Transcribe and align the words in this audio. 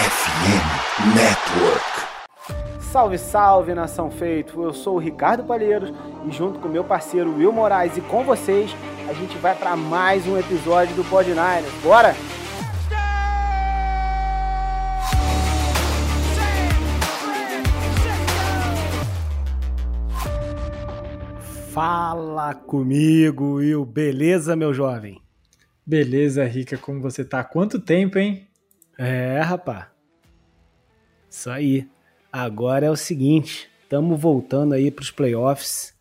FM 0.00 1.14
Network. 1.14 2.80
Salve, 2.80 3.18
salve 3.18 3.74
nação 3.74 4.10
feito! 4.10 4.62
Eu 4.62 4.72
sou 4.72 4.96
o 4.96 4.98
Ricardo 4.98 5.44
Palheiros 5.44 5.92
e 6.26 6.30
junto 6.30 6.58
com 6.58 6.68
meu 6.68 6.82
parceiro 6.82 7.36
Will 7.36 7.52
Moraes 7.52 7.98
e 7.98 8.00
com 8.00 8.24
vocês, 8.24 8.74
a 9.06 9.12
gente 9.12 9.36
vai 9.36 9.54
para 9.54 9.76
mais 9.76 10.26
um 10.26 10.38
episódio 10.38 10.96
do 10.96 11.04
Pod 11.04 11.28
Niners. 11.28 11.70
Bora? 11.82 12.14
Fala 21.74 22.54
comigo, 22.54 23.56
Will. 23.56 23.84
Beleza, 23.84 24.56
meu 24.56 24.72
jovem? 24.72 25.20
Beleza, 25.84 26.42
Rica, 26.46 26.78
como 26.78 27.02
você 27.02 27.22
tá? 27.22 27.44
Quanto 27.44 27.78
tempo, 27.78 28.18
hein? 28.18 28.49
É, 29.02 29.40
rapá. 29.40 29.90
Isso 31.30 31.48
aí. 31.48 31.88
Agora 32.30 32.84
é 32.84 32.90
o 32.90 32.96
seguinte, 32.96 33.66
estamos 33.82 34.20
voltando 34.20 34.74
aí 34.74 34.90
para 34.90 35.02
os 35.02 35.10
playoffs 35.10 35.94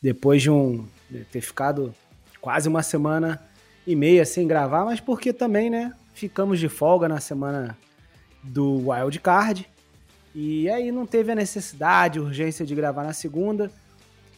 depois 0.00 0.40
de 0.40 0.50
um 0.50 0.88
de 1.10 1.22
ter 1.24 1.42
ficado 1.42 1.94
quase 2.40 2.66
uma 2.66 2.82
semana 2.82 3.46
e 3.86 3.94
meia 3.94 4.24
sem 4.24 4.48
gravar, 4.48 4.86
mas 4.86 5.00
porque 5.00 5.34
também, 5.34 5.68
né, 5.68 5.92
ficamos 6.14 6.58
de 6.58 6.66
folga 6.66 7.06
na 7.06 7.20
semana 7.20 7.76
do 8.42 8.88
Wild 8.88 9.20
Card 9.20 9.68
e 10.34 10.68
aí 10.70 10.90
não 10.90 11.04
teve 11.04 11.32
a 11.32 11.34
necessidade, 11.34 12.18
urgência 12.18 12.64
de 12.64 12.74
gravar 12.74 13.04
na 13.04 13.12
segunda 13.12 13.70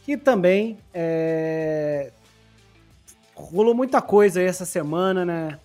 e 0.05 0.17
também 0.17 0.77
é, 0.93 2.11
rolou 3.33 3.73
muita 3.73 4.01
coisa 4.01 4.41
aí 4.41 4.45
essa 4.45 4.65
semana, 4.65 5.23
né, 5.23 5.57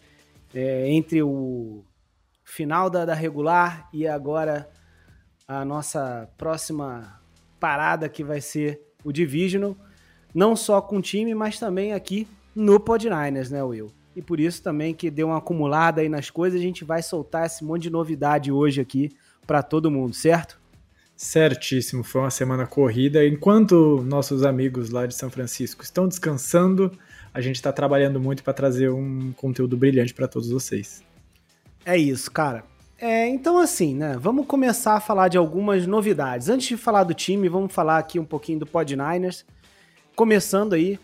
é, 0.55 0.89
entre 0.89 1.21
o 1.21 1.85
final 2.45 2.91
da, 2.91 3.05
da 3.05 3.15
regular 3.15 3.89
e 3.93 4.07
agora 4.07 4.69
a 5.49 5.65
nossa 5.65 6.29
próxima 6.37 7.21
parada 7.59 8.09
que 8.09 8.23
vai 8.23 8.41
ser 8.41 8.81
o 9.03 9.13
Divisional, 9.13 9.77
não 10.35 10.55
só 10.55 10.81
com 10.81 10.99
o 10.99 11.03
time, 11.03 11.35
mas 11.35 11.59
também 11.59 11.93
aqui 11.93 12.29
no 12.55 12.79
Pod 12.79 13.09
Niners, 13.09 13.51
né, 13.51 13.63
Will? 13.63 13.93
E 14.17 14.23
por 14.23 14.39
isso 14.39 14.63
também 14.63 14.95
que 14.95 15.11
deu 15.11 15.29
uma 15.29 15.39
acumulada 15.39 16.01
aí 16.01 16.09
nas 16.09 16.31
coisas, 16.31 16.61
a 16.61 16.63
gente 16.63 16.85
vai 16.85 17.03
soltar 17.03 17.47
esse 17.47 17.65
monte 17.65 17.83
de 17.83 17.91
novidade 17.91 18.53
hoje 18.53 18.81
aqui 18.81 19.11
para 19.47 19.63
todo 19.63 19.91
mundo, 19.91 20.15
certo? 20.15 20.61
Certíssimo, 21.17 22.03
foi 22.03 22.23
uma 22.23 22.31
semana 22.31 22.67
corrida. 22.67 23.25
Enquanto 23.27 24.03
nossos 24.07 24.45
amigos 24.45 24.91
lá 24.91 25.07
de 25.07 25.15
São 25.15 25.31
Francisco 25.31 25.83
estão 25.83 26.09
descansando, 26.09 26.93
a 27.33 27.41
gente 27.41 27.57
está 27.57 27.73
trabalhando 27.73 28.21
muito 28.21 28.43
para 28.43 28.53
trazer 28.53 28.91
um 28.91 29.33
conteúdo 29.33 29.77
brilhante 29.77 30.15
para 30.15 30.27
todos 30.27 30.51
vocês. 30.51 31.03
É 31.85 31.97
isso, 31.97 32.31
cara. 32.31 32.65
É, 32.99 33.29
então 33.29 33.59
assim, 33.59 33.95
né? 33.95 34.17
Vamos 34.19 34.47
começar 34.47 34.95
a 34.95 35.01
falar 35.01 35.29
de 35.29 35.37
algumas 35.37 35.87
novidades. 35.87 36.49
Antes 36.49 36.69
de 36.69 36.77
falar 36.77 37.05
do 37.05 37.13
time, 37.13 37.49
vamos 37.49 37.73
falar 37.73 37.99
aqui 37.99 38.19
um 38.19 38.25
pouquinho 38.25 38.61
do 38.61 38.67
Pod 38.67 38.97
Niners. 38.97 39.45
Começando 40.17 40.75
aí 40.75 40.99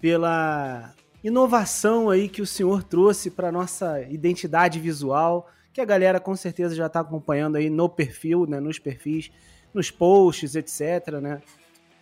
pela 0.00 0.94
inovação 1.22 2.08
aí 2.08 2.28
que 2.28 2.42
o 2.42 2.46
senhor 2.46 2.82
trouxe 2.82 3.30
para 3.30 3.50
nossa 3.50 4.00
identidade 4.02 4.78
visual, 4.78 5.50
que 5.72 5.80
a 5.80 5.84
galera 5.84 6.20
com 6.20 6.36
certeza 6.36 6.74
já 6.74 6.86
está 6.86 7.00
acompanhando 7.00 7.56
aí 7.56 7.68
no 7.68 7.88
perfil, 7.88 8.46
né, 8.46 8.60
nos 8.60 8.78
perfis, 8.78 9.30
nos 9.72 9.90
posts, 9.90 10.54
etc, 10.54 11.14
né? 11.20 11.42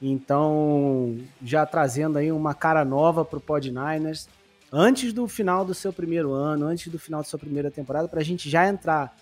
Então, 0.01 1.17
já 1.43 1.65
trazendo 1.65 2.19
aí 2.19 2.33
uma 2.33 2.55
cara 2.55 2.85
nova 2.85 3.25
para 3.25 3.39
o 3.39 3.41
Pod 3.41 3.71
Niners, 3.71 4.29
antes 4.73 5.13
do 5.13 5.29
final 5.29 5.65
do 5.65 5.75
seu 5.75 5.93
primeiro 5.93 6.33
ano, 6.33 6.67
antes 6.67 6.91
do 6.91 6.99
final 6.99 7.21
da 7.21 7.29
sua 7.29 7.39
primeira 7.39 7.71
temporada, 7.71 8.09
para 8.09 8.21
a 8.21 8.25
gente 8.25 8.49
já 8.49 8.67
entrar 8.67 9.15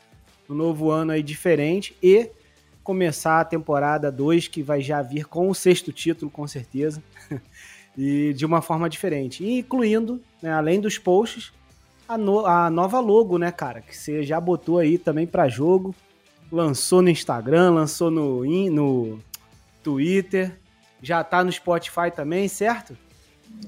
no 0.48 0.54
novo 0.54 0.90
ano 0.90 1.10
aí 1.10 1.22
diferente 1.22 1.96
e 2.00 2.30
começar 2.84 3.40
a 3.40 3.44
temporada 3.44 4.10
2, 4.10 4.48
que 4.48 4.62
vai 4.62 4.80
já 4.80 5.02
vir 5.02 5.26
com 5.26 5.50
o 5.50 5.54
sexto 5.54 5.92
título, 5.92 6.30
com 6.30 6.46
certeza, 6.46 7.02
e 7.98 8.32
de 8.32 8.46
uma 8.46 8.62
forma 8.62 8.88
diferente. 8.88 9.42
E 9.44 9.58
incluindo, 9.58 10.20
né, 10.40 10.52
além 10.52 10.80
dos 10.80 10.98
posts, 10.98 11.52
a, 12.08 12.16
no, 12.16 12.46
a 12.46 12.70
nova 12.70 13.00
logo, 13.00 13.36
né, 13.38 13.50
cara, 13.50 13.80
que 13.80 13.96
você 13.96 14.22
já 14.22 14.40
botou 14.40 14.78
aí 14.78 14.98
também 14.98 15.26
para 15.26 15.48
jogo, 15.48 15.94
lançou 16.50 17.02
no 17.02 17.10
Instagram, 17.10 17.70
lançou 17.70 18.10
no, 18.10 18.44
no 18.70 19.18
Twitter, 19.82 20.56
já 21.02 21.22
tá 21.22 21.44
no 21.44 21.52
Spotify 21.52 22.10
também, 22.14 22.48
certo? 22.48 22.96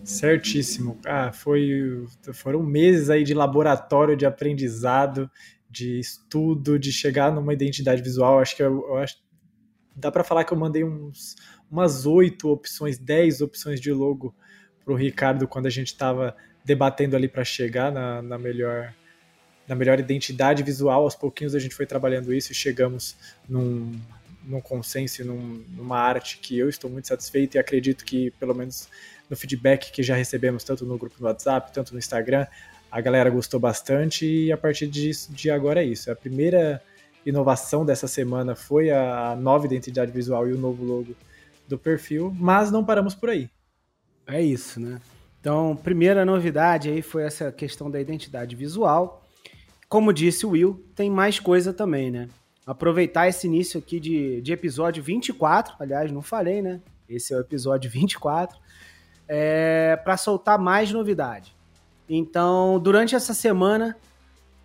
Certíssimo. 0.05 0.99
Ah, 1.07 1.33
foi, 1.33 2.05
foram 2.33 2.63
meses 2.63 3.09
aí 3.09 3.23
de 3.23 3.35
laboratório, 3.35 4.17
de 4.17 4.27
aprendizado, 4.27 5.31
de 5.71 5.99
estudo, 5.99 6.79
de 6.79 6.93
chegar 6.93 7.33
numa 7.33 7.53
identidade 7.53 8.03
visual. 8.03 8.41
Acho 8.41 8.57
que 8.57 8.63
eu, 8.63 8.85
eu 8.89 8.97
acho, 8.97 9.17
dá 9.95 10.11
para 10.11 10.25
falar 10.25 10.45
que 10.45 10.53
eu 10.53 10.59
mandei 10.59 10.85
uns, 10.85 11.37
umas 11.71 12.05
oito 12.05 12.49
opções, 12.49 12.99
dez 12.99 13.41
opções 13.41 13.81
de 13.81 13.93
logo 13.93 14.35
para 14.85 14.93
o 14.93 14.97
Ricardo 14.97 15.47
quando 15.47 15.67
a 15.67 15.71
gente 15.71 15.89
estava 15.89 16.37
debatendo 16.65 17.17
ali 17.17 17.29
para 17.29 17.45
chegar 17.45 17.91
na, 17.91 18.21
na, 18.21 18.39
melhor 18.39 18.93
na 19.67 19.75
melhor 19.75 19.99
identidade 19.99 20.63
visual. 20.63 21.05
Aos 21.05 21.15
pouquinhos 21.15 21.55
a 21.55 21.59
gente 21.59 21.75
foi 21.75 21.87
trabalhando 21.87 22.35
isso 22.35 22.53
e 22.53 22.55
chegamos 22.55 23.17
num, 23.49 23.99
num 24.45 24.61
consenso, 24.61 25.25
num, 25.25 25.65
numa 25.69 25.99
arte 25.99 26.39
que 26.39 26.59
eu 26.59 26.69
estou 26.69 26.91
muito 26.91 27.09
satisfeito 27.09 27.55
e 27.55 27.59
acredito 27.59 28.05
que 28.05 28.31
pelo 28.33 28.55
menos 28.55 28.89
no 29.33 29.37
feedback 29.37 29.91
que 29.91 30.03
já 30.03 30.15
recebemos, 30.15 30.63
tanto 30.63 30.85
no 30.85 30.99
grupo 30.99 31.19
do 31.19 31.25
WhatsApp, 31.25 31.73
tanto 31.73 31.95
no 31.95 31.99
Instagram, 31.99 32.47
a 32.91 33.01
galera 33.01 33.31
gostou 33.31 33.59
bastante 33.59 34.27
e 34.27 34.53
a 34.53 34.59
partir 34.59 34.87
disso, 34.87 35.33
de 35.33 35.51
agora 35.51 35.83
é 35.83 35.87
isso. 35.87 36.13
A 36.13 36.15
primeira 36.15 36.83
inovação 37.25 37.83
dessa 37.83 38.07
semana 38.07 38.55
foi 38.55 38.91
a 38.91 39.35
nova 39.35 39.65
identidade 39.65 40.13
visual 40.13 40.47
e 40.47 40.53
o 40.53 40.59
novo 40.59 40.85
logo 40.85 41.17
do 41.67 41.79
perfil, 41.79 42.31
mas 42.39 42.71
não 42.71 42.85
paramos 42.85 43.15
por 43.15 43.31
aí. 43.31 43.49
É 44.27 44.43
isso, 44.43 44.79
né? 44.79 45.01
Então, 45.41 45.75
primeira 45.83 46.27
novidade 46.27 46.91
aí 46.91 47.01
foi 47.01 47.23
essa 47.23 47.51
questão 47.51 47.91
da 47.91 47.99
identidade 47.99 48.55
visual. 48.55 49.27
Como 49.89 50.13
disse 50.13 50.45
o 50.45 50.51
Will, 50.51 50.85
tem 50.95 51.11
mais 51.11 51.41
coisa 51.41 51.73
também, 51.73 52.11
né? 52.11 52.29
Aproveitar 52.67 53.29
esse 53.29 53.47
início 53.47 53.79
aqui 53.79 53.99
de, 53.99 54.43
de 54.43 54.53
episódio 54.53 55.03
24, 55.03 55.75
aliás, 55.81 56.13
não 56.13 56.21
falei, 56.21 56.61
né? 56.61 56.83
Esse 57.09 57.33
é 57.33 57.37
o 57.39 57.41
episódio 57.41 57.91
24 57.91 58.61
é, 59.29 59.97
para 60.05 60.17
soltar 60.17 60.59
mais 60.59 60.93
novidade. 60.93 61.55
Então, 62.09 62.79
durante 62.79 63.15
essa 63.15 63.33
semana, 63.33 63.97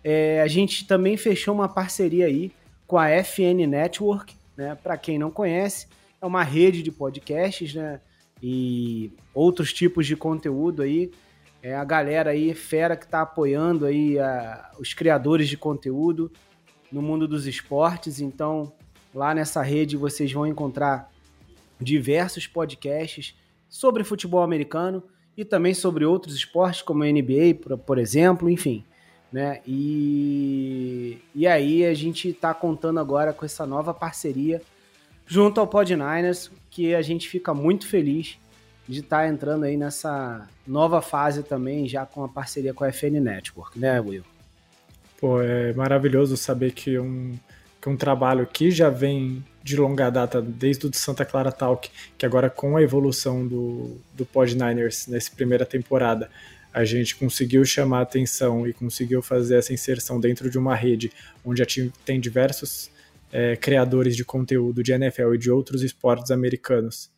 é, 0.04 0.40
a 0.40 0.46
gente 0.46 0.86
também 0.86 1.16
fechou 1.16 1.54
uma 1.54 1.68
parceria 1.68 2.26
aí 2.26 2.52
com 2.86 2.98
a 2.98 3.08
FN 3.22 3.66
Network, 3.66 4.34
né? 4.56 4.74
Para 4.74 4.96
quem 4.96 5.18
não 5.18 5.30
conhece, 5.30 5.86
é 6.20 6.26
uma 6.26 6.42
rede 6.42 6.82
de 6.82 6.90
podcasts, 6.90 7.74
né? 7.74 8.00
E 8.42 9.12
outros 9.34 9.72
tipos 9.72 10.06
de 10.06 10.16
conteúdo 10.16 10.82
aí. 10.82 11.10
É 11.62 11.74
a 11.74 11.84
galera 11.84 12.30
aí, 12.30 12.54
fera 12.54 12.96
que 12.96 13.04
está 13.04 13.22
apoiando 13.22 13.84
aí 13.84 14.18
a, 14.18 14.70
os 14.78 14.94
criadores 14.94 15.48
de 15.48 15.56
conteúdo 15.56 16.30
no 16.90 17.02
mundo 17.02 17.26
dos 17.26 17.46
esportes. 17.46 18.20
Então, 18.20 18.72
lá 19.14 19.34
nessa 19.34 19.60
rede 19.62 19.96
vocês 19.96 20.32
vão 20.32 20.46
encontrar 20.46 21.10
diversos 21.80 22.46
podcasts 22.46 23.34
sobre 23.68 24.04
futebol 24.04 24.42
americano 24.42 25.02
e 25.36 25.44
também 25.44 25.74
sobre 25.74 26.04
outros 26.04 26.34
esportes, 26.34 26.82
como 26.82 27.04
a 27.04 27.06
NBA, 27.06 27.54
por, 27.62 27.78
por 27.78 27.98
exemplo, 27.98 28.48
enfim. 28.50 28.84
Né? 29.32 29.60
E, 29.66 31.18
e 31.34 31.46
aí 31.46 31.84
a 31.84 31.94
gente 31.94 32.30
está 32.30 32.54
contando 32.54 32.98
agora 32.98 33.32
com 33.32 33.44
essa 33.44 33.66
nova 33.66 33.92
parceria 33.92 34.62
junto 35.26 35.60
ao 35.60 35.66
Pod 35.66 35.94
Niners, 35.94 36.50
que 36.70 36.94
a 36.94 37.02
gente 37.02 37.28
fica 37.28 37.52
muito 37.52 37.86
feliz 37.86 38.38
de 38.88 39.00
estar 39.00 39.18
tá 39.18 39.28
entrando 39.28 39.64
aí 39.64 39.76
nessa 39.76 40.48
nova 40.66 41.02
fase 41.02 41.42
também, 41.42 41.86
já 41.86 42.06
com 42.06 42.24
a 42.24 42.28
parceria 42.28 42.72
com 42.72 42.84
a 42.84 42.88
FN 42.90 43.20
Network, 43.20 43.78
né, 43.78 44.00
Will? 44.00 44.24
Pô, 45.20 45.42
é 45.42 45.74
maravilhoso 45.74 46.36
saber 46.36 46.72
que 46.72 46.98
um, 46.98 47.36
que 47.80 47.88
um 47.88 47.96
trabalho 47.96 48.46
que 48.46 48.70
já 48.70 48.88
vem 48.88 49.44
de 49.68 49.76
longa 49.76 50.10
data, 50.10 50.40
desde 50.40 50.86
o 50.86 50.90
Santa 50.94 51.24
Clara 51.24 51.52
Talk, 51.52 51.90
que 52.16 52.24
agora 52.24 52.48
com 52.48 52.76
a 52.76 52.82
evolução 52.82 53.46
do, 53.46 53.98
do 54.14 54.24
Pod 54.24 54.54
Niners 54.54 55.06
nessa 55.06 55.30
primeira 55.34 55.66
temporada, 55.66 56.30
a 56.72 56.84
gente 56.84 57.16
conseguiu 57.16 57.64
chamar 57.64 58.02
atenção 58.02 58.66
e 58.66 58.72
conseguiu 58.72 59.22
fazer 59.22 59.56
essa 59.56 59.72
inserção 59.72 60.20
dentro 60.20 60.50
de 60.50 60.58
uma 60.58 60.74
rede 60.74 61.12
onde 61.44 61.64
tem 62.04 62.20
diversos 62.20 62.90
é, 63.32 63.56
criadores 63.56 64.16
de 64.16 64.24
conteúdo 64.24 64.82
de 64.82 64.92
NFL 64.92 65.34
e 65.34 65.38
de 65.38 65.50
outros 65.50 65.82
esportes 65.82 66.30
americanos. 66.30 67.10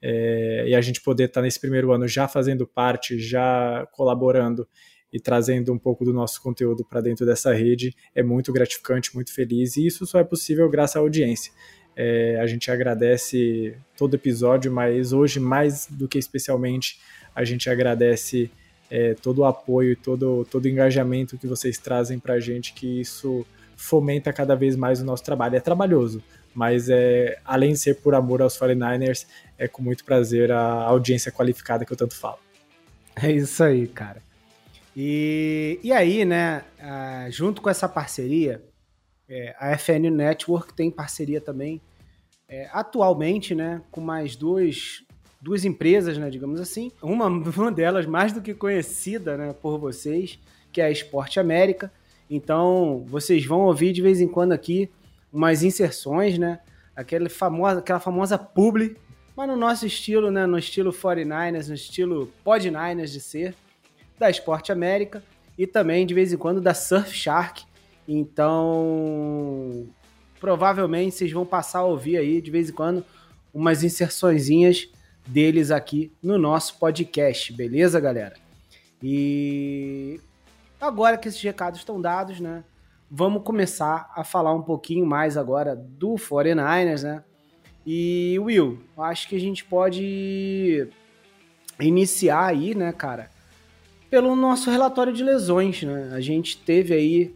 É, 0.00 0.64
e 0.68 0.74
a 0.74 0.80
gente 0.80 1.00
poder 1.00 1.24
estar 1.24 1.40
tá 1.40 1.44
nesse 1.44 1.60
primeiro 1.60 1.92
ano 1.92 2.08
já 2.08 2.26
fazendo 2.26 2.66
parte, 2.66 3.18
já 3.18 3.86
colaborando 3.92 4.66
e 5.12 5.20
trazendo 5.20 5.72
um 5.72 5.78
pouco 5.78 6.04
do 6.04 6.12
nosso 6.12 6.40
conteúdo 6.42 6.84
para 6.84 7.00
dentro 7.00 7.26
dessa 7.26 7.52
rede 7.52 7.94
é 8.14 8.22
muito 8.22 8.52
gratificante, 8.52 9.14
muito 9.14 9.32
feliz, 9.32 9.76
e 9.76 9.86
isso 9.86 10.06
só 10.06 10.18
é 10.18 10.24
possível 10.24 10.68
graças 10.70 10.96
à 10.96 11.00
audiência. 11.00 11.52
É, 11.96 12.38
a 12.40 12.46
gente 12.46 12.70
agradece 12.70 13.76
todo 13.96 14.14
episódio, 14.14 14.72
mas 14.72 15.12
hoje, 15.12 15.38
mais 15.38 15.86
do 15.90 16.08
que 16.08 16.18
especialmente, 16.18 16.98
a 17.34 17.44
gente 17.44 17.68
agradece 17.68 18.50
é, 18.90 19.14
todo 19.14 19.38
o 19.40 19.44
apoio 19.44 19.92
e 19.92 19.96
todo, 19.96 20.46
todo 20.50 20.64
o 20.64 20.68
engajamento 20.68 21.38
que 21.38 21.46
vocês 21.46 21.78
trazem 21.78 22.18
para 22.18 22.34
a 22.34 22.40
gente, 22.40 22.72
que 22.72 23.00
isso 23.00 23.46
fomenta 23.76 24.32
cada 24.32 24.54
vez 24.54 24.76
mais 24.76 25.00
o 25.00 25.04
nosso 25.04 25.24
trabalho. 25.24 25.56
É 25.56 25.60
trabalhoso, 25.60 26.22
mas 26.54 26.88
é, 26.88 27.38
além 27.44 27.72
de 27.72 27.78
ser 27.78 27.96
por 27.96 28.14
amor 28.14 28.42
aos 28.42 28.58
49ers, 28.58 29.26
é 29.58 29.66
com 29.66 29.82
muito 29.82 30.04
prazer 30.04 30.50
a 30.52 30.62
audiência 30.62 31.32
qualificada 31.32 31.84
que 31.84 31.92
eu 31.92 31.96
tanto 31.96 32.14
falo. 32.14 32.38
É 33.16 33.30
isso 33.30 33.62
aí, 33.62 33.86
cara. 33.86 34.22
E, 34.96 35.80
e 35.82 35.92
aí, 35.92 36.24
né, 36.24 36.64
junto 37.30 37.62
com 37.62 37.70
essa 37.70 37.88
parceria, 37.88 38.62
é, 39.32 39.56
a 39.58 39.72
FN 39.78 40.10
Network 40.10 40.74
tem 40.74 40.90
parceria 40.90 41.40
também, 41.40 41.80
é, 42.46 42.68
atualmente, 42.70 43.54
né, 43.54 43.80
com 43.90 44.02
mais 44.02 44.36
duas, 44.36 45.02
duas 45.40 45.64
empresas, 45.64 46.18
né, 46.18 46.28
digamos 46.28 46.60
assim. 46.60 46.92
Uma, 47.02 47.28
uma 47.56 47.72
delas 47.72 48.04
mais 48.04 48.30
do 48.30 48.42
que 48.42 48.52
conhecida 48.52 49.38
né, 49.38 49.54
por 49.54 49.78
vocês, 49.78 50.38
que 50.70 50.82
é 50.82 50.84
a 50.84 50.90
Esporte 50.90 51.40
América. 51.40 51.90
Então, 52.28 53.06
vocês 53.08 53.46
vão 53.46 53.60
ouvir 53.60 53.92
de 53.92 54.02
vez 54.02 54.20
em 54.20 54.28
quando 54.28 54.52
aqui 54.52 54.90
umas 55.32 55.62
inserções, 55.62 56.38
né? 56.38 56.60
Aquela 56.94 57.30
famosa, 57.30 57.78
aquela 57.78 58.00
famosa 58.00 58.36
publi, 58.36 58.96
mas 59.34 59.48
no 59.48 59.56
nosso 59.56 59.86
estilo, 59.86 60.30
né? 60.30 60.44
No 60.44 60.58
estilo 60.58 60.92
49ers, 60.92 61.68
no 61.68 61.74
estilo 61.74 62.30
Pod 62.44 62.70
Niners 62.70 63.12
de 63.12 63.20
ser, 63.20 63.54
da 64.18 64.28
Esporte 64.28 64.70
América 64.70 65.22
e 65.56 65.66
também 65.66 66.06
de 66.06 66.12
vez 66.12 66.32
em 66.32 66.36
quando 66.36 66.60
da 66.60 66.74
Surf 66.74 67.14
Shark. 67.14 67.64
Então, 68.06 69.86
provavelmente 70.40 71.14
vocês 71.14 71.32
vão 71.32 71.46
passar 71.46 71.80
a 71.80 71.84
ouvir 71.84 72.16
aí 72.16 72.40
de 72.40 72.50
vez 72.50 72.70
em 72.70 72.72
quando 72.72 73.04
umas 73.52 73.82
inserçõezinhas 73.82 74.88
deles 75.26 75.70
aqui 75.70 76.12
no 76.22 76.38
nosso 76.38 76.78
podcast, 76.78 77.52
beleza, 77.52 78.00
galera? 78.00 78.34
E 79.02 80.20
agora 80.80 81.16
que 81.16 81.28
esses 81.28 81.40
recados 81.40 81.80
estão 81.80 82.00
dados, 82.00 82.40
né? 82.40 82.64
vamos 83.14 83.42
começar 83.42 84.10
a 84.16 84.24
falar 84.24 84.54
um 84.54 84.62
pouquinho 84.62 85.04
mais 85.04 85.36
agora 85.36 85.76
do 85.76 86.14
49ers, 86.14 87.02
né? 87.02 87.22
E 87.84 88.38
Will, 88.40 88.80
acho 88.96 89.28
que 89.28 89.36
a 89.36 89.40
gente 89.40 89.62
pode 89.64 90.88
iniciar 91.78 92.46
aí, 92.46 92.74
né, 92.74 92.90
cara, 92.90 93.30
pelo 94.08 94.34
nosso 94.34 94.70
relatório 94.70 95.12
de 95.12 95.22
lesões, 95.22 95.82
né? 95.82 96.10
A 96.14 96.20
gente 96.20 96.56
teve 96.56 96.94
aí 96.94 97.34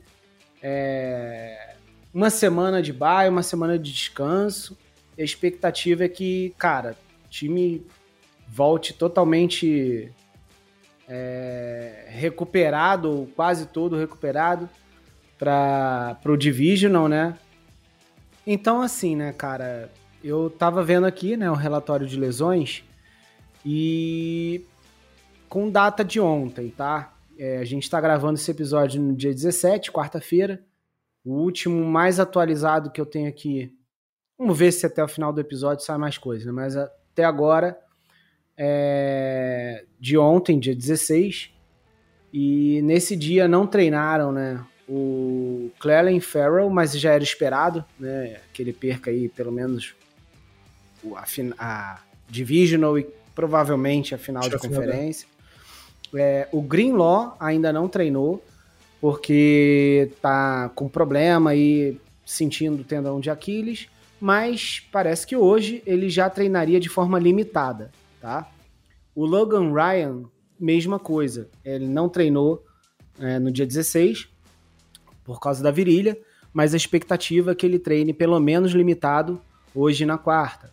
é, 0.69 1.77
uma 2.13 2.29
semana 2.29 2.83
de 2.83 2.93
baia, 2.93 3.31
uma 3.31 3.45
semana 3.45 3.79
de 3.79 3.93
descanso. 3.93 4.77
a 5.17 5.23
expectativa 5.23 6.05
é 6.05 6.09
que, 6.09 6.53
cara, 6.59 6.97
o 7.25 7.29
time 7.29 7.87
volte 8.49 8.93
totalmente 8.93 10.11
é, 11.09 12.07
recuperado, 12.09 13.31
quase 13.37 13.67
todo 13.67 13.97
recuperado 13.97 14.69
para 15.39 16.19
o 16.25 16.37
Divisional, 16.37 17.07
né? 17.07 17.39
Então, 18.45 18.83
assim, 18.83 19.15
né, 19.15 19.33
cara, 19.33 19.89
eu 20.23 20.51
tava 20.51 20.83
vendo 20.83 21.07
aqui, 21.07 21.37
né, 21.37 21.49
o 21.49 21.55
relatório 21.55 22.09
de 22.09 22.19
lesões 22.19 22.83
e 23.65 24.65
com 25.49 25.71
data 25.71 26.05
de 26.05 26.19
ontem, 26.19 26.71
tá? 26.71 27.16
É, 27.39 27.59
a 27.59 27.65
gente 27.65 27.89
tá 27.89 28.01
gravando 28.01 28.35
esse 28.35 28.51
episódio 28.51 29.01
no 29.01 29.15
dia 29.15 29.33
17, 29.33 29.93
quarta-feira. 29.93 30.63
O 31.25 31.33
último 31.35 31.85
mais 31.85 32.21
atualizado 32.21 32.91
que 32.91 33.01
eu 33.01 33.07
tenho 33.07 33.29
aqui. 33.29 33.73
Vamos 34.39 34.59
ver 34.59 34.73
se 34.73 34.87
até 34.87 35.03
o 35.03 35.09
final 35.09 35.33
do 35.33 35.41
episódio 35.41 35.85
sai 35.85 35.99
mais 35.99 36.19
coisa, 36.19 36.47
né? 36.47 36.53
Mas 36.53 36.77
até 36.77 37.25
agora, 37.25 37.79
é 38.57 39.85
de 39.99 40.17
ontem, 40.17 40.59
dia 40.59 40.75
16. 40.75 41.51
E 42.33 42.81
nesse 42.83 43.17
dia 43.17 43.49
não 43.49 43.67
treinaram, 43.67 44.31
né? 44.31 44.65
o 44.89 45.71
Clelin 45.81 46.21
Farrell, 46.21 46.71
mas 46.71 46.99
já 46.99 47.13
era 47.13 47.23
esperado, 47.23 47.85
né, 47.99 48.41
que 48.53 48.63
ele 48.63 48.73
perca 48.73 49.11
aí 49.11 49.29
pelo 49.29 49.51
menos 49.51 49.95
a, 51.15 51.25
a 51.59 52.03
Divisional 52.29 52.99
e 52.99 53.07
provavelmente 53.35 54.15
a 54.15 54.19
final 54.19 54.49
de 54.49 54.59
conferência. 54.59 55.29
É, 56.15 56.49
o 56.53 56.63
Greenlaw 56.63 57.37
ainda 57.41 57.73
não 57.73 57.89
treinou, 57.89 58.43
porque 59.01 60.11
tá 60.21 60.71
com 60.75 60.89
problema 60.89 61.55
e 61.55 62.01
sentindo 62.25 62.83
tendão 62.85 63.21
de 63.21 63.31
Aquiles, 63.31 63.89
mas 64.21 64.81
parece 64.91 65.27
que 65.27 65.37
hoje 65.37 65.83
ele 65.87 66.09
já 66.09 66.29
treinaria 66.29 66.81
de 66.81 66.89
forma 66.89 67.19
limitada, 67.19 67.93
tá? 68.21 68.51
O 69.15 69.25
Logan 69.25 69.73
Ryan, 69.73 70.25
mesma 70.59 70.99
coisa, 70.99 71.49
ele 71.65 71.87
não 71.87 72.09
treinou 72.09 72.65
é, 73.19 73.39
no 73.39 73.51
dia 73.51 73.67
16, 73.67 74.29
por 75.25 75.41
causa 75.41 75.63
da 75.63 75.71
virilha, 75.71 76.19
mas 76.53 76.73
a 76.73 76.77
expectativa 76.77 77.53
é 77.53 77.55
que 77.55 77.67
ele 77.67 77.79
treine 77.79 78.13
pelo 78.13 78.39
menos 78.41 78.73
limitado 78.73 79.41
hoje 79.75 80.07
na 80.07 80.17
quarta. 80.17 80.73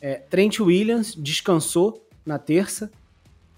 É, 0.00 0.16
Trent 0.16 0.60
Williams 0.60 1.14
descansou 1.14 2.06
na 2.26 2.38
terça, 2.38 2.90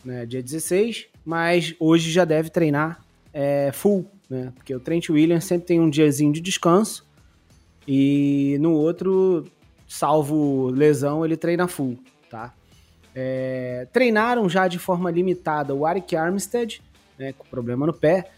né, 0.06 0.24
dia 0.24 0.42
16, 0.42 1.06
mas 1.24 1.74
hoje 1.78 2.10
já 2.10 2.24
deve 2.24 2.48
treinar 2.48 3.04
é, 3.32 3.70
full, 3.72 4.06
né, 4.30 4.52
porque 4.54 4.74
o 4.74 4.80
Trent 4.80 5.10
Williams 5.10 5.44
sempre 5.44 5.66
tem 5.66 5.80
um 5.80 5.90
diazinho 5.90 6.32
de 6.32 6.40
descanso 6.40 7.04
e 7.86 8.56
no 8.60 8.72
outro, 8.72 9.44
salvo 9.86 10.70
lesão, 10.70 11.24
ele 11.24 11.36
treina 11.36 11.68
full, 11.68 11.98
tá? 12.30 12.54
É, 13.14 13.86
treinaram 13.92 14.48
já 14.48 14.68
de 14.68 14.78
forma 14.78 15.10
limitada 15.10 15.74
o 15.74 15.86
Arik 15.86 16.14
Armstead, 16.14 16.82
né, 17.18 17.32
com 17.32 17.44
problema 17.46 17.86
no 17.86 17.92
pé, 17.92 18.30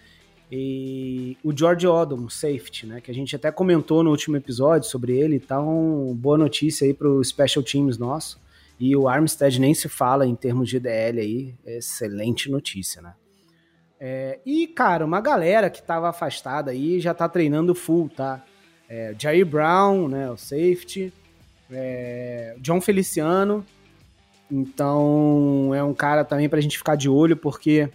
e 0.50 1.36
o 1.44 1.56
George 1.56 1.86
Odom, 1.86 2.28
safety, 2.30 2.86
né? 2.86 3.00
Que 3.02 3.10
a 3.10 3.14
gente 3.14 3.36
até 3.36 3.52
comentou 3.52 4.02
no 4.02 4.10
último 4.10 4.36
episódio 4.36 4.88
sobre 4.88 5.12
ele. 5.12 5.36
Então, 5.36 6.16
boa 6.18 6.38
notícia 6.38 6.86
aí 6.86 6.94
pro 6.94 7.22
Special 7.22 7.62
Teams 7.62 7.98
nosso. 7.98 8.40
E 8.78 8.94
o 8.94 9.08
Armstead 9.08 9.60
nem 9.60 9.74
se 9.74 9.88
fala 9.88 10.26
em 10.26 10.34
termos 10.34 10.68
de 10.68 10.78
DL 10.78 11.20
aí. 11.20 11.54
Excelente 11.66 12.50
notícia, 12.50 13.02
né? 13.02 13.14
É, 14.00 14.38
e, 14.46 14.68
cara, 14.68 15.04
uma 15.04 15.20
galera 15.20 15.68
que 15.68 15.82
tava 15.82 16.08
afastada 16.08 16.70
aí 16.70 17.00
já 17.00 17.12
tá 17.12 17.28
treinando 17.28 17.74
full, 17.74 18.08
tá? 18.08 18.44
É, 18.88 19.14
Jair 19.18 19.44
Brown, 19.44 20.08
né? 20.08 20.30
O 20.30 20.36
safety. 20.36 21.12
É, 21.70 22.54
John 22.60 22.80
Feliciano. 22.80 23.66
Então, 24.50 25.72
é 25.74 25.82
um 25.82 25.92
cara 25.92 26.24
também 26.24 26.48
pra 26.48 26.60
gente 26.60 26.78
ficar 26.78 26.94
de 26.94 27.08
olho, 27.08 27.36
porque 27.36 27.90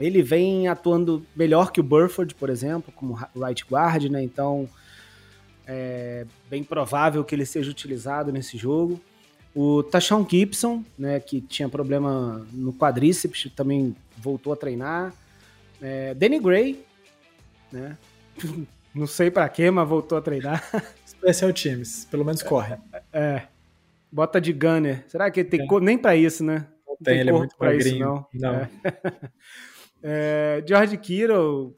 ele 0.00 0.22
vem 0.22 0.68
atuando 0.68 1.26
melhor 1.34 1.72
que 1.72 1.80
o 1.80 1.82
Burford, 1.82 2.34
por 2.34 2.48
exemplo, 2.48 2.92
como 2.94 3.18
right 3.36 3.64
guard, 3.68 4.04
né? 4.04 4.22
Então 4.22 4.68
é 5.66 6.24
bem 6.48 6.64
provável 6.64 7.24
que 7.24 7.34
ele 7.34 7.44
seja 7.44 7.70
utilizado 7.70 8.32
nesse 8.32 8.56
jogo. 8.56 9.00
O 9.54 9.82
Tashon 9.82 10.26
Gibson, 10.28 10.84
né, 10.98 11.18
que 11.20 11.40
tinha 11.40 11.68
problema 11.68 12.46
no 12.52 12.72
quadríceps, 12.72 13.50
também 13.56 13.94
voltou 14.16 14.52
a 14.52 14.56
treinar. 14.56 15.12
É, 15.80 16.14
Danny 16.14 16.38
Gray, 16.38 16.84
né? 17.72 17.96
Não 18.94 19.06
sei 19.06 19.30
para 19.30 19.48
quê, 19.48 19.70
mas 19.70 19.88
voltou 19.88 20.18
a 20.18 20.20
treinar. 20.20 20.64
Special 21.06 21.52
Teams, 21.52 22.04
pelo 22.06 22.24
menos 22.24 22.42
corre. 22.42 22.76
É. 22.92 23.02
é. 23.12 23.48
Bota 24.10 24.40
de 24.40 24.52
gunner. 24.52 25.04
Será 25.08 25.30
que 25.30 25.40
ele 25.40 25.48
tem 25.48 25.60
é. 25.60 25.80
nem 25.80 25.98
para 25.98 26.16
isso, 26.16 26.42
né? 26.42 26.66
Não 26.86 26.96
tem, 26.96 27.14
tem 27.14 27.20
ele 27.20 27.30
é 27.30 27.32
muito 27.32 27.56
pra 27.56 27.74
isso, 27.74 27.98
não. 27.98 28.26
não. 28.32 28.54
É. 28.54 28.70
É, 30.00 30.62
George 30.64 30.96
Kittle, 30.96 31.74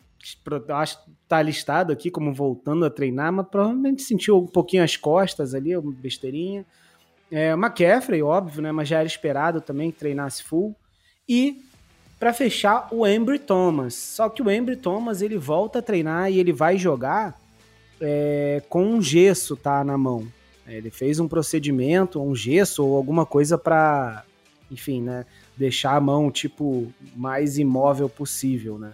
acho 0.69 1.05
que 1.05 1.11
tá 1.27 1.41
listado 1.41 1.93
aqui 1.93 2.11
como 2.11 2.35
voltando 2.35 2.85
a 2.85 2.91
treinar, 2.91 3.33
mas 3.33 3.47
provavelmente 3.49 4.03
sentiu 4.03 4.39
um 4.39 4.47
pouquinho 4.47 4.85
as 4.85 4.97
costas 4.97 5.55
ali, 5.55 5.75
uma 5.77 5.93
besteirinha. 5.93 6.67
É, 7.31 7.53
McCaffrey, 7.53 8.23
óbvio, 8.23 8.63
né? 8.63 8.73
Mas 8.73 8.89
já 8.89 8.99
era 8.99 9.07
esperado 9.07 9.61
também 9.61 9.91
que 9.91 9.99
treinasse 9.99 10.43
full. 10.43 10.75
E 11.29 11.63
para 12.19 12.33
fechar, 12.33 12.89
o 12.93 13.07
Embry 13.07 13.39
Thomas. 13.39 13.95
Só 13.95 14.29
que 14.29 14.43
o 14.43 14.51
Embry 14.51 14.77
Thomas 14.77 15.23
ele 15.23 15.39
volta 15.39 15.79
a 15.79 15.83
treinar 15.83 16.31
e 16.31 16.39
ele 16.39 16.53
vai 16.53 16.77
jogar 16.77 17.41
é, 18.01 18.63
com 18.69 18.85
um 18.85 19.01
gesso, 19.01 19.57
tá, 19.57 19.83
na 19.85 19.97
mão. 19.97 20.27
Ele 20.67 20.91
fez 20.91 21.19
um 21.19 21.27
procedimento, 21.27 22.21
um 22.21 22.35
gesso 22.35 22.85
ou 22.85 22.97
alguma 22.97 23.27
coisa 23.27 23.59
para, 23.59 24.25
enfim, 24.71 25.03
né? 25.03 25.25
deixar 25.61 25.95
a 25.95 26.01
mão, 26.01 26.31
tipo, 26.31 26.91
mais 27.15 27.59
imóvel 27.59 28.09
possível, 28.09 28.79
né? 28.79 28.93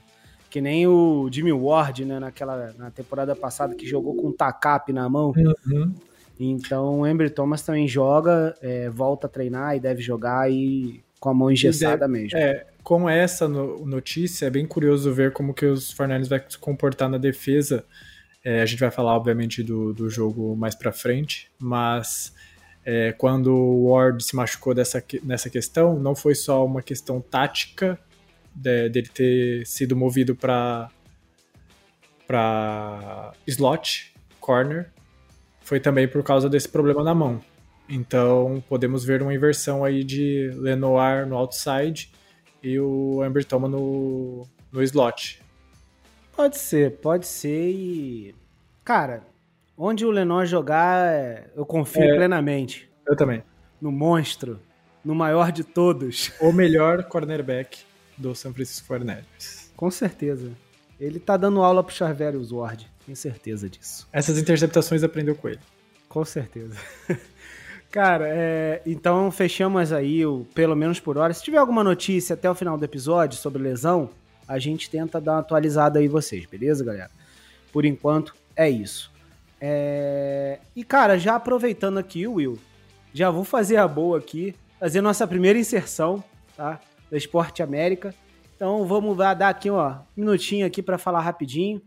Que 0.50 0.60
nem 0.60 0.84
o 0.86 1.28
Jimmy 1.30 1.52
Ward, 1.52 2.04
né, 2.04 2.18
naquela, 2.18 2.74
na 2.76 2.90
temporada 2.90 3.36
passada, 3.36 3.74
que 3.74 3.86
jogou 3.86 4.16
com 4.16 4.28
um 4.28 4.32
tacap 4.32 4.92
na 4.92 5.08
mão. 5.08 5.32
Uhum. 5.36 5.94
Então 6.38 7.00
o 7.00 7.06
Ember 7.06 7.32
Thomas 7.32 7.62
também 7.62 7.88
joga, 7.88 8.54
é, 8.60 8.90
volta 8.90 9.26
a 9.26 9.30
treinar 9.30 9.76
e 9.76 9.80
deve 9.80 10.02
jogar 10.02 10.50
e 10.50 11.02
com 11.18 11.30
a 11.30 11.34
mão 11.34 11.50
engessada 11.50 12.06
deve, 12.06 12.12
mesmo. 12.12 12.38
É, 12.38 12.66
com 12.82 13.08
essa 13.08 13.48
notícia, 13.48 14.46
é 14.46 14.50
bem 14.50 14.66
curioso 14.66 15.12
ver 15.12 15.32
como 15.32 15.54
que 15.54 15.66
os 15.66 15.90
Fernandes 15.90 16.28
vai 16.28 16.42
se 16.48 16.58
comportar 16.58 17.08
na 17.08 17.18
defesa. 17.18 17.84
É, 18.44 18.62
a 18.62 18.66
gente 18.66 18.78
vai 18.78 18.90
falar, 18.90 19.16
obviamente, 19.16 19.62
do, 19.62 19.92
do 19.92 20.08
jogo 20.08 20.54
mais 20.54 20.74
para 20.74 20.92
frente, 20.92 21.50
mas 21.58 22.32
é, 22.84 23.12
quando 23.12 23.52
o 23.52 23.90
Ward 23.90 24.22
se 24.22 24.36
machucou 24.36 24.72
dessa, 24.72 25.02
nessa 25.24 25.50
questão, 25.50 25.98
não 25.98 26.14
foi 26.14 26.36
só 26.36 26.64
uma 26.64 26.80
questão 26.80 27.20
tática 27.20 27.98
de, 28.54 28.88
dele 28.88 29.08
ter 29.12 29.66
sido 29.66 29.96
movido 29.96 30.36
para 30.36 30.88
para 32.26 33.32
slot, 33.46 34.12
corner, 34.40 34.92
foi 35.66 35.80
também 35.80 36.06
por 36.06 36.22
causa 36.22 36.48
desse 36.48 36.68
problema 36.68 37.02
na 37.02 37.12
mão. 37.12 37.40
Então 37.88 38.62
podemos 38.68 39.04
ver 39.04 39.20
uma 39.20 39.34
inversão 39.34 39.84
aí 39.84 40.04
de 40.04 40.48
Lenoir 40.54 41.26
no 41.26 41.36
outside 41.36 42.10
e 42.62 42.78
o 42.78 43.20
Amber 43.20 43.44
Thomas 43.44 43.70
no, 43.70 44.46
no 44.70 44.82
slot. 44.84 45.42
Pode 46.34 46.56
ser, 46.56 46.98
pode 46.98 47.26
ser 47.26 47.70
e. 47.72 48.34
Cara, 48.84 49.24
onde 49.76 50.06
o 50.06 50.10
Lenoir 50.10 50.46
jogar, 50.46 51.50
eu 51.56 51.66
confio 51.66 52.04
é, 52.04 52.14
plenamente. 52.14 52.88
Eu 53.04 53.16
também. 53.16 53.42
No 53.80 53.90
monstro, 53.90 54.60
no 55.04 55.16
maior 55.16 55.50
de 55.50 55.64
todos. 55.64 56.30
O 56.40 56.52
melhor 56.52 57.02
cornerback 57.04 57.80
do 58.16 58.36
São 58.36 58.54
Francisco 58.54 58.94
49ers. 58.94 59.70
Com 59.76 59.90
certeza. 59.90 60.52
Ele 61.00 61.18
tá 61.18 61.36
dando 61.36 61.60
aula 61.60 61.82
pro 61.82 61.94
Charverius 61.94 62.52
Ward, 62.52 62.88
tenho 63.06 63.16
certeza 63.16 63.70
disso. 63.70 64.06
Essas 64.12 64.36
interceptações 64.36 65.04
aprendeu 65.04 65.36
com 65.36 65.48
ele. 65.48 65.60
Com 66.08 66.24
certeza. 66.24 66.76
Cara, 67.90 68.26
é, 68.28 68.82
então 68.84 69.30
fechamos 69.30 69.92
aí 69.92 70.26
o 70.26 70.44
pelo 70.54 70.74
menos 70.74 71.00
por 71.00 71.16
hora. 71.16 71.32
Se 71.32 71.42
tiver 71.42 71.58
alguma 71.58 71.84
notícia 71.84 72.34
até 72.34 72.50
o 72.50 72.54
final 72.54 72.76
do 72.76 72.84
episódio 72.84 73.38
sobre 73.38 73.62
lesão, 73.62 74.10
a 74.46 74.58
gente 74.58 74.90
tenta 74.90 75.20
dar 75.20 75.32
uma 75.32 75.38
atualizada 75.38 75.98
aí 75.98 76.08
vocês, 76.08 76.44
beleza, 76.46 76.84
galera? 76.84 77.10
Por 77.72 77.84
enquanto, 77.84 78.34
é 78.54 78.68
isso. 78.68 79.10
É... 79.60 80.58
E, 80.74 80.84
cara, 80.84 81.18
já 81.18 81.36
aproveitando 81.36 81.98
aqui, 81.98 82.26
Will, 82.26 82.58
já 83.14 83.30
vou 83.30 83.44
fazer 83.44 83.76
a 83.76 83.88
boa 83.88 84.18
aqui, 84.18 84.54
fazer 84.78 85.00
nossa 85.00 85.26
primeira 85.26 85.58
inserção, 85.58 86.22
tá? 86.56 86.80
Da 87.10 87.16
Esporte 87.16 87.62
América. 87.62 88.14
Então 88.54 88.84
vamos 88.86 89.16
dar 89.16 89.40
aqui, 89.42 89.70
ó, 89.70 89.92
um 89.92 89.96
minutinho 90.16 90.66
aqui 90.66 90.82
para 90.82 90.98
falar 90.98 91.20
rapidinho, 91.20 91.80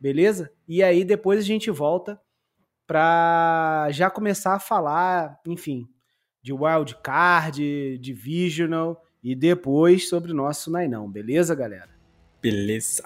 beleza? 0.00 0.52
E 0.68 0.82
aí 0.82 1.04
depois 1.04 1.40
a 1.40 1.42
gente 1.42 1.70
volta 1.70 2.20
para 2.86 3.88
já 3.90 4.08
começar 4.10 4.54
a 4.54 4.60
falar, 4.60 5.40
enfim, 5.46 5.88
de 6.42 6.52
wild 6.52 6.96
card, 7.02 7.98
divisional 7.98 9.02
e 9.22 9.34
depois 9.34 10.08
sobre 10.08 10.32
o 10.32 10.34
nosso 10.34 10.70
Nainão, 10.70 11.10
beleza, 11.10 11.54
galera? 11.54 11.90
Beleza. 12.40 13.04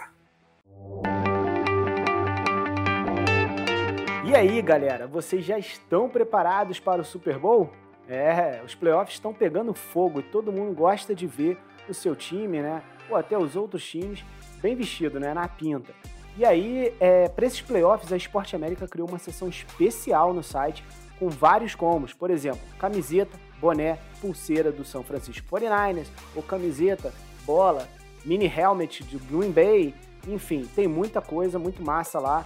E 4.26 4.34
aí, 4.34 4.62
galera, 4.62 5.06
vocês 5.06 5.44
já 5.44 5.58
estão 5.58 6.08
preparados 6.08 6.78
para 6.78 7.00
o 7.00 7.04
Super 7.04 7.38
Bowl? 7.38 7.72
É, 8.08 8.62
os 8.64 8.74
playoffs 8.74 9.14
estão 9.14 9.32
pegando 9.32 9.72
fogo 9.72 10.20
e 10.20 10.22
todo 10.22 10.52
mundo 10.52 10.74
gosta 10.74 11.14
de 11.14 11.26
ver 11.26 11.58
o 11.88 11.94
seu 11.94 12.14
time, 12.14 12.60
né? 12.60 12.82
ou 13.10 13.16
até 13.16 13.36
os 13.36 13.56
outros 13.56 13.86
times, 13.86 14.24
bem 14.62 14.76
vestido, 14.76 15.18
né, 15.18 15.34
na 15.34 15.48
pinta. 15.48 15.92
E 16.36 16.44
aí, 16.44 16.94
é, 17.00 17.28
para 17.28 17.46
esses 17.46 17.60
playoffs, 17.60 18.12
a 18.12 18.16
Esporte 18.16 18.56
América 18.56 18.86
criou 18.86 19.08
uma 19.08 19.18
seção 19.18 19.48
especial 19.48 20.32
no 20.32 20.42
site 20.42 20.84
com 21.18 21.28
vários 21.28 21.74
combos. 21.74 22.12
Por 22.12 22.30
exemplo, 22.30 22.60
camiseta, 22.78 23.38
boné, 23.60 23.98
pulseira 24.20 24.72
do 24.72 24.84
São 24.84 25.02
Francisco 25.02 25.46
49ers, 25.50 26.06
ou 26.34 26.42
camiseta, 26.42 27.12
bola, 27.44 27.86
mini 28.24 28.46
helmet 28.46 29.02
do 29.04 29.18
Green 29.26 29.50
Bay, 29.50 29.94
enfim, 30.26 30.68
tem 30.74 30.86
muita 30.86 31.20
coisa, 31.20 31.58
muito 31.58 31.82
massa 31.82 32.18
lá. 32.18 32.44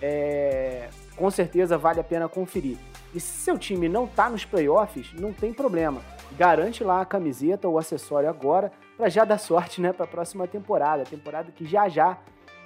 É, 0.00 0.88
com 1.16 1.30
certeza 1.30 1.78
vale 1.78 2.00
a 2.00 2.04
pena 2.04 2.28
conferir. 2.28 2.76
E 3.14 3.20
se 3.20 3.44
seu 3.44 3.56
time 3.56 3.88
não 3.88 4.04
está 4.04 4.28
nos 4.28 4.44
playoffs, 4.44 5.12
não 5.14 5.32
tem 5.32 5.52
problema. 5.52 6.00
Garante 6.36 6.82
lá 6.82 7.00
a 7.00 7.04
camiseta 7.06 7.68
ou 7.68 7.78
acessório 7.78 8.28
agora 8.28 8.72
para 8.96 9.08
já 9.08 9.24
dar 9.24 9.38
sorte 9.38 9.80
né, 9.80 9.92
para 9.92 10.04
a 10.04 10.08
próxima 10.08 10.48
temporada, 10.48 11.04
temporada 11.04 11.52
que 11.52 11.64
já 11.64 11.88
já 11.88 12.18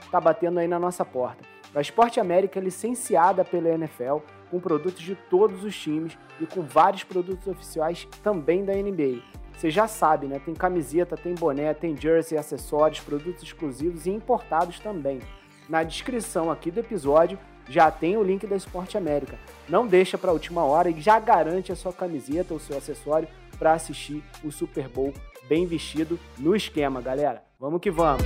está 0.03 0.21
batendo 0.21 0.59
aí 0.59 0.69
na 0.69 0.79
nossa 0.79 1.05
porta. 1.05 1.43
A 1.75 1.81
Esporte 1.81 2.19
América 2.19 2.59
é 2.59 2.63
licenciada 2.63 3.45
pela 3.45 3.69
NFL, 3.69 4.19
com 4.51 4.59
produtos 4.59 5.03
de 5.03 5.15
todos 5.15 5.63
os 5.65 5.79
times 5.79 6.17
e 6.41 6.47
com 6.47 6.63
vários 6.63 7.05
produtos 7.05 7.47
oficiais 7.47 8.09
também 8.23 8.65
da 8.65 8.73
NBA. 8.73 9.23
Você 9.57 9.71
já 9.71 9.87
sabe, 9.89 10.27
né? 10.27 10.41
Tem 10.45 10.55
camiseta, 10.55 11.17
tem 11.17 11.35
boné, 11.35 11.75
tem 11.75 11.97
jersey, 11.97 12.39
acessórios, 12.39 13.01
produtos 13.01 13.43
exclusivos 13.43 14.07
e 14.07 14.11
importados 14.11 14.79
também. 14.79 15.21
Na 15.69 15.83
descrição 15.83 16.51
aqui 16.51 16.71
do 16.71 16.81
episódio 16.81 17.39
já 17.69 17.91
tem 17.91 18.17
o 18.17 18.23
link 18.23 18.47
da 18.47 18.57
Esporte 18.57 18.97
América. 18.97 19.39
Não 19.69 19.87
deixa 19.87 20.17
para 20.17 20.31
a 20.31 20.33
última 20.33 20.65
hora 20.65 20.89
e 20.89 21.01
já 21.01 21.19
garante 21.19 21.71
a 21.71 21.77
sua 21.77 21.93
camiseta 21.93 22.55
ou 22.55 22.61
seu 22.61 22.79
acessório 22.79 23.29
para 23.59 23.75
assistir 23.75 24.23
o 24.43 24.51
Super 24.51 24.89
Bowl 24.89 25.13
bem 25.49 25.67
vestido 25.67 26.19
no 26.39 26.55
esquema, 26.55 27.01
galera. 27.01 27.43
Vamos 27.59 27.81
que 27.81 27.91
vamos. 27.91 28.25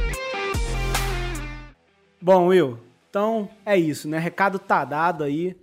Bom, 2.23 2.47
Will, 2.47 2.79
então 3.11 3.49
é 3.67 3.77
isso, 3.77 4.09
né? 4.09 4.19
Recado 4.19 4.59
tá 4.59 4.85
dado 4.85 5.25
aí. 5.25 5.57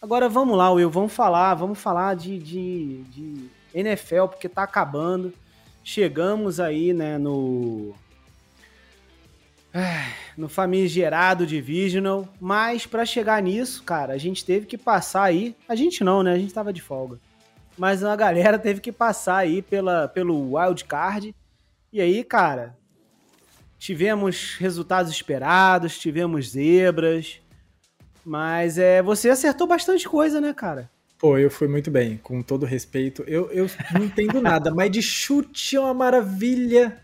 Agora 0.00 0.28
vamos 0.28 0.56
lá, 0.56 0.70
Will, 0.70 0.88
vamos 0.88 1.12
falar, 1.12 1.52
vamos 1.54 1.78
falar 1.78 2.14
de, 2.14 2.38
de, 2.38 3.02
de 3.04 3.50
NFL, 3.74 4.26
porque 4.28 4.48
tá 4.48 4.62
acabando. 4.62 5.34
Chegamos 5.84 6.60
aí, 6.60 6.92
né, 6.92 7.18
no. 7.18 7.94
No 10.38 10.48
famigerado 10.48 11.46
Divisional, 11.46 12.26
mas 12.40 12.86
para 12.86 13.04
chegar 13.04 13.42
nisso, 13.42 13.82
cara, 13.82 14.14
a 14.14 14.18
gente 14.18 14.44
teve 14.44 14.64
que 14.64 14.78
passar 14.78 15.24
aí. 15.24 15.54
A 15.68 15.74
gente 15.74 16.02
não, 16.02 16.22
né? 16.22 16.32
A 16.32 16.38
gente 16.38 16.54
tava 16.54 16.72
de 16.72 16.80
folga 16.80 17.18
mas 17.80 18.04
a 18.04 18.14
galera 18.14 18.58
teve 18.58 18.78
que 18.78 18.92
passar 18.92 19.38
aí 19.38 19.62
pela, 19.62 20.06
pelo 20.06 20.54
wild 20.54 20.84
card. 20.84 21.34
E 21.90 21.98
aí, 21.98 22.22
cara, 22.22 22.76
tivemos 23.80 24.56
resultados 24.58 25.10
esperados, 25.10 25.98
tivemos 25.98 26.50
zebras, 26.50 27.40
mas 28.22 28.76
é, 28.76 29.02
você 29.02 29.30
acertou 29.30 29.66
bastante 29.66 30.06
coisa, 30.06 30.38
né, 30.38 30.52
cara? 30.52 30.90
Pô, 31.18 31.38
eu 31.38 31.50
fui 31.50 31.66
muito 31.66 31.90
bem, 31.90 32.18
com 32.18 32.42
todo 32.42 32.66
respeito. 32.66 33.24
Eu, 33.26 33.50
eu 33.50 33.66
não 33.94 34.04
entendo 34.04 34.40
nada, 34.42 34.70
mas 34.70 34.90
de 34.90 35.00
chute 35.00 35.76
é 35.76 35.80
uma 35.80 35.94
maravilha. 35.94 37.00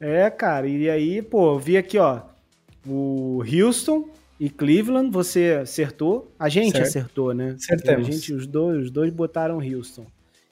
É, 0.00 0.30
cara, 0.30 0.66
e 0.66 0.88
aí, 0.88 1.20
pô, 1.20 1.58
vi 1.58 1.76
aqui, 1.76 1.98
ó, 1.98 2.22
o 2.86 3.42
Houston 3.42 4.08
e 4.40 4.48
Cleveland, 4.48 5.10
você 5.10 5.60
acertou. 5.62 6.32
A 6.38 6.48
gente 6.48 6.72
certo. 6.72 6.86
acertou, 6.86 7.34
né? 7.34 7.54
Acertamos. 7.56 8.08
A 8.08 8.10
gente, 8.10 8.32
os 8.32 8.46
dois, 8.46 8.84
os 8.84 8.90
dois 8.90 9.12
botaram 9.12 9.58
Houston. 9.58 10.06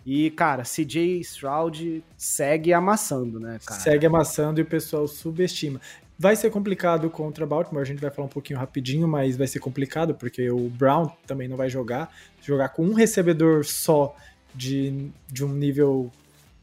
E, 0.04 0.30
cara, 0.30 0.64
CJ 0.64 1.20
Stroud 1.20 2.04
segue 2.16 2.72
amassando, 2.72 3.38
né, 3.38 3.58
cara? 3.64 3.80
Segue 3.80 4.06
amassando 4.06 4.60
e 4.60 4.62
o 4.62 4.66
pessoal 4.66 5.06
subestima. 5.06 5.80
Vai 6.18 6.36
ser 6.36 6.50
complicado 6.50 7.08
contra 7.10 7.46
Baltimore, 7.46 7.82
a 7.82 7.86
gente 7.86 8.00
vai 8.00 8.10
falar 8.10 8.26
um 8.26 8.30
pouquinho 8.30 8.58
rapidinho, 8.58 9.08
mas 9.08 9.36
vai 9.36 9.46
ser 9.46 9.58
complicado 9.60 10.14
porque 10.14 10.50
o 10.50 10.68
Brown 10.68 11.10
também 11.26 11.48
não 11.48 11.56
vai 11.56 11.68
jogar. 11.68 12.12
Jogar 12.40 12.70
com 12.70 12.84
um 12.84 12.94
recebedor 12.94 13.64
só 13.64 14.14
de, 14.54 15.10
de 15.28 15.44
um 15.44 15.52
nível 15.52 16.10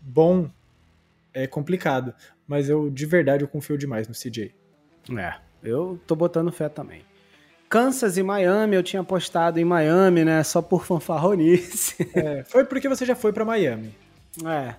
bom 0.01 0.49
é 1.33 1.47
complicado. 1.47 2.13
Mas 2.47 2.69
eu, 2.69 2.89
de 2.89 3.05
verdade, 3.05 3.43
eu 3.43 3.47
confio 3.47 3.77
demais 3.77 4.07
no 4.07 4.13
CJ. 4.13 4.53
É, 5.17 5.35
eu 5.63 5.99
tô 6.05 6.15
botando 6.15 6.51
fé 6.51 6.69
também. 6.69 7.03
Kansas 7.69 8.17
e 8.17 8.23
Miami, 8.23 8.75
eu 8.75 8.81
tinha 8.81 9.01
apostado 9.01 9.59
em 9.59 9.63
Miami, 9.63 10.25
né? 10.25 10.43
Só 10.43 10.61
por 10.61 10.85
fanfarronice. 10.85 11.95
É, 12.15 12.43
foi 12.43 12.65
porque 12.65 12.89
você 12.89 13.05
já 13.05 13.15
foi 13.15 13.31
para 13.31 13.45
Miami. 13.45 13.93
É. 14.43 14.73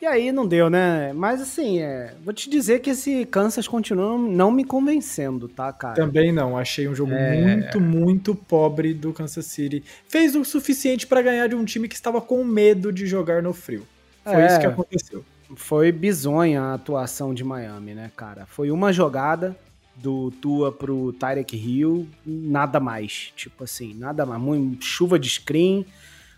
E 0.00 0.06
aí 0.06 0.32
não 0.32 0.46
deu, 0.46 0.68
né? 0.68 1.12
Mas 1.12 1.40
assim, 1.40 1.78
é, 1.78 2.14
vou 2.24 2.32
te 2.32 2.50
dizer 2.50 2.80
que 2.80 2.90
esse 2.90 3.24
Kansas 3.26 3.68
continua 3.68 4.18
não 4.18 4.50
me 4.50 4.64
convencendo, 4.64 5.48
tá, 5.48 5.72
cara? 5.72 5.94
Também 5.94 6.32
não. 6.32 6.56
Achei 6.58 6.88
um 6.88 6.94
jogo 6.94 7.12
é... 7.12 7.36
muito, 7.36 7.80
muito 7.80 8.34
pobre 8.34 8.94
do 8.94 9.12
Kansas 9.12 9.46
City. 9.46 9.84
Fez 10.08 10.34
o 10.34 10.44
suficiente 10.44 11.06
para 11.06 11.22
ganhar 11.22 11.46
de 11.46 11.54
um 11.54 11.64
time 11.64 11.86
que 11.86 11.94
estava 11.94 12.20
com 12.20 12.42
medo 12.42 12.92
de 12.92 13.06
jogar 13.06 13.42
no 13.42 13.52
frio. 13.52 13.86
Foi 14.24 14.42
é, 14.42 14.46
isso 14.46 14.58
que 14.58 14.66
aconteceu. 14.66 15.24
Foi 15.54 15.92
bizonha 15.92 16.62
a 16.62 16.74
atuação 16.74 17.34
de 17.34 17.44
Miami, 17.44 17.94
né, 17.94 18.10
cara? 18.16 18.46
Foi 18.46 18.70
uma 18.70 18.92
jogada, 18.92 19.54
do 19.96 20.30
Tua 20.30 20.72
pro 20.72 21.12
Tyrek 21.12 21.56
Hill, 21.56 22.08
nada 22.24 22.80
mais. 22.80 23.32
Tipo 23.36 23.64
assim, 23.64 23.94
nada 23.94 24.24
mais. 24.26 24.40
Muito, 24.40 24.84
chuva 24.84 25.18
de 25.18 25.28
screen 25.28 25.86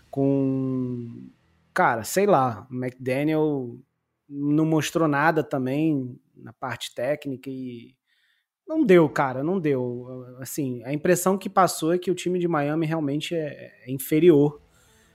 com. 0.09 1.29
Cara, 1.73 2.03
sei 2.03 2.25
lá, 2.25 2.67
McDaniel 2.71 3.77
não 4.29 4.65
mostrou 4.65 5.07
nada 5.07 5.43
também 5.43 6.19
na 6.35 6.53
parte 6.53 6.93
técnica 6.93 7.49
e. 7.49 7.95
Não 8.67 8.83
deu, 8.83 9.07
cara, 9.07 9.43
não 9.43 9.59
deu. 9.59 10.25
Assim, 10.39 10.83
a 10.83 10.93
impressão 10.93 11.37
que 11.37 11.49
passou 11.49 11.93
é 11.93 11.99
que 11.99 12.09
o 12.09 12.15
time 12.15 12.39
de 12.39 12.47
Miami 12.47 12.85
realmente 12.85 13.35
é, 13.35 13.71
é 13.85 13.91
inferior 13.91 14.59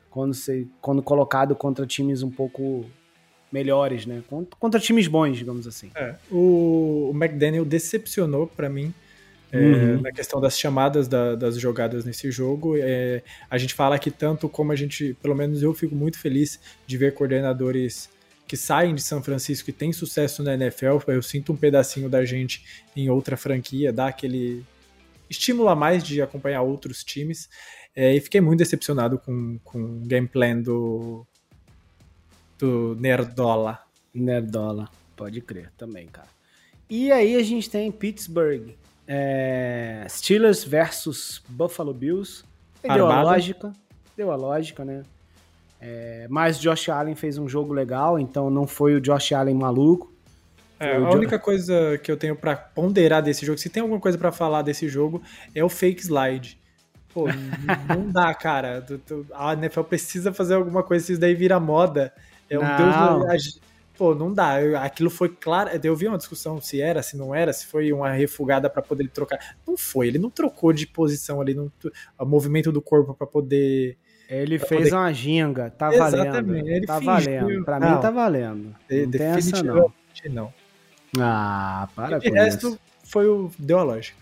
quando, 0.09 0.35
se, 0.35 0.71
quando 0.81 1.03
colocado 1.03 1.57
contra 1.57 1.87
times 1.87 2.23
um 2.23 2.31
pouco 2.31 2.85
melhores, 3.53 4.07
né? 4.07 4.23
Contra, 4.59 4.81
times 4.81 5.07
bons, 5.07 5.37
digamos 5.37 5.67
assim. 5.67 5.91
É, 5.95 6.15
o, 6.31 7.11
o 7.13 7.15
McDaniel 7.15 7.65
decepcionou 7.65 8.47
para 8.47 8.69
mim 8.69 8.95
é, 9.53 9.59
uhum. 9.59 10.01
na 10.01 10.13
questão 10.13 10.41
das 10.41 10.59
chamadas 10.59 11.09
da, 11.09 11.35
das 11.35 11.59
jogadas 11.59 12.05
nesse 12.05 12.31
jogo. 12.31 12.77
É, 12.79 13.23
a 13.51 13.59
gente 13.59 13.75
fala 13.75 13.99
que 13.99 14.11
tanto 14.11 14.49
como 14.49 14.73
a 14.73 14.77
gente, 14.77 15.15
pelo 15.21 15.35
menos 15.35 15.63
eu 15.63 15.75
fico 15.75 15.95
muito 15.95 16.19
feliz 16.19 16.61
de 16.87 16.97
ver 16.97 17.15
coordenadores 17.15 18.09
que 18.47 18.57
saem 18.57 18.95
de 18.95 19.03
São 19.03 19.23
Francisco 19.23 19.71
e 19.71 19.73
têm 19.73 19.93
sucesso 19.93 20.43
na 20.43 20.55
NFL. 20.55 20.99
Eu 21.09 21.23
sinto 21.23 21.53
um 21.53 21.57
pedacinho 21.57 22.09
da 22.09 22.25
gente 22.25 22.65
em 22.97 23.09
outra 23.09 23.37
franquia, 23.37 23.93
dá 23.93 24.09
aquele 24.09 24.65
estímulo 25.29 25.69
a 25.69 25.77
mais 25.77 26.03
de 26.03 26.21
acompanhar 26.21 26.63
outros 26.63 27.05
times. 27.05 27.49
É, 27.95 28.15
e 28.15 28.21
fiquei 28.21 28.41
muito 28.41 28.59
decepcionado 28.59 29.19
com, 29.19 29.59
com 29.65 29.79
o 29.79 30.01
game 30.01 30.27
plan 30.27 30.61
do, 30.61 31.27
do 32.61 32.95
Nerdola. 33.01 33.81
Nerdola, 34.15 34.89
pode 35.17 35.41
crer 35.41 35.73
também, 35.77 36.07
cara. 36.07 36.29
E 36.89 37.11
aí 37.11 37.37
a 37.37 37.43
gente 37.43 37.71
tem 37.71 37.91
Pittsburgh, 37.91 38.71
é, 39.07 40.05
Steelers 40.09 40.63
versus 40.65 41.43
Buffalo 41.49 41.95
Bills. 41.95 42.45
Deu 42.83 43.07
a 43.07 43.23
lógica, 43.23 43.73
deu 44.17 44.31
a 44.31 44.37
lógica, 44.37 44.85
né? 44.85 45.03
É, 45.81 46.27
mas 46.29 46.59
Josh 46.59 46.89
Allen 46.91 47.15
fez 47.15 47.39
um 47.39 47.49
jogo 47.49 47.73
legal, 47.73 48.19
então 48.19 48.51
não 48.51 48.67
foi 48.67 48.95
o 48.95 49.01
Josh 49.01 49.33
Allen 49.33 49.55
maluco. 49.55 50.13
É, 50.79 50.97
a 50.97 51.11
única 51.11 51.39
coisa 51.39 51.99
que 51.99 52.11
eu 52.11 52.17
tenho 52.17 52.35
para 52.35 52.57
ponderar 52.57 53.23
desse 53.23 53.45
jogo, 53.45 53.59
se 53.59 53.69
tem 53.69 53.83
alguma 53.83 54.01
coisa 54.01 54.17
para 54.17 54.33
falar 54.33 54.63
desse 54.63 54.89
jogo, 54.89 55.23
é 55.55 55.63
o 55.63 55.69
fake 55.69 56.03
slide. 56.03 56.59
Pô, 57.13 57.27
não 57.89 58.11
dá, 58.11 58.33
cara. 58.35 58.85
A 59.35 59.53
NFL 59.53 59.83
precisa 59.83 60.33
fazer 60.33 60.55
alguma 60.55 60.83
coisa, 60.83 61.05
se 61.05 61.13
isso 61.13 61.21
daí 61.21 61.35
vira 61.35 61.61
moda. 61.61 62.13
É 62.51 62.59
um 62.59 62.63
não. 62.63 63.27
Deus. 63.27 63.61
Pô, 63.97 64.15
não 64.15 64.33
dá. 64.33 64.57
Aquilo 64.83 65.11
foi 65.11 65.29
claro. 65.29 65.71
Eu 65.83 65.95
vi 65.95 66.09
uma 66.09 66.17
discussão 66.17 66.61
se 66.61 66.81
era, 66.81 67.03
se 67.03 67.17
não 67.19 67.35
era, 67.35 67.53
se 67.53 67.67
foi 67.67 67.93
uma 67.93 68.11
refugada 68.11 68.69
para 68.71 68.81
poder 68.81 69.07
trocar. 69.11 69.57
Não 69.67 69.77
foi. 69.77 70.09
Ele 70.09 70.19
não 70.19 70.31
trocou 70.31 70.73
de 70.73 70.87
posição 70.87 71.41
ali, 71.41 71.53
no, 71.53 71.71
o 72.19 72.25
movimento 72.25 72.73
do 72.73 72.81
corpo 72.81 73.15
para 73.15 73.27
poder. 73.27 73.99
Ele 74.27 74.59
fez 74.59 74.85
poder... 74.85 74.95
uma 74.95 75.13
ginga, 75.13 75.71
tá 75.71 75.93
Exatamente. 75.93 76.33
valendo. 76.33 76.69
Ele 76.69 76.87
tá 76.87 76.99
fingiu. 76.99 77.41
valendo. 77.41 77.65
Pra 77.65 77.79
não, 77.81 77.95
mim 77.95 78.01
tá 78.01 78.11
valendo. 78.11 78.65
Não 78.65 79.11
tem 79.11 79.23
essa 79.23 79.63
não. 79.63 79.93
não. 80.31 80.55
Ah, 81.19 81.89
para 81.95 82.17
e 82.17 82.21
com 82.23 82.31
de 82.31 82.35
resto, 82.35 82.69
isso. 82.69 82.81
foi 83.05 83.29
o. 83.29 83.51
Deu 83.59 83.79
a 83.79 83.83
lógica. 83.83 84.19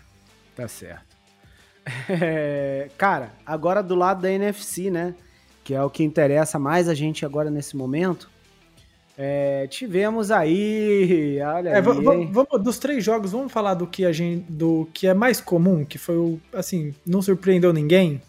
Tá 0.55 0.67
certo. 0.67 1.07
É, 2.09 2.89
cara, 2.97 3.31
agora 3.45 3.81
do 3.81 3.95
lado 3.95 4.21
da 4.21 4.31
NFC, 4.31 4.91
né? 4.91 5.15
Que 5.69 5.75
é 5.75 5.83
o 5.83 5.87
que 5.87 6.03
interessa 6.03 6.57
mais 6.57 6.89
a 6.89 6.95
gente 6.95 7.23
agora 7.23 7.51
nesse 7.51 7.77
momento. 7.77 8.27
É, 9.15 9.67
tivemos 9.67 10.31
aí. 10.31 11.37
Olha 11.43 11.69
é, 11.69 11.75
aí, 11.75 11.81
vamos, 11.83 12.63
dos 12.63 12.79
três 12.79 13.03
jogos, 13.03 13.33
vamos 13.33 13.51
falar 13.51 13.75
do 13.75 13.85
que 13.85 14.03
a 14.03 14.11
gente. 14.11 14.51
do 14.51 14.89
que 14.91 15.05
é 15.05 15.13
mais 15.13 15.39
comum, 15.39 15.85
que 15.85 15.99
foi 15.99 16.17
o. 16.17 16.41
assim, 16.51 16.95
não 17.05 17.21
surpreendeu 17.21 17.71
ninguém. 17.71 18.19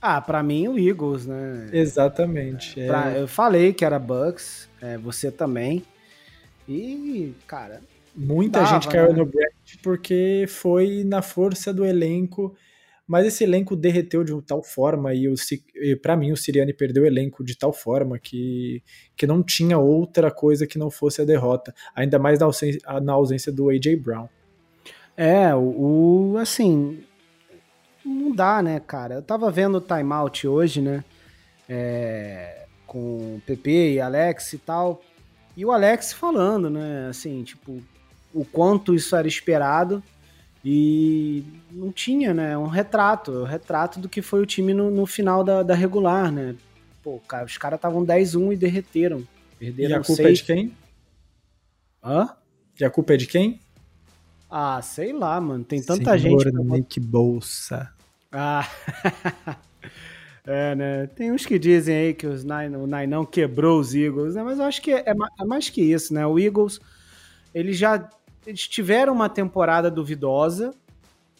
Ah, 0.00 0.18
para 0.18 0.42
mim 0.42 0.66
o 0.66 0.78
Eagles, 0.78 1.26
né? 1.26 1.68
Exatamente. 1.74 2.80
É. 2.80 2.86
Pra, 2.86 3.12
eu 3.12 3.28
falei 3.28 3.74
que 3.74 3.84
era 3.84 3.98
Bucks, 3.98 4.66
é, 4.80 4.96
você 4.96 5.30
também. 5.30 5.82
E, 6.66 7.34
cara. 7.46 7.82
Muita 8.16 8.60
dava, 8.60 8.72
gente 8.72 8.88
caiu 8.88 9.12
né? 9.12 9.18
no 9.18 9.26
Brett 9.26 9.78
porque 9.82 10.46
foi 10.48 11.04
na 11.04 11.20
força 11.20 11.70
do 11.70 11.84
elenco. 11.84 12.56
Mas 13.10 13.26
esse 13.26 13.42
elenco 13.42 13.74
derreteu 13.74 14.22
de 14.22 14.40
tal 14.42 14.62
forma 14.62 15.12
e, 15.12 15.26
e 15.74 15.96
para 15.96 16.16
mim 16.16 16.30
o 16.30 16.36
Siriani 16.36 16.72
perdeu 16.72 17.02
o 17.02 17.06
elenco 17.06 17.42
de 17.42 17.58
tal 17.58 17.72
forma 17.72 18.20
que, 18.20 18.84
que 19.16 19.26
não 19.26 19.42
tinha 19.42 19.76
outra 19.78 20.30
coisa 20.30 20.64
que 20.64 20.78
não 20.78 20.92
fosse 20.92 21.20
a 21.20 21.24
derrota, 21.24 21.74
ainda 21.92 22.20
mais 22.20 22.38
na 22.38 22.46
ausência, 22.46 22.80
na 23.02 23.12
ausência 23.12 23.50
do 23.50 23.68
AJ 23.68 23.96
Brown. 23.96 24.28
É, 25.16 25.52
o, 25.56 26.36
assim, 26.38 27.02
não 28.04 28.30
dá, 28.30 28.62
né, 28.62 28.78
cara? 28.78 29.16
Eu 29.16 29.22
tava 29.22 29.50
vendo 29.50 29.78
o 29.78 29.80
timeout 29.80 30.46
hoje, 30.46 30.80
né? 30.80 31.02
É, 31.68 32.64
com 32.86 32.98
o 32.98 33.42
PP 33.44 33.94
e 33.94 34.00
Alex 34.00 34.52
e 34.52 34.58
tal. 34.58 35.02
E 35.56 35.64
o 35.64 35.72
Alex 35.72 36.12
falando, 36.12 36.70
né? 36.70 37.08
Assim, 37.10 37.42
tipo, 37.42 37.82
o 38.32 38.44
quanto 38.44 38.94
isso 38.94 39.16
era 39.16 39.26
esperado 39.26 40.00
e 40.64 41.42
não 41.70 41.90
tinha, 41.90 42.34
né? 42.34 42.56
Um 42.56 42.66
retrato, 42.66 43.32
um 43.32 43.44
retrato 43.44 43.98
do 43.98 44.08
que 44.08 44.20
foi 44.20 44.42
o 44.42 44.46
time 44.46 44.74
no, 44.74 44.90
no 44.90 45.06
final 45.06 45.42
da, 45.42 45.62
da, 45.62 45.74
regular, 45.74 46.30
né? 46.30 46.54
Pô, 47.02 47.18
cara, 47.20 47.46
os 47.46 47.56
caras 47.56 47.78
estavam 47.78 48.04
10-1 48.04 48.52
e 48.52 48.56
derreteram. 48.56 49.26
Perderam 49.58 49.90
e 49.90 49.94
a 49.94 50.00
culpa 50.00 50.22
6... 50.22 50.28
é 50.28 50.32
de 50.32 50.44
quem? 50.44 50.76
Hã? 52.04 52.28
E 52.78 52.84
a 52.84 52.90
culpa 52.90 53.14
é 53.14 53.16
de 53.16 53.26
quem? 53.26 53.60
Ah, 54.50 54.80
sei 54.82 55.12
lá, 55.12 55.40
mano. 55.40 55.64
Tem 55.64 55.82
tanta 55.82 56.18
Senhor 56.18 56.42
gente. 56.42 56.56
Nick 56.56 57.00
Bolsa. 57.00 57.90
Ah. 58.30 58.68
É, 60.46 60.74
né? 60.74 61.06
Tem 61.06 61.30
uns 61.30 61.44
que 61.44 61.58
dizem 61.58 61.94
aí 61.94 62.14
que 62.14 62.26
os 62.26 62.42
Nine, 62.42 62.74
o 62.76 62.86
Nainão 62.86 63.24
quebrou 63.24 63.78
os 63.78 63.94
Eagles, 63.94 64.34
né? 64.34 64.42
Mas 64.42 64.58
eu 64.58 64.64
acho 64.64 64.80
que 64.80 64.90
é, 64.90 65.04
é 65.06 65.44
mais 65.44 65.68
que 65.68 65.82
isso, 65.82 66.14
né? 66.14 66.26
O 66.26 66.38
Eagles, 66.38 66.80
eles 67.54 67.76
já 67.76 67.98
eles 68.46 68.66
tiveram 68.66 69.12
uma 69.12 69.28
temporada 69.28 69.90
duvidosa, 69.90 70.74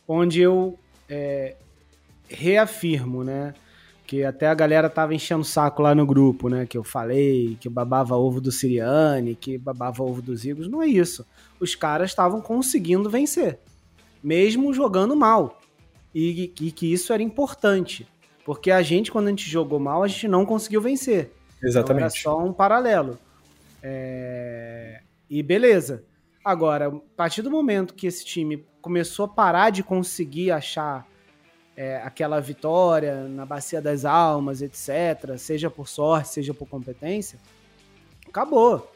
onde 0.07 0.41
eu 0.41 0.79
é, 1.09 1.57
reafirmo, 2.29 3.25
né? 3.25 3.55
Que 4.07 4.25
até 4.25 4.49
a 4.49 4.55
galera 4.55 4.91
tava 4.91 5.15
enchendo 5.15 5.43
o 5.43 5.45
saco 5.45 5.83
lá 5.83 5.95
no 5.95 6.05
grupo, 6.05 6.49
né? 6.49 6.67
Que 6.67 6.77
eu 6.77 6.83
falei 6.83 7.57
que 7.61 7.69
eu 7.69 7.73
babava 7.73 8.17
ovo 8.17 8.41
do 8.41 8.51
Siriane, 8.51 9.35
que 9.35 9.57
babava 9.57 10.03
ovo 10.03 10.21
dos 10.21 10.45
Eagles. 10.45 10.69
Não 10.69 10.83
é 10.83 10.87
isso. 10.87 11.25
Os 11.61 11.75
caras 11.75 12.11
estavam 12.11 12.41
conseguindo 12.41 13.09
vencer, 13.09 13.59
mesmo 14.23 14.73
jogando 14.75 15.15
mal. 15.15 15.61
E, 16.13 16.53
e 16.61 16.73
que 16.73 16.93
isso 16.93 17.13
era 17.13 17.23
importante. 17.23 18.07
Porque 18.45 18.71
a 18.71 18.83
gente, 18.83 19.13
quando 19.13 19.27
a 19.27 19.31
gente 19.31 19.49
jogou 19.49 19.79
mal, 19.79 20.03
a 20.03 20.09
gente 20.09 20.27
não 20.27 20.45
conseguiu 20.45 20.81
vencer. 20.81 21.31
Exatamente. 21.63 22.19
Então 22.19 22.37
era 22.37 22.41
só 22.41 22.45
um 22.45 22.53
paralelo. 22.53 23.17
É... 23.83 25.03
E 25.29 25.43
beleza. 25.43 26.05
Agora, 26.51 26.89
a 26.89 26.93
partir 27.17 27.43
do 27.43 27.51
momento 27.51 27.95
que 27.95 28.09
esse 28.09 28.25
time 28.25 28.67
começou 28.83 29.27
a 29.27 29.29
parar 29.29 29.71
de 29.71 29.85
conseguir 29.85 30.51
achar 30.51 31.07
é, 31.77 31.99
aquela 31.99 32.41
vitória 32.41 33.29
na 33.29 33.47
Bacia 33.47 33.81
das 33.81 34.05
Almas, 34.05 34.61
etc., 34.61 35.39
seja 35.39 35.71
por 35.71 35.87
sorte, 35.87 36.31
seja 36.31 36.53
por 36.53 36.67
competência, 36.67 37.39
acabou. 38.27 38.91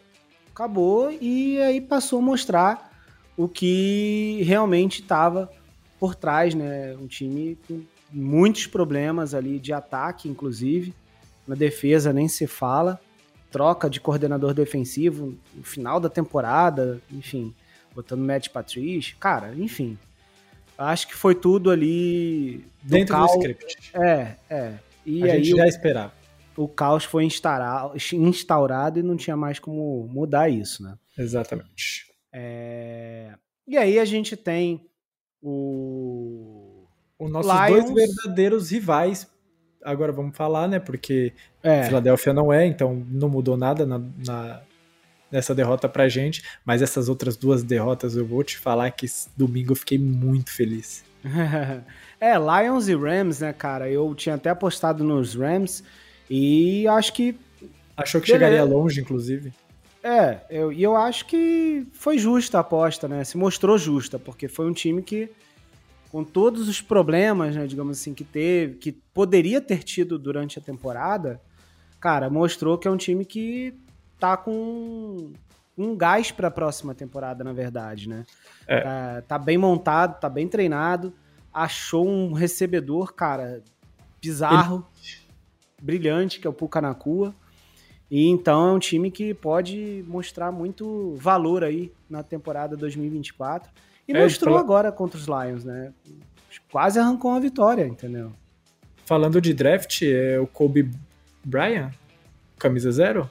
Acabou 0.50 1.12
e 1.12 1.62
aí 1.62 1.80
passou 1.80 2.18
a 2.18 2.22
mostrar 2.22 2.90
o 3.36 3.46
que 3.46 4.42
realmente 4.42 5.02
estava 5.02 5.48
por 6.00 6.16
trás, 6.16 6.56
né? 6.56 6.96
Um 6.96 7.06
time 7.06 7.56
com 7.68 7.84
muitos 8.12 8.66
problemas 8.66 9.32
ali 9.32 9.60
de 9.60 9.72
ataque, 9.72 10.28
inclusive. 10.28 10.92
Na 11.46 11.54
defesa 11.54 12.12
nem 12.12 12.26
se 12.26 12.48
fala. 12.48 13.00
Troca 13.54 13.88
de 13.88 14.00
coordenador 14.00 14.52
defensivo 14.52 15.38
no 15.54 15.62
final 15.62 16.00
da 16.00 16.08
temporada, 16.08 17.00
enfim, 17.08 17.54
botando 17.94 18.18
Matt 18.18 18.48
Patrice. 18.48 19.14
Cara, 19.14 19.54
enfim. 19.54 19.96
Acho 20.76 21.06
que 21.06 21.14
foi 21.14 21.36
tudo 21.36 21.70
ali. 21.70 22.64
Do 22.82 22.90
Dentro 22.90 23.14
caos. 23.14 23.30
do 23.30 23.38
script. 23.38 23.92
É, 23.94 24.34
é. 24.50 24.74
E 25.06 25.22
A 25.22 25.26
aí 25.26 25.44
gente 25.44 25.56
já 25.56 25.64
o, 25.66 25.68
esperava. 25.68 26.12
O 26.56 26.66
caos 26.66 27.04
foi 27.04 27.24
instaurado 27.24 28.98
e 28.98 29.02
não 29.04 29.16
tinha 29.16 29.36
mais 29.36 29.60
como 29.60 30.08
mudar 30.10 30.48
isso, 30.48 30.82
né? 30.82 30.98
Exatamente. 31.16 32.12
É... 32.32 33.34
E 33.68 33.78
aí 33.78 34.00
a 34.00 34.04
gente 34.04 34.36
tem 34.36 34.84
o 35.40 36.82
os 37.20 37.30
nossos 37.30 37.52
Lions... 37.52 37.84
dois 37.90 37.94
verdadeiros 37.94 38.70
rivais. 38.70 39.28
Agora 39.84 40.10
vamos 40.12 40.34
falar, 40.36 40.66
né? 40.66 40.78
Porque 40.78 41.32
é. 41.62 41.84
Filadélfia 41.84 42.32
não 42.32 42.52
é, 42.52 42.66
então 42.66 43.04
não 43.10 43.28
mudou 43.28 43.56
nada 43.56 43.84
na, 43.84 44.00
na, 44.26 44.62
nessa 45.30 45.54
derrota 45.54 45.88
pra 45.88 46.08
gente. 46.08 46.42
Mas 46.64 46.80
essas 46.80 47.08
outras 47.08 47.36
duas 47.36 47.62
derrotas 47.62 48.16
eu 48.16 48.24
vou 48.24 48.42
te 48.42 48.56
falar 48.56 48.90
que 48.90 49.06
domingo 49.36 49.72
eu 49.72 49.76
fiquei 49.76 49.98
muito 49.98 50.50
feliz. 50.50 51.04
é, 52.20 52.34
Lions 52.38 52.88
e 52.88 52.94
Rams, 52.94 53.40
né, 53.40 53.52
cara? 53.52 53.90
Eu 53.90 54.14
tinha 54.14 54.34
até 54.34 54.50
apostado 54.50 55.04
nos 55.04 55.34
Rams 55.34 55.84
e 56.30 56.88
acho 56.88 57.12
que. 57.12 57.36
Achou 57.96 58.20
que 58.20 58.26
chegaria 58.28 58.64
longe, 58.64 59.00
inclusive. 59.00 59.52
É, 60.02 60.40
eu, 60.50 60.70
e 60.70 60.82
eu 60.82 60.96
acho 60.96 61.24
que 61.26 61.86
foi 61.92 62.18
justa 62.18 62.58
a 62.58 62.60
aposta, 62.60 63.08
né? 63.08 63.24
Se 63.24 63.38
mostrou 63.38 63.78
justa, 63.78 64.18
porque 64.18 64.48
foi 64.48 64.66
um 64.66 64.72
time 64.72 65.02
que 65.02 65.30
com 66.14 66.22
todos 66.22 66.68
os 66.68 66.80
problemas, 66.80 67.56
né, 67.56 67.66
digamos 67.66 67.98
assim, 67.98 68.14
que 68.14 68.22
teve, 68.22 68.76
que 68.76 68.92
poderia 68.92 69.60
ter 69.60 69.82
tido 69.82 70.16
durante 70.16 70.60
a 70.60 70.62
temporada, 70.62 71.40
cara, 71.98 72.30
mostrou 72.30 72.78
que 72.78 72.86
é 72.86 72.90
um 72.92 72.96
time 72.96 73.24
que 73.24 73.74
tá 74.16 74.36
com 74.36 75.32
um 75.76 75.96
gás 75.96 76.30
para 76.30 76.46
a 76.46 76.52
próxima 76.52 76.94
temporada, 76.94 77.42
na 77.42 77.52
verdade, 77.52 78.08
né? 78.08 78.24
É. 78.64 78.80
Tá, 78.80 79.22
tá, 79.26 79.38
bem 79.40 79.58
montado, 79.58 80.20
tá 80.20 80.28
bem 80.28 80.46
treinado, 80.46 81.12
achou 81.52 82.06
um 82.06 82.32
recebedor, 82.32 83.12
cara, 83.12 83.60
bizarro, 84.22 84.86
Ele... 85.02 85.16
brilhante, 85.82 86.38
que 86.38 86.46
é 86.46 86.50
o 86.50 86.52
Pucanacua. 86.52 87.34
E 88.08 88.28
então 88.28 88.68
é 88.68 88.72
um 88.72 88.78
time 88.78 89.10
que 89.10 89.34
pode 89.34 90.04
mostrar 90.06 90.52
muito 90.52 91.16
valor 91.16 91.64
aí 91.64 91.92
na 92.08 92.22
temporada 92.22 92.76
2024. 92.76 93.68
E 94.06 94.12
é, 94.12 94.22
mostrou 94.22 94.56
agora 94.56 94.92
contra 94.92 95.18
os 95.18 95.26
Lions, 95.26 95.64
né? 95.64 95.92
Quase 96.70 96.98
arrancou 96.98 97.30
uma 97.30 97.40
vitória, 97.40 97.86
entendeu? 97.86 98.32
Falando 99.04 99.40
de 99.40 99.52
draft, 99.52 100.02
é 100.02 100.38
o 100.38 100.46
Kobe 100.46 100.90
Bryant, 101.44 101.92
camisa 102.58 102.90
zero, 102.90 103.30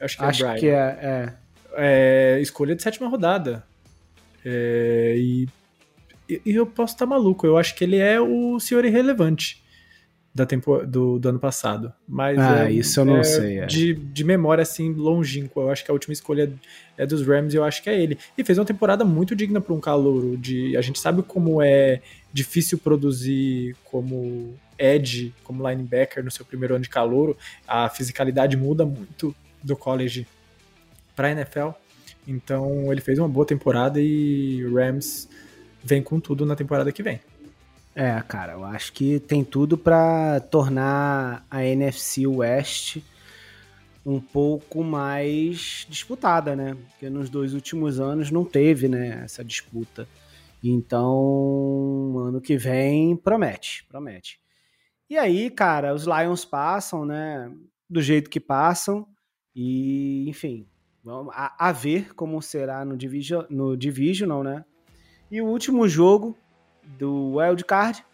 acho 0.00 0.16
que 0.16 0.22
é 0.22 0.26
Acho 0.26 0.44
Brian. 0.44 0.56
que 0.58 0.68
é, 0.68 0.98
é. 1.02 1.34
É, 1.76 2.40
escolha 2.40 2.74
de 2.74 2.82
sétima 2.82 3.08
rodada. 3.08 3.64
É, 4.44 5.14
e, 5.16 5.48
e 6.28 6.54
eu 6.54 6.66
posso 6.66 6.94
estar 6.94 7.06
maluco, 7.06 7.46
eu 7.46 7.58
acho 7.58 7.74
que 7.74 7.84
ele 7.84 7.98
é 7.98 8.20
o 8.20 8.58
senhor 8.58 8.84
irrelevante 8.84 9.62
da 10.34 10.46
tempo, 10.46 10.86
do, 10.86 11.18
do 11.18 11.28
ano 11.28 11.38
passado. 11.38 11.92
Mas 12.06 12.38
Ah, 12.38 12.68
é, 12.68 12.72
isso 12.72 13.00
eu 13.00 13.04
não 13.04 13.18
é 13.18 13.24
sei, 13.24 13.58
é. 13.58 13.66
De, 13.66 13.94
de 13.94 14.24
memória, 14.24 14.62
assim, 14.62 14.92
longínqua. 14.92 15.64
Eu 15.64 15.70
acho 15.70 15.84
que 15.84 15.90
a 15.90 15.94
última 15.94 16.12
escolha 16.12 16.52
é 16.96 17.04
dos 17.04 17.26
Rams 17.26 17.52
e 17.52 17.56
eu 17.56 17.64
acho 17.64 17.82
que 17.82 17.90
é 17.90 18.00
ele. 18.00 18.16
E 18.38 18.44
fez 18.44 18.56
uma 18.58 18.64
temporada 18.64 19.04
muito 19.04 19.34
digna 19.34 19.60
para 19.60 19.74
um 19.74 19.80
calouro. 19.80 20.36
De, 20.36 20.76
a 20.76 20.80
gente 20.80 21.00
sabe 21.00 21.22
como 21.22 21.60
é 21.60 22.00
difícil 22.32 22.78
produzir 22.78 23.76
como 23.84 24.54
edge, 24.78 25.34
como 25.42 25.68
linebacker 25.68 26.24
no 26.24 26.30
seu 26.30 26.44
primeiro 26.44 26.74
ano 26.74 26.82
de 26.82 26.88
calouro. 26.88 27.36
A 27.66 27.88
fisicalidade 27.88 28.56
muda 28.56 28.86
muito 28.86 29.34
do 29.62 29.76
college 29.76 30.26
para 31.16 31.32
NFL. 31.32 31.70
Então 32.26 32.92
ele 32.92 33.00
fez 33.00 33.18
uma 33.18 33.28
boa 33.28 33.44
temporada 33.44 34.00
e 34.00 34.64
Rams 34.72 35.28
vem 35.82 36.02
com 36.02 36.20
tudo 36.20 36.46
na 36.46 36.54
temporada 36.54 36.92
que 36.92 37.02
vem. 37.02 37.20
É, 38.02 38.18
cara, 38.22 38.54
eu 38.54 38.64
acho 38.64 38.94
que 38.94 39.20
tem 39.20 39.44
tudo 39.44 39.76
pra 39.76 40.40
tornar 40.40 41.44
a 41.50 41.62
NFC 41.62 42.26
West 42.26 42.96
um 44.06 44.18
pouco 44.18 44.82
mais 44.82 45.84
disputada, 45.86 46.56
né? 46.56 46.74
Porque 46.88 47.10
nos 47.10 47.28
dois 47.28 47.52
últimos 47.52 48.00
anos 48.00 48.30
não 48.30 48.42
teve, 48.42 48.88
né, 48.88 49.20
essa 49.22 49.44
disputa. 49.44 50.08
Então, 50.64 52.14
ano 52.16 52.40
que 52.40 52.56
vem 52.56 53.14
promete, 53.14 53.84
promete. 53.86 54.40
E 55.10 55.18
aí, 55.18 55.50
cara, 55.50 55.92
os 55.92 56.06
Lions 56.06 56.42
passam, 56.42 57.04
né, 57.04 57.52
do 57.86 58.00
jeito 58.00 58.30
que 58.30 58.40
passam 58.40 59.06
e, 59.54 60.26
enfim, 60.26 60.66
vamos 61.04 61.34
a, 61.36 61.68
a 61.68 61.70
ver 61.70 62.14
como 62.14 62.40
será 62.40 62.82
no 62.82 62.96
division, 62.96 63.44
no 63.50 63.76
divisional, 63.76 64.42
né? 64.42 64.64
E 65.30 65.42
o 65.42 65.46
último 65.46 65.86
jogo 65.86 66.34
do 66.84 67.36
Wild 67.36 67.64
Card, 67.64 68.04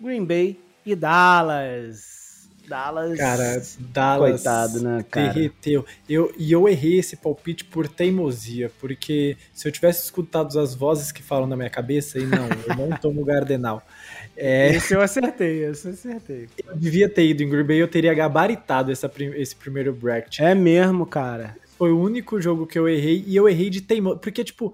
Green 0.00 0.24
Bay 0.24 0.58
e 0.84 0.94
Dallas. 0.94 2.20
Dallas. 2.68 3.18
Cara, 3.18 3.62
Dallas 3.80 4.30
Coitado, 4.42 4.80
né, 4.80 5.04
cara? 5.10 5.32
derreteu. 5.32 5.84
Eu, 6.08 6.32
e 6.38 6.52
eu 6.52 6.68
errei 6.68 6.98
esse 6.98 7.16
palpite 7.16 7.64
por 7.64 7.88
teimosia, 7.88 8.70
porque 8.80 9.36
se 9.52 9.66
eu 9.66 9.72
tivesse 9.72 10.04
escutado 10.04 10.58
as 10.58 10.74
vozes 10.74 11.10
que 11.10 11.22
falam 11.22 11.46
na 11.46 11.56
minha 11.56 11.68
cabeça, 11.68 12.18
e 12.18 12.24
não, 12.24 12.48
eu 12.68 12.76
não 12.76 12.96
tomo 12.96 13.24
Gardenal. 13.24 13.82
É, 14.34 14.70
Esse 14.74 14.94
eu 14.94 15.02
acertei, 15.02 15.62
esse 15.66 15.88
eu 15.88 15.92
acertei. 15.92 16.48
eu 16.66 16.74
devia 16.74 17.06
ter 17.06 17.26
ido 17.26 17.42
em 17.42 17.50
Green 17.50 17.64
Bay, 17.64 17.76
eu 17.76 17.86
teria 17.86 18.14
gabaritado 18.14 18.90
essa, 18.90 19.12
esse 19.36 19.54
primeiro 19.54 19.92
bracket. 19.92 20.40
É 20.40 20.54
mesmo, 20.54 21.04
cara. 21.04 21.54
Foi 21.76 21.92
o 21.92 22.00
único 22.00 22.40
jogo 22.40 22.66
que 22.66 22.78
eu 22.78 22.88
errei, 22.88 23.22
e 23.26 23.36
eu 23.36 23.46
errei 23.46 23.68
de 23.68 23.82
teimosia, 23.82 24.18
porque, 24.18 24.42
tipo, 24.42 24.72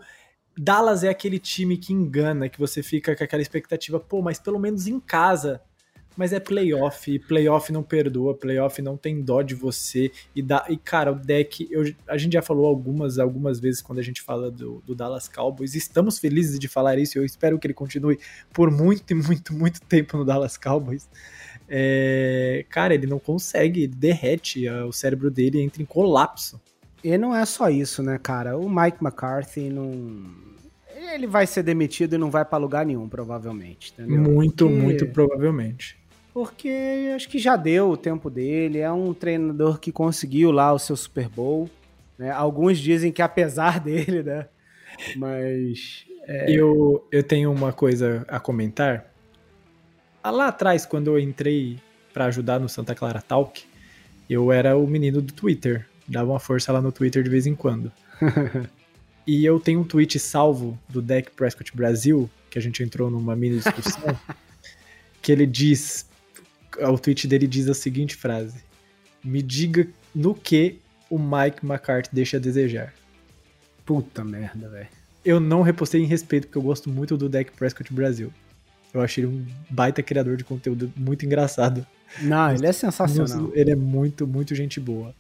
Dallas 0.59 1.05
é 1.05 1.09
aquele 1.09 1.39
time 1.39 1.77
que 1.77 1.93
engana, 1.93 2.49
que 2.49 2.59
você 2.59 2.83
fica 2.83 3.15
com 3.15 3.23
aquela 3.25 3.43
expectativa, 3.43 4.01
pô, 4.01 4.21
mas 4.23 4.39
pelo 4.39 4.59
menos 4.59 4.87
em 4.87 4.99
casa. 5.01 5.61
Mas 6.17 6.33
é 6.33 6.41
playoff, 6.41 7.13
e 7.13 7.17
playoff 7.21 7.71
não 7.73 7.81
perdoa, 7.85 8.35
playoff 8.35 8.83
não 8.83 8.97
tem 8.97 9.23
dó 9.23 9.41
de 9.41 9.55
você. 9.55 10.11
E, 10.35 10.43
dá, 10.43 10.67
e 10.69 10.77
cara, 10.77 11.13
o 11.13 11.15
deck, 11.15 11.69
eu- 11.71 11.95
a 12.09 12.19
gente 12.19 12.33
já 12.33 12.43
falou 12.43 12.67
algumas, 12.67 13.21
algumas 13.21 13.61
vezes 13.61 13.81
quando 13.81 14.01
a 14.01 14.03
gente 14.03 14.21
fala 14.21 14.51
do, 14.51 14.83
do 14.85 14.97
Dallas 14.97 15.29
Cowboys, 15.29 15.77
estamos 15.77 16.19
felizes 16.19 16.59
de 16.59 16.67
falar 16.67 16.99
isso, 16.99 17.17
eu 17.17 17.25
espero 17.25 17.57
que 17.57 17.69
ele 17.69 17.75
continue 17.75 18.19
por 18.53 18.69
muito, 18.69 19.15
muito, 19.15 19.55
muito 19.55 19.81
tempo 19.83 20.17
no 20.17 20.25
Dallas 20.25 20.57
Cowboys. 20.57 21.09
É, 21.69 22.65
cara, 22.69 22.95
ele 22.95 23.07
não 23.07 23.21
consegue, 23.21 23.85
ele 23.85 23.95
derrete, 23.95 24.69
o 24.69 24.93
cérebro 24.93 25.31
dele 25.31 25.61
entra 25.61 25.81
em 25.81 25.87
colapso. 25.87 26.61
E 27.03 27.17
não 27.17 27.35
é 27.35 27.45
só 27.45 27.69
isso, 27.71 28.03
né, 28.03 28.19
cara? 28.21 28.57
O 28.59 28.69
Mike 28.69 28.99
McCarthy 29.03 29.71
não. 29.71 30.25
Ele 31.15 31.27
vai 31.27 31.47
ser 31.47 31.63
demitido 31.63 32.15
e 32.15 32.19
não 32.19 32.31
vai 32.31 32.45
pra 32.45 32.59
lugar 32.59 32.85
nenhum, 32.85 33.09
provavelmente. 33.09 33.93
Entendeu? 33.93 34.21
Muito, 34.21 34.67
Porque- 34.67 34.81
muito 34.83 35.07
provavelmente. 35.07 35.97
Porque 36.35 37.13
acho 37.15 37.29
que 37.29 37.39
já 37.39 37.57
deu 37.57 37.91
o 37.91 37.97
tempo 37.97 38.29
dele. 38.29 38.79
É 38.79 38.91
um 38.93 39.15
treinador 39.15 39.79
que 39.81 39.91
conseguiu 39.91 40.51
lá 40.53 40.73
o 40.73 40.79
seu 40.79 40.97
Super 40.97 41.29
Bowl. 41.29 41.69
Né? 42.19 42.31
Alguns 42.31 42.79
dizem 42.79 43.11
que 43.13 43.23
apesar 43.23 43.81
dele, 43.81 44.23
né? 44.23 44.47
Mas. 45.17 46.05
Eu, 46.47 47.07
eu 47.11 47.23
tenho 47.23 47.51
uma 47.51 47.73
coisa 47.73 48.25
a 48.29 48.39
comentar. 48.39 49.07
Ah, 50.23 50.31
Lá 50.31 50.49
atrás, 50.49 50.85
quando 50.85 51.07
eu 51.09 51.19
entrei 51.19 51.79
pra 52.13 52.27
ajudar 52.27 52.59
no 52.61 52.69
Santa 52.69 52.95
Clara 52.95 53.23
Talk, 53.23 53.65
eu 54.29 54.53
era 54.53 54.77
o 54.77 54.87
menino 54.87 55.23
do 55.23 55.33
Twitter. 55.33 55.87
Dava 56.09 56.31
uma 56.31 56.41
força 56.41 56.73
lá 56.73 56.81
no 56.81 56.91
Twitter 56.91 57.23
de 57.23 57.31
vez 57.31 57.47
em 57.47 57.55
quando. 57.55 57.93
e 59.27 59.45
eu 59.45 59.61
tenho 59.61 59.81
um 59.81 59.85
tweet 59.85 60.19
salvo 60.19 60.79
do 60.89 61.03
Deck 61.03 61.31
Prescott 61.33 61.77
Brasil, 61.77 62.31
que 62.49 62.59
a 62.59 62.63
gente 62.63 62.83
entrou 62.83 63.11
numa 63.11 63.37
mini 63.37 63.57
discussão, 63.57 64.19
que 65.21 65.31
ele 65.31 65.47
diz. 65.47 66.07
O 66.81 66.99
tweet 66.99 67.27
dele 67.27 67.47
diz 67.47 67.69
a 67.69 67.75
seguinte 67.75 68.15
frase: 68.17 68.63
Me 69.23 69.43
diga 69.43 69.87
no 70.15 70.35
que 70.35 70.79
o 71.11 71.19
Mike 71.19 71.65
McCarthy 71.65 72.11
deixa 72.13 72.37
a 72.37 72.41
desejar. 72.41 72.95
Puta 73.85 74.25
merda, 74.25 74.69
velho. 74.69 74.89
Eu 75.25 75.41
não 75.41 75.63
repostei 75.63 76.01
em 76.03 76.07
respeito, 76.07 76.47
porque 76.47 76.59
eu 76.59 76.63
gosto 76.63 76.89
muito 76.89 77.17
do 77.17 77.29
Deck 77.29 77.53
Prescott 77.53 77.93
Brasil. 77.93 78.33
Eu 78.93 79.01
achei 79.03 79.25
ele 79.25 79.35
um 79.35 79.47
baita 79.69 80.03
criador 80.03 80.37
de 80.37 80.45
conteúdo 80.45 80.93
muito 80.97 81.27
engraçado. 81.27 81.87
Não, 82.23 82.55
ele 82.55 82.67
é 82.67 82.73
sensacional. 82.73 83.51
Ele 83.55 83.71
é 83.71 83.77
muito, 83.77 84.27
muito 84.27 84.55
gente 84.55 84.81
boa. 84.81 85.15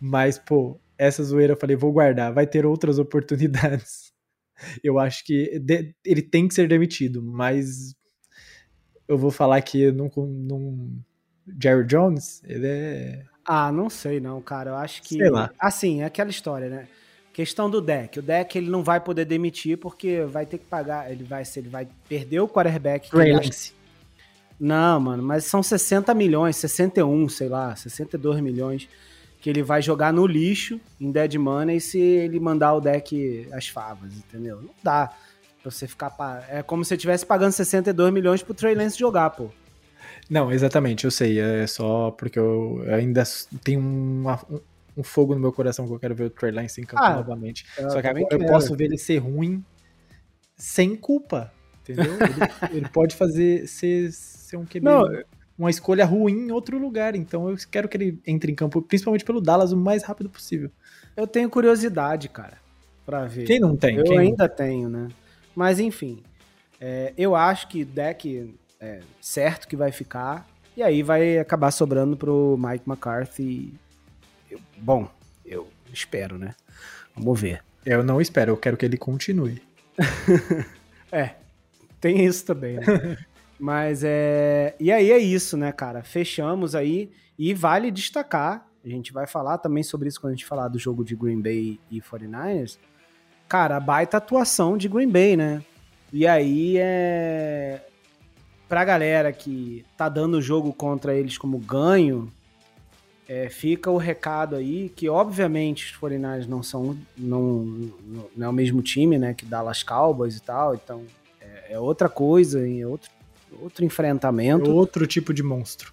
Mas, 0.00 0.38
pô, 0.38 0.78
essa 0.98 1.22
zoeira 1.22 1.52
eu 1.54 1.56
falei, 1.56 1.76
vou 1.76 1.92
guardar, 1.92 2.32
vai 2.32 2.46
ter 2.46 2.64
outras 2.66 2.98
oportunidades. 2.98 4.12
Eu 4.84 5.00
acho 5.00 5.24
que 5.24 5.58
de- 5.58 5.94
ele 6.04 6.22
tem 6.22 6.46
que 6.46 6.54
ser 6.54 6.68
demitido, 6.68 7.20
mas 7.20 7.92
eu 9.08 9.18
vou 9.18 9.32
falar 9.32 9.60
que 9.62 9.90
não, 9.90 10.08
não 10.16 10.90
Jerry 11.60 11.84
Jones, 11.84 12.40
ele 12.44 12.66
é. 12.66 13.24
Ah, 13.44 13.70
não 13.72 13.90
sei 13.90 14.20
não, 14.20 14.40
cara. 14.40 14.70
Eu 14.70 14.76
acho 14.76 15.02
que. 15.02 15.16
Sei 15.16 15.28
lá. 15.28 15.50
Assim, 15.58 16.02
é 16.02 16.04
aquela 16.04 16.30
história, 16.30 16.68
né? 16.68 16.88
Questão 17.32 17.68
do 17.68 17.80
deck. 17.80 18.20
O 18.20 18.22
deck 18.22 18.56
ele 18.56 18.70
não 18.70 18.82
vai 18.84 19.00
poder 19.00 19.24
demitir 19.24 19.76
porque 19.76 20.22
vai 20.22 20.46
ter 20.46 20.58
que 20.58 20.66
pagar. 20.66 21.10
Ele 21.10 21.24
vai, 21.24 21.44
se 21.44 21.58
ele 21.58 21.68
vai 21.68 21.88
perder 22.08 22.38
o 22.38 22.48
quarterback. 22.48 23.14
Lance. 23.14 23.74
Não, 24.58 25.00
mano, 25.00 25.22
mas 25.22 25.44
são 25.44 25.64
60 25.64 26.14
milhões, 26.14 26.56
61, 26.56 27.28
sei 27.28 27.48
lá, 27.48 27.74
62 27.74 28.40
milhões 28.40 28.88
que 29.44 29.50
ele 29.50 29.62
vai 29.62 29.82
jogar 29.82 30.10
no 30.10 30.26
lixo 30.26 30.80
em 30.98 31.12
dead 31.12 31.34
money 31.34 31.78
se 31.78 31.98
ele 32.00 32.40
mandar 32.40 32.72
o 32.72 32.80
deck 32.80 33.46
às 33.52 33.68
favas, 33.68 34.10
entendeu? 34.14 34.62
Não 34.62 34.70
dá 34.82 35.08
pra 35.62 35.70
você 35.70 35.86
ficar. 35.86 36.08
pa- 36.08 36.42
É 36.48 36.62
como 36.62 36.82
se 36.82 36.88
você 36.88 36.94
estivesse 36.94 37.26
pagando 37.26 37.52
62 37.52 38.10
milhões 38.10 38.42
pro 38.42 38.54
Trey 38.54 38.74
Lance 38.74 38.98
jogar, 38.98 39.28
pô. 39.28 39.50
Não, 40.30 40.50
exatamente, 40.50 41.04
eu 41.04 41.10
sei. 41.10 41.38
É 41.38 41.66
só 41.66 42.10
porque 42.12 42.38
eu 42.38 42.86
ainda 42.90 43.22
tenho 43.62 43.80
uma- 43.80 44.40
um, 44.50 44.60
um 44.96 45.02
fogo 45.02 45.34
no 45.34 45.40
meu 45.42 45.52
coração 45.52 45.86
que 45.86 45.92
eu 45.92 45.98
quero 46.00 46.14
ver 46.14 46.24
o 46.24 46.30
Trey 46.30 46.50
Lance 46.50 46.80
em 46.80 46.84
campo 46.84 47.02
Ah, 47.04 47.16
novamente. 47.16 47.66
Só 47.76 48.00
que 48.00 48.06
agora 48.06 48.26
eu 48.30 48.46
posso 48.46 48.74
ver 48.74 48.84
ele 48.86 48.96
ser 48.96 49.18
ruim 49.18 49.62
sem 50.56 50.96
culpa, 50.96 51.52
entendeu? 51.82 52.14
Ele, 52.14 52.34
ele 52.78 52.88
pode 52.88 53.14
fazer 53.14 53.68
ser, 53.68 54.10
ser 54.10 54.56
um 54.56 54.64
QB, 54.64 54.80
Não, 54.80 55.04
uma 55.58 55.70
escolha 55.70 56.04
ruim 56.04 56.46
em 56.48 56.50
outro 56.52 56.78
lugar. 56.78 57.14
Então 57.14 57.48
eu 57.48 57.56
quero 57.70 57.88
que 57.88 57.96
ele 57.96 58.18
entre 58.26 58.50
em 58.52 58.54
campo, 58.54 58.82
principalmente 58.82 59.24
pelo 59.24 59.40
Dallas, 59.40 59.72
o 59.72 59.76
mais 59.76 60.02
rápido 60.02 60.28
possível. 60.30 60.70
eu 61.16 61.26
tenho 61.26 61.48
curiosidade, 61.50 62.28
cara, 62.28 62.58
pra 63.06 63.24
ver. 63.26 63.44
Quem 63.44 63.60
não 63.60 63.76
tem? 63.76 63.96
Eu 63.96 64.04
Quem 64.04 64.14
não? 64.16 64.22
ainda 64.22 64.48
tenho, 64.48 64.88
né? 64.88 65.08
Mas 65.54 65.78
enfim, 65.78 66.22
é, 66.80 67.12
eu 67.16 67.34
acho 67.36 67.68
que 67.68 67.84
deck 67.84 68.54
é 68.80 69.00
certo 69.20 69.68
que 69.68 69.76
vai 69.76 69.92
ficar. 69.92 70.46
E 70.76 70.82
aí 70.82 71.02
vai 71.04 71.38
acabar 71.38 71.70
sobrando 71.70 72.16
pro 72.16 72.58
Mike 72.58 72.84
McCarthy. 72.88 73.72
Eu- 74.50 74.58
bom, 74.76 75.08
eu 75.46 75.68
espero, 75.92 76.36
né? 76.36 76.54
Vamos 77.14 77.40
ver. 77.40 77.62
Eu 77.86 78.02
não 78.02 78.20
espero, 78.20 78.50
eu 78.50 78.56
quero 78.56 78.76
que 78.76 78.84
ele 78.84 78.96
continue. 78.96 79.62
É, 81.12 81.36
tem 82.00 82.24
isso 82.24 82.44
também, 82.44 82.74
né? 82.74 82.82
Mas 83.64 84.04
é. 84.04 84.74
E 84.78 84.92
aí 84.92 85.10
é 85.10 85.16
isso, 85.16 85.56
né, 85.56 85.72
cara? 85.72 86.02
Fechamos 86.02 86.74
aí. 86.74 87.10
E 87.38 87.54
vale 87.54 87.90
destacar, 87.90 88.68
a 88.84 88.88
gente 88.90 89.10
vai 89.10 89.26
falar 89.26 89.56
também 89.56 89.82
sobre 89.82 90.06
isso 90.06 90.20
quando 90.20 90.34
a 90.34 90.36
gente 90.36 90.44
falar 90.44 90.68
do 90.68 90.78
jogo 90.78 91.02
de 91.02 91.16
Green 91.16 91.40
Bay 91.40 91.80
e 91.90 91.98
49ers. 91.98 92.76
Cara, 93.48 93.80
baita 93.80 94.18
atuação 94.18 94.76
de 94.76 94.86
Green 94.86 95.08
Bay, 95.08 95.34
né? 95.34 95.62
E 96.12 96.26
aí 96.26 96.76
é. 96.76 97.80
Pra 98.68 98.84
galera 98.84 99.32
que 99.32 99.82
tá 99.96 100.10
dando 100.10 100.34
o 100.34 100.42
jogo 100.42 100.70
contra 100.70 101.14
eles 101.14 101.38
como 101.38 101.56
ganho, 101.58 102.30
é, 103.26 103.48
fica 103.48 103.90
o 103.90 103.96
recado 103.96 104.56
aí 104.56 104.90
que, 104.90 105.08
obviamente, 105.08 105.86
os 105.86 105.98
49ers 105.98 106.46
não 106.46 106.62
são. 106.62 106.94
Não, 107.16 107.90
não 108.36 108.46
é 108.46 108.48
o 108.50 108.52
mesmo 108.52 108.82
time, 108.82 109.18
né? 109.18 109.32
Que 109.32 109.46
Dallas 109.46 109.82
Cowboys 109.82 110.36
e 110.36 110.42
tal. 110.42 110.74
Então, 110.74 111.02
é, 111.40 111.72
é 111.72 111.80
outra 111.80 112.10
coisa, 112.10 112.60
é 112.60 112.86
outro, 112.86 113.10
outro 113.60 113.84
enfrentamento. 113.84 114.70
Outro 114.70 115.06
tipo 115.06 115.32
de 115.32 115.42
monstro. 115.42 115.92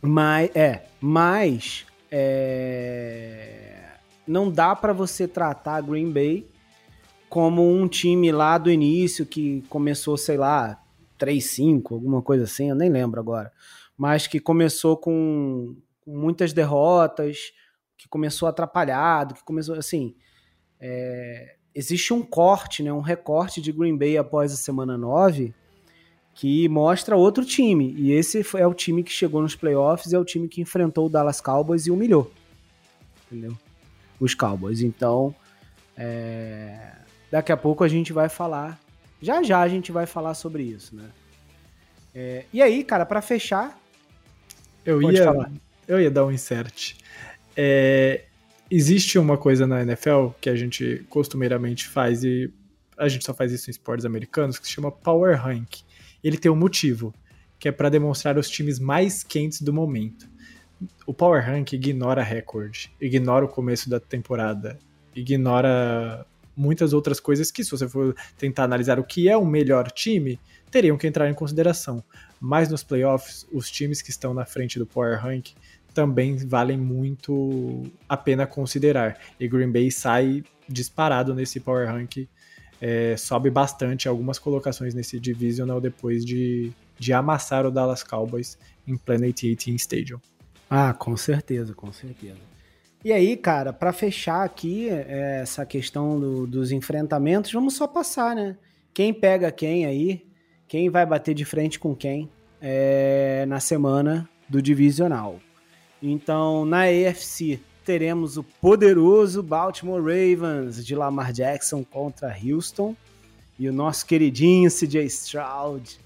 Mas, 0.00 0.50
é, 0.54 0.86
mas 1.00 1.86
é... 2.10 3.84
não 4.26 4.50
dá 4.50 4.74
para 4.76 4.92
você 4.92 5.26
tratar 5.26 5.80
Green 5.80 6.10
Bay 6.10 6.46
como 7.28 7.68
um 7.68 7.86
time 7.86 8.32
lá 8.32 8.56
do 8.56 8.70
início 8.70 9.26
que 9.26 9.62
começou, 9.68 10.16
sei 10.16 10.36
lá, 10.36 10.82
3-5, 11.18 11.92
alguma 11.92 12.22
coisa 12.22 12.44
assim, 12.44 12.70
eu 12.70 12.74
nem 12.74 12.88
lembro 12.88 13.20
agora, 13.20 13.52
mas 13.96 14.26
que 14.26 14.40
começou 14.40 14.96
com 14.96 15.76
muitas 16.06 16.52
derrotas, 16.52 17.52
que 17.98 18.08
começou 18.08 18.48
atrapalhado, 18.48 19.34
que 19.34 19.44
começou 19.44 19.74
assim. 19.74 20.14
É, 20.80 21.56
existe 21.74 22.14
um 22.14 22.22
corte, 22.22 22.82
né, 22.82 22.92
um 22.92 23.00
recorte 23.00 23.60
de 23.60 23.72
Green 23.72 23.96
Bay 23.96 24.16
após 24.16 24.52
a 24.52 24.56
semana 24.56 24.96
9 24.96 25.52
que 26.38 26.68
mostra 26.68 27.16
outro 27.16 27.44
time. 27.44 27.92
E 27.98 28.12
esse 28.12 28.46
é 28.56 28.64
o 28.64 28.72
time 28.72 29.02
que 29.02 29.10
chegou 29.10 29.42
nos 29.42 29.56
playoffs, 29.56 30.12
é 30.12 30.18
o 30.20 30.24
time 30.24 30.46
que 30.46 30.60
enfrentou 30.60 31.06
o 31.06 31.08
Dallas 31.08 31.40
Cowboys 31.40 31.84
e 31.84 31.90
humilhou. 31.90 32.32
Entendeu? 33.26 33.58
Os 34.20 34.36
Cowboys. 34.36 34.80
Então, 34.80 35.34
é... 35.96 36.92
daqui 37.28 37.50
a 37.50 37.56
pouco 37.56 37.82
a 37.82 37.88
gente 37.88 38.12
vai 38.12 38.28
falar. 38.28 38.78
Já 39.20 39.42
já 39.42 39.60
a 39.60 39.66
gente 39.66 39.90
vai 39.90 40.06
falar 40.06 40.34
sobre 40.34 40.62
isso, 40.62 40.94
né? 40.94 41.10
É... 42.14 42.44
E 42.52 42.62
aí, 42.62 42.84
cara, 42.84 43.04
para 43.04 43.20
fechar. 43.20 43.76
Eu 44.86 45.02
ia, 45.02 45.24
falar. 45.24 45.50
eu 45.88 46.00
ia 46.00 46.10
dar 46.10 46.24
um 46.24 46.30
insert. 46.30 46.94
É, 47.56 48.26
existe 48.70 49.18
uma 49.18 49.36
coisa 49.36 49.66
na 49.66 49.82
NFL 49.82 50.28
que 50.40 50.48
a 50.48 50.54
gente 50.54 51.04
costumeiramente 51.10 51.88
faz 51.88 52.22
e 52.22 52.48
a 52.96 53.08
gente 53.08 53.24
só 53.24 53.34
faz 53.34 53.50
isso 53.50 53.68
em 53.68 53.72
esportes 53.72 54.06
americanos 54.06 54.56
que 54.56 54.68
se 54.68 54.72
chama 54.72 54.92
Power 54.92 55.36
Rank. 55.36 55.87
Ele 56.22 56.36
tem 56.36 56.50
um 56.50 56.56
motivo, 56.56 57.14
que 57.58 57.68
é 57.68 57.72
para 57.72 57.88
demonstrar 57.88 58.38
os 58.38 58.48
times 58.48 58.78
mais 58.78 59.22
quentes 59.22 59.60
do 59.60 59.72
momento. 59.72 60.28
O 61.06 61.12
Power 61.12 61.44
Rank 61.44 61.72
ignora 61.72 62.22
recorde, 62.22 62.92
ignora 63.00 63.44
o 63.44 63.48
começo 63.48 63.90
da 63.90 63.98
temporada, 63.98 64.78
ignora 65.14 66.24
muitas 66.56 66.92
outras 66.92 67.20
coisas 67.20 67.50
que, 67.50 67.64
se 67.64 67.70
você 67.70 67.88
for 67.88 68.14
tentar 68.36 68.64
analisar 68.64 68.98
o 68.98 69.04
que 69.04 69.28
é 69.28 69.36
o 69.36 69.44
melhor 69.44 69.90
time, 69.90 70.38
teriam 70.70 70.96
que 70.96 71.06
entrar 71.06 71.28
em 71.30 71.34
consideração. 71.34 72.02
Mas 72.40 72.68
nos 72.68 72.82
playoffs, 72.82 73.46
os 73.52 73.70
times 73.70 74.02
que 74.02 74.10
estão 74.10 74.34
na 74.34 74.44
frente 74.44 74.78
do 74.78 74.86
Power 74.86 75.20
Rank 75.20 75.50
também 75.94 76.36
valem 76.36 76.78
muito 76.78 77.84
a 78.08 78.16
pena 78.16 78.46
considerar. 78.46 79.18
E 79.38 79.48
Green 79.48 79.70
Bay 79.70 79.90
sai 79.90 80.44
disparado 80.68 81.34
nesse 81.34 81.58
Power 81.58 81.88
Rank, 81.88 82.28
é, 82.80 83.16
sobe 83.16 83.50
bastante 83.50 84.08
algumas 84.08 84.38
colocações 84.38 84.94
nesse 84.94 85.18
Divisional 85.18 85.80
depois 85.80 86.24
de, 86.24 86.72
de 86.98 87.12
amassar 87.12 87.66
o 87.66 87.70
Dallas 87.70 88.02
Cowboys 88.02 88.58
em 88.86 88.96
Planet 88.96 89.42
18 89.42 89.70
Stadium. 89.70 90.20
Ah, 90.70 90.92
com 90.92 91.16
certeza, 91.16 91.74
com 91.74 91.92
certeza. 91.92 92.38
E 93.04 93.12
aí, 93.12 93.36
cara, 93.36 93.72
para 93.72 93.92
fechar 93.92 94.44
aqui 94.44 94.88
é, 94.88 95.40
essa 95.42 95.64
questão 95.64 96.18
do, 96.18 96.46
dos 96.46 96.72
enfrentamentos, 96.72 97.52
vamos 97.52 97.74
só 97.74 97.86
passar, 97.86 98.34
né? 98.34 98.56
Quem 98.92 99.14
pega 99.14 99.52
quem 99.52 99.86
aí, 99.86 100.26
quem 100.66 100.90
vai 100.90 101.06
bater 101.06 101.34
de 101.34 101.44
frente 101.44 101.78
com 101.78 101.94
quem 101.94 102.28
é, 102.60 103.46
na 103.46 103.60
semana 103.60 104.28
do 104.48 104.60
divisional. 104.60 105.38
Então, 106.02 106.64
na 106.64 106.82
AFC, 106.82 107.60
teremos 107.88 108.36
o 108.36 108.44
poderoso 108.44 109.42
Baltimore 109.42 110.02
Ravens 110.02 110.84
de 110.84 110.94
Lamar 110.94 111.32
Jackson 111.32 111.82
contra 111.82 112.36
Houston 112.36 112.94
e 113.58 113.66
o 113.66 113.72
nosso 113.72 114.04
queridinho 114.04 114.70
CJ 114.70 115.06
Stroud. 115.06 115.98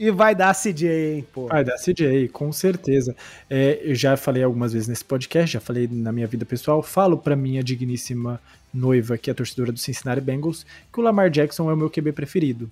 E 0.00 0.10
vai 0.10 0.34
dar 0.34 0.54
CJ, 0.54 0.88
hein, 0.88 1.26
pô. 1.34 1.48
Vai 1.48 1.62
dar 1.62 1.76
CJ, 1.76 2.28
com 2.28 2.50
certeza. 2.50 3.14
É, 3.50 3.78
eu 3.84 3.94
já 3.94 4.16
falei 4.16 4.42
algumas 4.42 4.72
vezes 4.72 4.88
nesse 4.88 5.04
podcast, 5.04 5.52
já 5.52 5.60
falei 5.60 5.86
na 5.86 6.10
minha 6.12 6.26
vida 6.26 6.46
pessoal, 6.46 6.82
falo 6.82 7.18
pra 7.18 7.36
minha 7.36 7.62
digníssima 7.62 8.40
noiva, 8.72 9.18
que 9.18 9.28
é 9.28 9.32
a 9.32 9.34
torcedora 9.34 9.72
do 9.72 9.78
Cincinnati 9.78 10.22
Bengals, 10.22 10.64
que 10.90 10.98
o 10.98 11.02
Lamar 11.02 11.28
Jackson 11.28 11.70
é 11.70 11.74
o 11.74 11.76
meu 11.76 11.90
QB 11.90 12.12
preferido 12.12 12.70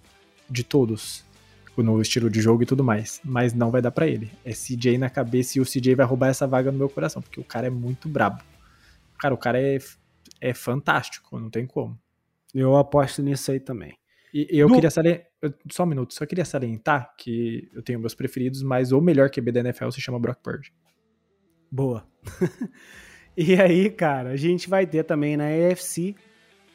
de 0.49 0.65
todos 0.65 1.23
no 1.83 2.01
estilo 2.01 2.31
de 2.31 2.41
jogo 2.41 2.63
e 2.63 2.67
tudo 2.67 2.85
mais. 2.85 3.21
Mas 3.25 3.53
não 3.53 3.71
vai 3.71 3.83
dar 3.83 3.91
para 3.91 4.07
ele. 4.07 4.31
É 4.45 4.53
CJ 4.53 4.99
na 4.99 5.11
cabeça 5.11 5.59
e 5.59 5.61
o 5.61 5.65
CJ 5.65 5.95
vai 5.95 6.07
roubar 6.07 6.29
essa 6.29 6.47
vaga 6.47 6.71
no 6.71 6.79
meu 6.79 6.89
coração, 6.89 7.21
porque 7.21 7.41
o 7.41 7.45
cara 7.45 7.67
é 7.67 7.71
muito 7.71 8.09
brabo. 8.09 8.43
Cara, 9.19 9.35
o 9.35 9.39
cara 9.39 9.61
é, 9.61 9.79
é 10.41 10.55
fantástico, 10.55 11.39
não 11.39 11.51
tem 11.51 11.67
como. 11.67 11.99
Eu 12.55 12.77
aposto 12.77 13.23
nisso 13.23 13.51
aí 13.51 13.59
também. 13.59 13.97
E 14.33 14.49
eu 14.51 14.69
no... 14.69 14.75
queria 14.75 14.91
salientar. 14.91 15.27
Só 15.71 15.85
um 15.85 15.87
minuto, 15.87 16.15
só 16.15 16.27
queria 16.27 16.45
salientar 16.45 17.15
que 17.17 17.69
eu 17.73 17.83
tenho 17.83 18.01
meus 18.01 18.15
preferidos, 18.15 18.63
mas 18.63 18.91
o 18.91 19.01
melhor 19.01 19.31
QB 19.31 19.53
da 19.53 19.61
NFL 19.61 19.91
se 19.91 20.01
chama 20.01 20.19
Brock 20.19 20.41
Purdy. 20.43 20.73
Boa. 21.71 22.07
e 23.37 23.55
aí, 23.55 23.91
cara, 23.91 24.31
a 24.31 24.37
gente 24.37 24.69
vai 24.69 24.87
ter 24.87 25.05
também 25.05 25.37
na 25.37 25.45
AFC 25.47 26.17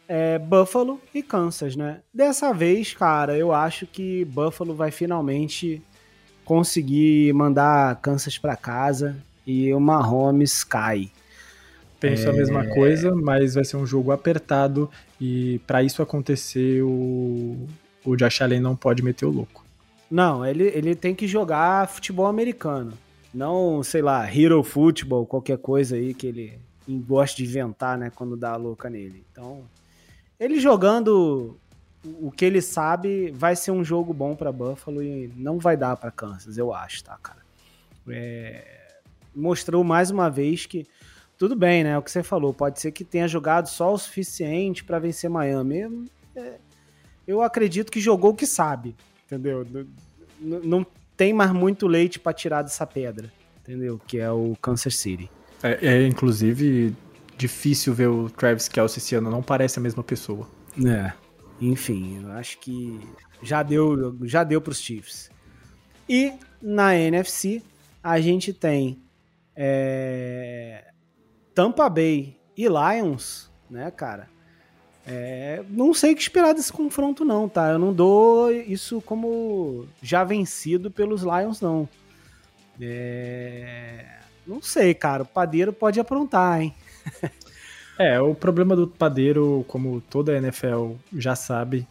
é, 0.09 0.39
Buffalo 0.39 0.99
e 1.13 1.21
Kansas, 1.21 1.75
né? 1.75 1.99
Dessa 2.11 2.51
vez, 2.51 2.93
cara, 2.95 3.37
eu 3.37 3.53
acho 3.53 3.85
que 3.85 4.25
Buffalo 4.25 4.73
vai 4.73 4.89
finalmente 4.89 5.83
conseguir 6.43 7.31
mandar 7.33 7.95
Kansas 8.01 8.35
para 8.39 8.57
casa 8.57 9.15
e 9.45 9.71
o 9.71 9.79
Mahomes 9.79 10.63
cai. 10.63 11.11
Penso 11.99 12.27
é... 12.27 12.31
a 12.31 12.33
mesma 12.33 12.65
coisa, 12.65 13.13
mas 13.15 13.53
vai 13.53 13.63
ser 13.63 13.77
um 13.77 13.85
jogo 13.85 14.11
apertado 14.11 14.89
e 15.21 15.61
para 15.67 15.83
isso 15.83 16.01
acontecer 16.01 16.81
o, 16.81 17.67
o 18.03 18.15
Josh 18.15 18.41
Allen 18.41 18.59
não 18.59 18.75
pode 18.75 19.03
meter 19.03 19.25
o 19.25 19.31
louco. 19.31 19.63
Não, 20.09 20.43
ele, 20.43 20.63
ele 20.63 20.95
tem 20.95 21.13
que 21.13 21.27
jogar 21.27 21.87
futebol 21.87 22.25
americano. 22.25 22.93
Não, 23.31 23.83
sei 23.83 24.01
lá, 24.01 24.27
hero 24.27 24.63
football, 24.63 25.27
qualquer 25.27 25.59
coisa 25.59 25.95
aí 25.95 26.15
que 26.15 26.25
ele 26.25 26.59
gosta 26.87 27.37
de 27.37 27.43
inventar, 27.43 27.95
né, 27.95 28.11
quando 28.15 28.35
dá 28.35 28.53
a 28.53 28.55
louca 28.55 28.89
nele. 28.89 29.23
Então, 29.31 29.61
ele 30.39 30.59
jogando 30.59 31.59
o 32.03 32.31
que 32.31 32.45
ele 32.45 32.61
sabe, 32.61 33.31
vai 33.31 33.55
ser 33.55 33.71
um 33.71 33.83
jogo 33.83 34.13
bom 34.13 34.35
para 34.35 34.51
Buffalo 34.51 35.03
e 35.03 35.31
não 35.35 35.59
vai 35.59 35.75
dar 35.75 35.97
para 35.97 36.11
Kansas, 36.11 36.57
eu 36.57 36.73
acho, 36.73 37.03
tá, 37.03 37.17
cara? 37.21 37.39
É, 38.07 38.93
mostrou 39.35 39.83
mais 39.83 40.09
uma 40.09 40.29
vez 40.29 40.65
que 40.65 40.87
tudo 41.37 41.55
bem, 41.55 41.83
né? 41.83 41.97
O 41.97 42.01
que 42.01 42.11
você 42.11 42.21
falou, 42.23 42.53
pode 42.53 42.79
ser 42.79 42.91
que 42.91 43.03
tenha 43.03 43.27
jogado 43.27 43.67
só 43.67 43.93
o 43.93 43.97
suficiente 43.97 44.83
para 44.83 44.99
vencer 44.99 45.29
Miami. 45.29 46.09
É, 46.35 46.55
eu 47.27 47.41
acredito 47.41 47.91
que 47.91 47.99
jogou 47.99 48.31
o 48.31 48.35
que 48.35 48.45
sabe, 48.45 48.95
entendeu? 49.25 49.65
Não, 50.39 50.59
não 50.59 50.85
tem 51.15 51.33
mais 51.33 51.51
muito 51.51 51.87
leite 51.87 52.19
para 52.19 52.33
tirar 52.33 52.61
dessa 52.61 52.85
pedra, 52.85 53.31
entendeu? 53.61 53.99
Que 54.05 54.19
é 54.19 54.31
o 54.31 54.55
Kansas 54.61 54.97
City. 54.97 55.29
É, 55.61 55.87
é 55.87 56.07
inclusive 56.07 56.93
difícil 57.39 57.93
ver 57.93 58.07
o 58.07 58.29
Travis 58.29 58.67
Kelce 58.67 58.99
esse 58.99 59.15
ano, 59.15 59.31
não 59.31 59.41
parece 59.41 59.79
a 59.79 59.81
mesma 59.81 60.03
pessoa. 60.03 60.45
É, 60.85 61.13
enfim, 61.61 62.21
eu 62.21 62.31
acho 62.33 62.59
que 62.59 62.99
já 63.41 63.63
deu, 63.63 64.17
já 64.23 64.43
deu 64.43 64.61
pros 64.61 64.81
Chiefs. 64.81 65.31
E 66.07 66.33
na 66.61 66.95
NFC, 66.95 67.63
a 68.03 68.19
gente 68.19 68.51
tem 68.51 69.01
é, 69.55 70.91
Tampa 71.55 71.89
Bay 71.89 72.37
e 72.57 72.67
Lions, 72.67 73.49
né, 73.69 73.89
cara? 73.89 74.27
É, 75.07 75.63
não 75.69 75.93
sei 75.93 76.11
o 76.11 76.15
que 76.15 76.21
esperar 76.21 76.53
desse 76.53 76.73
confronto, 76.73 77.23
não, 77.23 77.47
tá? 77.47 77.69
Eu 77.69 77.79
não 77.79 77.93
dou 77.93 78.51
isso 78.51 79.01
como 79.01 79.87
já 80.03 80.25
vencido 80.25 80.91
pelos 80.91 81.21
Lions, 81.21 81.61
não. 81.61 81.87
É, 82.81 84.19
não 84.45 84.61
sei, 84.61 84.93
cara. 84.93 85.23
O 85.23 85.25
padeiro 85.25 85.71
pode 85.71 85.99
aprontar, 85.99 86.61
hein? 86.61 86.75
é, 87.97 88.19
o 88.19 88.33
problema 88.35 88.75
do 88.75 88.87
padeiro, 88.87 89.65
como 89.67 90.01
toda 90.01 90.33
a 90.33 90.37
NFL 90.37 90.93
já 91.13 91.35
sabe, 91.35 91.87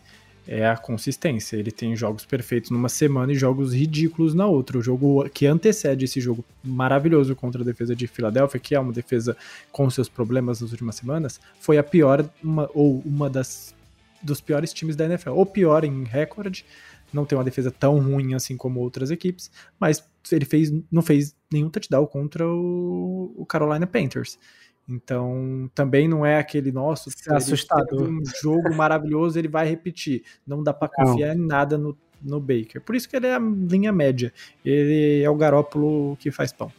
é 0.48 0.66
a 0.66 0.76
consistência. 0.76 1.56
Ele 1.56 1.70
tem 1.70 1.94
jogos 1.94 2.24
perfeitos 2.24 2.70
numa 2.70 2.88
semana 2.88 3.32
e 3.32 3.34
jogos 3.34 3.74
ridículos 3.74 4.34
na 4.34 4.46
outra. 4.46 4.78
O 4.78 4.82
jogo 4.82 5.28
que 5.28 5.46
antecede 5.46 6.06
esse 6.06 6.20
jogo 6.20 6.42
maravilhoso 6.64 7.36
contra 7.36 7.60
a 7.60 7.64
defesa 7.64 7.94
de 7.94 8.06
Filadélfia, 8.06 8.58
que 8.58 8.74
é 8.74 8.80
uma 8.80 8.92
defesa 8.92 9.36
com 9.70 9.88
seus 9.90 10.08
problemas 10.08 10.62
nas 10.62 10.72
últimas 10.72 10.96
semanas, 10.96 11.38
foi 11.60 11.76
a 11.76 11.82
pior, 11.82 12.28
uma, 12.42 12.68
ou 12.72 13.02
uma 13.04 13.28
das 13.28 13.76
dos 14.20 14.40
piores 14.40 14.72
times 14.72 14.96
da 14.96 15.04
NFL, 15.04 15.30
ou 15.30 15.46
pior 15.46 15.84
em 15.84 16.04
recorde. 16.04 16.64
Não 17.12 17.24
tem 17.24 17.38
uma 17.38 17.44
defesa 17.44 17.70
tão 17.70 17.98
ruim 18.00 18.34
assim 18.34 18.56
como 18.56 18.80
outras 18.80 19.10
equipes, 19.10 19.50
mas 19.78 20.02
ele 20.32 20.44
fez, 20.44 20.72
não 20.90 21.02
fez 21.02 21.34
nenhum 21.50 21.70
touchdown 21.70 22.06
contra 22.06 22.46
o, 22.46 23.32
o 23.36 23.46
Carolina 23.46 23.86
Panthers. 23.86 24.38
Então, 24.88 25.70
também 25.74 26.08
não 26.08 26.24
é 26.24 26.38
aquele 26.38 26.72
nosso 26.72 27.10
é 27.28 27.34
assustador. 27.34 28.08
um 28.08 28.22
jogo 28.40 28.74
maravilhoso, 28.74 29.38
ele 29.38 29.48
vai 29.48 29.68
repetir. 29.68 30.22
Não 30.46 30.62
dá 30.62 30.72
para 30.72 30.88
confiar 30.88 31.36
em 31.36 31.46
nada 31.46 31.76
no, 31.76 31.96
no 32.22 32.40
Baker. 32.40 32.80
Por 32.80 32.96
isso 32.96 33.08
que 33.08 33.14
ele 33.14 33.26
é 33.26 33.34
a 33.34 33.38
linha 33.38 33.92
média. 33.92 34.32
Ele 34.64 35.22
é 35.22 35.28
o 35.28 35.34
garópolo 35.34 36.16
que 36.16 36.30
faz 36.30 36.52
pão. 36.52 36.72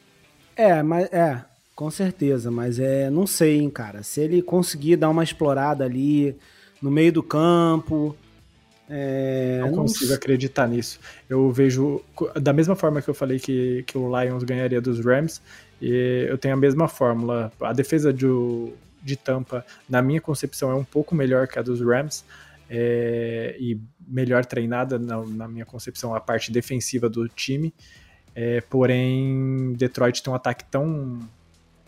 É, 0.55 0.81
mas 0.81 1.07
é, 1.13 1.45
com 1.75 1.91
certeza, 1.91 2.49
mas 2.49 2.79
é, 2.79 3.09
não 3.11 3.27
sei, 3.27 3.59
hein, 3.59 3.69
cara. 3.69 4.01
Se 4.01 4.21
ele 4.21 4.41
conseguir 4.41 4.95
dar 4.95 5.09
uma 5.09 5.23
explorada 5.23 5.85
ali 5.85 6.35
no 6.81 6.89
meio 6.89 7.13
do 7.13 7.21
campo, 7.21 8.17
é, 8.89 9.59
não 9.61 9.83
consigo 9.83 10.09
não... 10.09 10.15
acreditar 10.15 10.67
nisso. 10.67 10.99
Eu 11.29 11.51
vejo, 11.51 12.01
da 12.41 12.51
mesma 12.51 12.75
forma 12.75 13.01
que 13.03 13.09
eu 13.09 13.13
falei 13.13 13.39
que, 13.39 13.83
que 13.85 13.97
o 13.97 14.19
Lions 14.19 14.43
ganharia 14.43 14.81
dos 14.81 14.99
Rams, 14.99 15.41
E 15.81 16.25
eu 16.29 16.37
tenho 16.37 16.53
a 16.53 16.57
mesma 16.57 16.87
fórmula. 16.87 17.51
A 17.61 17.73
defesa 17.73 18.11
de, 18.13 18.25
de 19.01 19.15
Tampa, 19.15 19.65
na 19.87 20.01
minha 20.01 20.21
concepção, 20.21 20.71
é 20.71 20.75
um 20.75 20.83
pouco 20.83 21.15
melhor 21.15 21.47
que 21.47 21.57
a 21.59 21.61
dos 21.61 21.81
Rams. 21.81 22.23
É, 22.69 23.55
e 23.59 23.79
melhor 24.07 24.45
treinada, 24.45 24.99
na, 24.99 25.25
na, 25.25 25.47
minha 25.47 25.65
concepção, 25.65 26.13
a 26.13 26.19
parte 26.19 26.51
defensiva 26.51 27.09
do 27.09 27.27
time. 27.27 27.73
É, 28.35 28.61
porém, 28.61 29.73
Detroit 29.73 30.21
tem 30.21 30.31
um 30.31 30.35
ataque 30.35 30.63
tão 30.65 31.19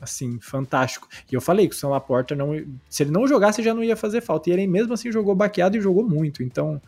assim, 0.01 0.39
fantástico. 0.39 1.08
E 1.32 1.36
eu 1.36 1.39
falei 1.39 1.67
que 1.67 1.75
o 1.75 1.77
Sam 1.77 1.89
Laporta 1.89 2.36
não. 2.36 2.60
Se 2.89 3.04
ele 3.04 3.12
não 3.12 3.27
jogasse, 3.27 3.62
já 3.62 3.73
não 3.73 3.84
ia 3.84 3.95
fazer 3.95 4.21
falta. 4.21 4.49
E 4.49 4.54
ele 4.54 4.65
mesmo 4.65 4.93
assim 4.93 5.12
jogou 5.12 5.36
baqueado 5.36 5.77
e 5.77 5.82
jogou 5.82 6.04
muito. 6.04 6.41
Então, 6.41 6.82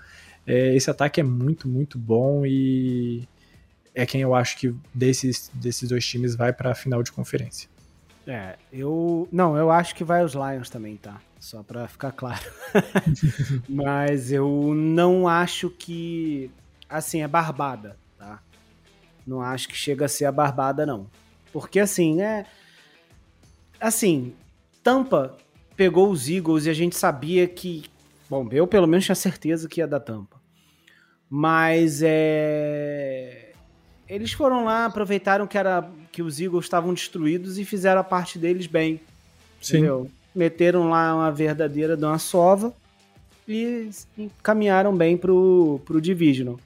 é, 0.47 0.75
esse 0.75 0.89
ataque 0.89 1.21
é 1.21 1.23
muito, 1.23 1.67
muito 1.67 1.97
bom 1.97 2.45
e 2.45 3.27
é 3.95 4.05
quem 4.05 4.21
eu 4.21 4.33
acho 4.33 4.57
que 4.57 4.75
desses, 4.93 5.51
desses 5.53 5.89
dois 5.89 6.05
times 6.05 6.35
vai 6.35 6.51
para 6.51 6.71
a 6.71 6.75
final 6.75 7.03
de 7.03 7.11
conferência. 7.11 7.69
É, 8.25 8.57
eu. 8.71 9.27
Não, 9.31 9.57
eu 9.57 9.69
acho 9.69 9.95
que 9.95 10.03
vai 10.03 10.23
os 10.23 10.33
Lions 10.33 10.69
também, 10.69 10.95
tá? 10.95 11.21
Só 11.39 11.61
para 11.61 11.87
ficar 11.87 12.11
claro. 12.11 12.41
Mas 13.67 14.31
eu 14.31 14.73
não 14.73 15.27
acho 15.27 15.69
que. 15.69 16.49
Assim, 16.89 17.21
é 17.21 17.27
barbada, 17.27 17.97
tá? 18.17 18.41
Não 19.27 19.41
acho 19.41 19.67
que 19.67 19.75
chega 19.75 20.05
a 20.05 20.09
ser 20.09 20.25
a 20.25 20.31
barbada, 20.31 20.85
não. 20.85 21.07
Porque, 21.51 21.79
assim, 21.79 22.21
é. 22.21 22.45
Assim, 23.79 24.33
Tampa 24.81 25.37
pegou 25.75 26.09
os 26.09 26.29
Eagles 26.29 26.65
e 26.65 26.69
a 26.69 26.73
gente 26.73 26.95
sabia 26.95 27.45
que. 27.47 27.83
Bom, 28.29 28.47
eu 28.51 28.65
pelo 28.65 28.87
menos 28.87 29.05
tinha 29.05 29.15
certeza 29.15 29.67
que 29.67 29.81
ia 29.81 29.87
dar 29.87 29.99
Tampa. 29.99 30.41
Mas 31.29 32.01
é 32.03 33.42
eles 34.13 34.31
foram 34.31 34.65
lá, 34.65 34.85
aproveitaram 34.85 35.47
que, 35.47 35.57
era, 35.57 35.89
que 36.11 36.21
os 36.21 36.39
Eagles 36.39 36.65
estavam 36.65 36.93
destruídos 36.93 37.57
e 37.57 37.65
fizeram 37.65 38.01
a 38.01 38.03
parte 38.03 38.37
deles 38.37 38.67
bem. 38.67 38.99
Sim. 39.59 39.77
Entendeu? 39.77 40.11
Meteram 40.35 40.89
lá 40.89 41.15
uma 41.15 41.31
verdadeira 41.31 41.97
de 41.97 42.05
uma 42.05 42.19
sova 42.19 42.73
e 43.47 43.89
caminharam 44.41 44.95
bem 44.95 45.17
pro, 45.17 45.81
pro 45.85 45.99
Divisional. 45.99 46.59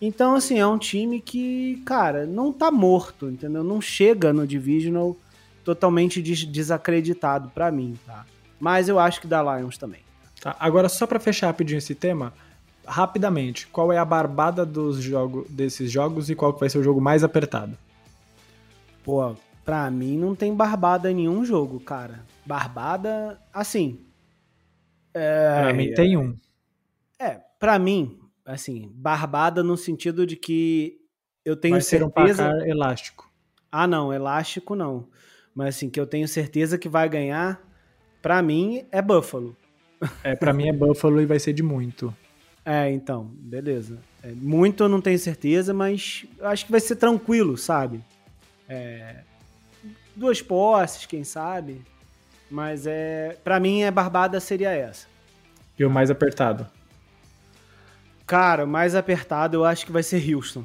Então, 0.00 0.34
assim, 0.34 0.58
é 0.58 0.66
um 0.66 0.78
time 0.78 1.20
que, 1.20 1.82
cara, 1.84 2.24
não 2.24 2.52
tá 2.52 2.70
morto, 2.70 3.28
entendeu? 3.28 3.64
Não 3.64 3.80
chega 3.80 4.32
no 4.32 4.46
Divisional 4.46 5.16
totalmente 5.64 6.22
des 6.22 6.44
desacreditado 6.44 7.50
para 7.50 7.70
mim, 7.70 7.98
tá? 8.06 8.24
Mas 8.58 8.88
eu 8.88 8.98
acho 8.98 9.20
que 9.20 9.26
dá 9.26 9.42
Lions 9.42 9.76
também. 9.76 10.00
Tá, 10.40 10.56
agora 10.58 10.88
só 10.88 11.06
para 11.06 11.20
fechar 11.20 11.48
rapidinho 11.48 11.78
esse 11.78 11.94
tema, 11.94 12.32
rapidamente, 12.86 13.66
qual 13.68 13.92
é 13.92 13.98
a 13.98 14.04
barbada 14.04 14.64
dos 14.64 14.98
jogos 14.98 15.48
desses 15.50 15.90
jogos 15.90 16.30
e 16.30 16.34
qual 16.34 16.52
vai 16.56 16.68
ser 16.68 16.78
o 16.78 16.82
jogo 16.82 17.00
mais 17.00 17.24
apertado? 17.24 17.76
Pô, 19.04 19.34
pra 19.64 19.90
mim 19.90 20.18
não 20.18 20.34
tem 20.34 20.54
barbada 20.54 21.10
em 21.10 21.14
nenhum 21.14 21.44
jogo, 21.44 21.80
cara. 21.80 22.24
Barbada, 22.44 23.40
assim. 23.52 24.00
É, 25.14 25.62
pra 25.62 25.72
mim 25.72 25.92
tem 25.94 26.16
um. 26.16 26.36
É, 27.18 27.40
pra 27.58 27.78
mim, 27.78 28.18
assim, 28.44 28.90
barbada 28.94 29.62
no 29.62 29.76
sentido 29.76 30.26
de 30.26 30.36
que 30.36 30.98
eu 31.44 31.56
tenho 31.56 31.74
vai 31.74 31.82
certeza. 31.82 32.50
Ser 32.50 32.64
um 32.64 32.66
elástico. 32.66 33.30
Ah, 33.70 33.86
não, 33.86 34.12
elástico 34.12 34.74
não. 34.74 35.08
Mas 35.54 35.76
assim, 35.76 35.90
que 35.90 36.00
eu 36.00 36.06
tenho 36.06 36.26
certeza 36.26 36.78
que 36.78 36.88
vai 36.88 37.08
ganhar, 37.08 37.60
pra 38.20 38.40
mim 38.42 38.86
é 38.90 39.02
Buffalo. 39.02 39.56
É, 40.24 40.34
pra 40.34 40.52
mim 40.52 40.68
é 40.68 40.72
Buffalo 40.72 41.20
e 41.20 41.26
vai 41.26 41.38
ser 41.38 41.52
de 41.52 41.62
muito. 41.62 42.14
É, 42.64 42.90
então, 42.90 43.24
beleza. 43.24 43.98
É, 44.22 44.30
muito 44.30 44.84
eu 44.84 44.88
não 44.88 45.00
tenho 45.00 45.18
certeza, 45.18 45.74
mas 45.74 46.24
eu 46.38 46.46
acho 46.46 46.64
que 46.64 46.70
vai 46.70 46.80
ser 46.80 46.96
tranquilo, 46.96 47.56
sabe? 47.56 48.00
É, 48.68 49.16
duas 50.14 50.40
posses, 50.40 51.06
quem 51.06 51.24
sabe. 51.24 51.82
Mas 52.50 52.86
é, 52.86 53.36
para 53.42 53.58
mim, 53.58 53.82
a 53.82 53.90
barbada 53.90 54.38
seria 54.38 54.70
essa. 54.70 55.06
E 55.78 55.84
o 55.84 55.90
mais 55.90 56.10
apertado? 56.10 56.66
Cara, 58.26 58.64
o 58.64 58.68
mais 58.68 58.94
apertado 58.94 59.56
eu 59.56 59.64
acho 59.64 59.84
que 59.84 59.92
vai 59.92 60.02
ser 60.02 60.34
Houston. 60.34 60.64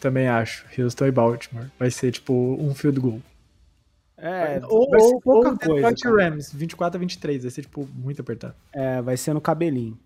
Também 0.00 0.28
acho. 0.28 0.66
Houston 0.76 1.06
e 1.06 1.10
Baltimore. 1.10 1.70
Vai 1.78 1.90
ser 1.90 2.10
tipo 2.10 2.32
um 2.58 2.74
field 2.74 3.00
goal. 3.00 3.20
É, 4.16 4.60
ou, 4.64 4.88
ou 4.90 5.20
pouca 5.20 5.50
ou 5.50 5.56
coisa. 5.56 6.10
Rams, 6.10 6.54
24 6.54 6.96
a 6.96 7.00
23, 7.00 7.42
vai 7.42 7.50
ser 7.50 7.62
tipo 7.62 7.88
muito 7.94 8.20
apertado. 8.20 8.54
É, 8.72 9.02
vai 9.02 9.16
ser 9.16 9.34
no 9.34 9.40
cabelinho. 9.40 9.98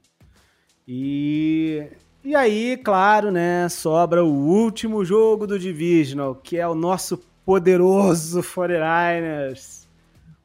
E, 0.90 1.86
e 2.24 2.34
aí, 2.34 2.78
claro, 2.78 3.30
né, 3.30 3.68
sobra 3.68 4.24
o 4.24 4.32
último 4.32 5.04
jogo 5.04 5.46
do 5.46 5.58
Divisional, 5.58 6.34
que 6.34 6.56
é 6.56 6.66
o 6.66 6.74
nosso 6.74 7.22
poderoso 7.44 8.40
49ers 8.40 9.86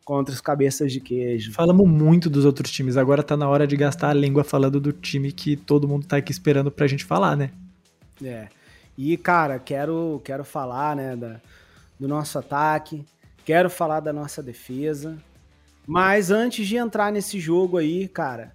contra 0.04 0.34
os 0.34 0.42
cabeças 0.42 0.92
de 0.92 1.00
queijo. 1.00 1.54
Falamos 1.54 1.88
muito 1.88 2.30
dos 2.30 2.44
outros 2.44 2.70
times, 2.70 2.98
agora 2.98 3.24
tá 3.24 3.38
na 3.38 3.48
hora 3.48 3.66
de 3.66 3.78
gastar 3.78 4.10
a 4.10 4.14
língua 4.14 4.44
falando 4.44 4.82
do 4.82 4.92
time 4.92 5.32
que 5.32 5.56
todo 5.56 5.88
mundo 5.88 6.06
tá 6.06 6.18
aqui 6.18 6.34
esperando 6.34 6.70
pra 6.70 6.88
gente 6.88 7.06
falar, 7.06 7.38
né? 7.38 7.52
É. 8.22 8.50
E, 8.98 9.16
cara, 9.16 9.58
quero, 9.60 10.22
quero 10.26 10.44
falar, 10.44 10.94
né, 10.94 11.16
da, 11.16 11.40
do 11.98 12.06
nosso 12.06 12.38
ataque, 12.38 13.06
quero 13.46 13.70
falar 13.70 14.02
da 14.02 14.12
nossa 14.12 14.44
defesa. 14.44 15.18
Mas 15.88 16.32
antes 16.32 16.68
de 16.68 16.76
entrar 16.76 17.14
nesse 17.14 17.40
jogo 17.40 17.78
aí, 17.78 18.10
cara, 18.10 18.52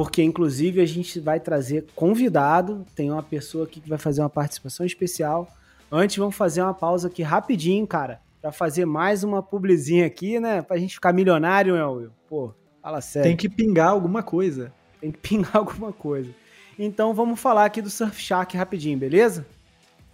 porque 0.00 0.22
inclusive 0.22 0.80
a 0.80 0.86
gente 0.86 1.20
vai 1.20 1.38
trazer 1.38 1.84
convidado, 1.94 2.86
tem 2.96 3.10
uma 3.10 3.22
pessoa 3.22 3.66
aqui 3.66 3.82
que 3.82 3.88
vai 3.90 3.98
fazer 3.98 4.22
uma 4.22 4.30
participação 4.30 4.86
especial. 4.86 5.46
Antes 5.92 6.16
vamos 6.16 6.34
fazer 6.34 6.62
uma 6.62 6.72
pausa 6.72 7.08
aqui 7.08 7.22
rapidinho, 7.22 7.86
cara, 7.86 8.18
para 8.40 8.50
fazer 8.50 8.86
mais 8.86 9.22
uma 9.22 9.42
publizinha 9.42 10.06
aqui, 10.06 10.40
né, 10.40 10.62
pra 10.62 10.78
gente 10.78 10.94
ficar 10.94 11.12
milionário, 11.12 11.74
né, 11.74 11.84
Will? 11.84 12.10
Pô, 12.26 12.54
fala 12.80 13.02
sério. 13.02 13.28
Tem 13.28 13.36
que 13.36 13.46
pingar 13.46 13.90
alguma 13.90 14.22
coisa. 14.22 14.72
Tem 15.02 15.12
que 15.12 15.18
pingar 15.18 15.54
alguma 15.58 15.92
coisa. 15.92 16.30
Então 16.78 17.12
vamos 17.12 17.38
falar 17.38 17.66
aqui 17.66 17.82
do 17.82 17.90
Surfshark 17.90 18.56
rapidinho, 18.56 18.98
beleza? 18.98 19.46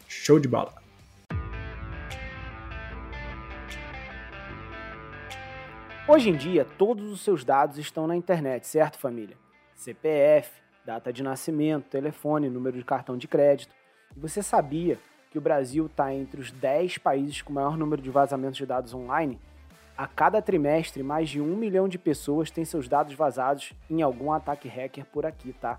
Show 0.09 0.41
de 0.41 0.49
bola. 0.49 0.75
Hoje 6.09 6.31
em 6.31 6.37
dia, 6.37 6.67
todos 6.77 7.09
os 7.13 7.21
seus 7.21 7.45
dados 7.45 7.79
estão 7.79 8.09
na 8.09 8.17
internet, 8.17 8.67
certo, 8.67 8.99
família? 8.99 9.46
CPF, 9.77 10.51
data 10.85 11.13
de 11.13 11.23
nascimento, 11.23 11.91
telefone, 11.91 12.49
número 12.49 12.79
de 12.79 12.85
cartão 12.85 13.17
de 13.17 13.29
crédito. 13.29 13.75
E 14.17 14.19
você 14.19 14.43
sabia 14.43 14.99
que 15.31 15.39
o 15.39 15.41
Brasil 15.41 15.87
está 15.87 16.13
entre 16.15 16.41
os 16.41 16.51
10 16.51 16.99
países 16.99 17.43
com 17.43 17.53
maior 17.53 17.77
número 17.77 18.01
de 18.01 18.11
vazamentos 18.11 18.57
de 18.57 18.65
dados 18.65 18.95
online? 18.95 19.39
A 19.97 20.07
cada 20.07 20.41
trimestre, 20.41 21.03
mais 21.03 21.29
de 21.29 21.41
um 21.41 21.57
milhão 21.57 21.89
de 21.89 21.99
pessoas 21.99 22.51
têm 22.51 22.65
seus 22.65 22.89
dados 22.89 23.15
vazados 23.15 23.73
em 23.91 24.03
algum 24.03 24.33
ataque 24.33 24.67
hacker 24.67 25.05
por 25.07 25.27
aqui, 25.27 25.53
tá? 25.53 25.79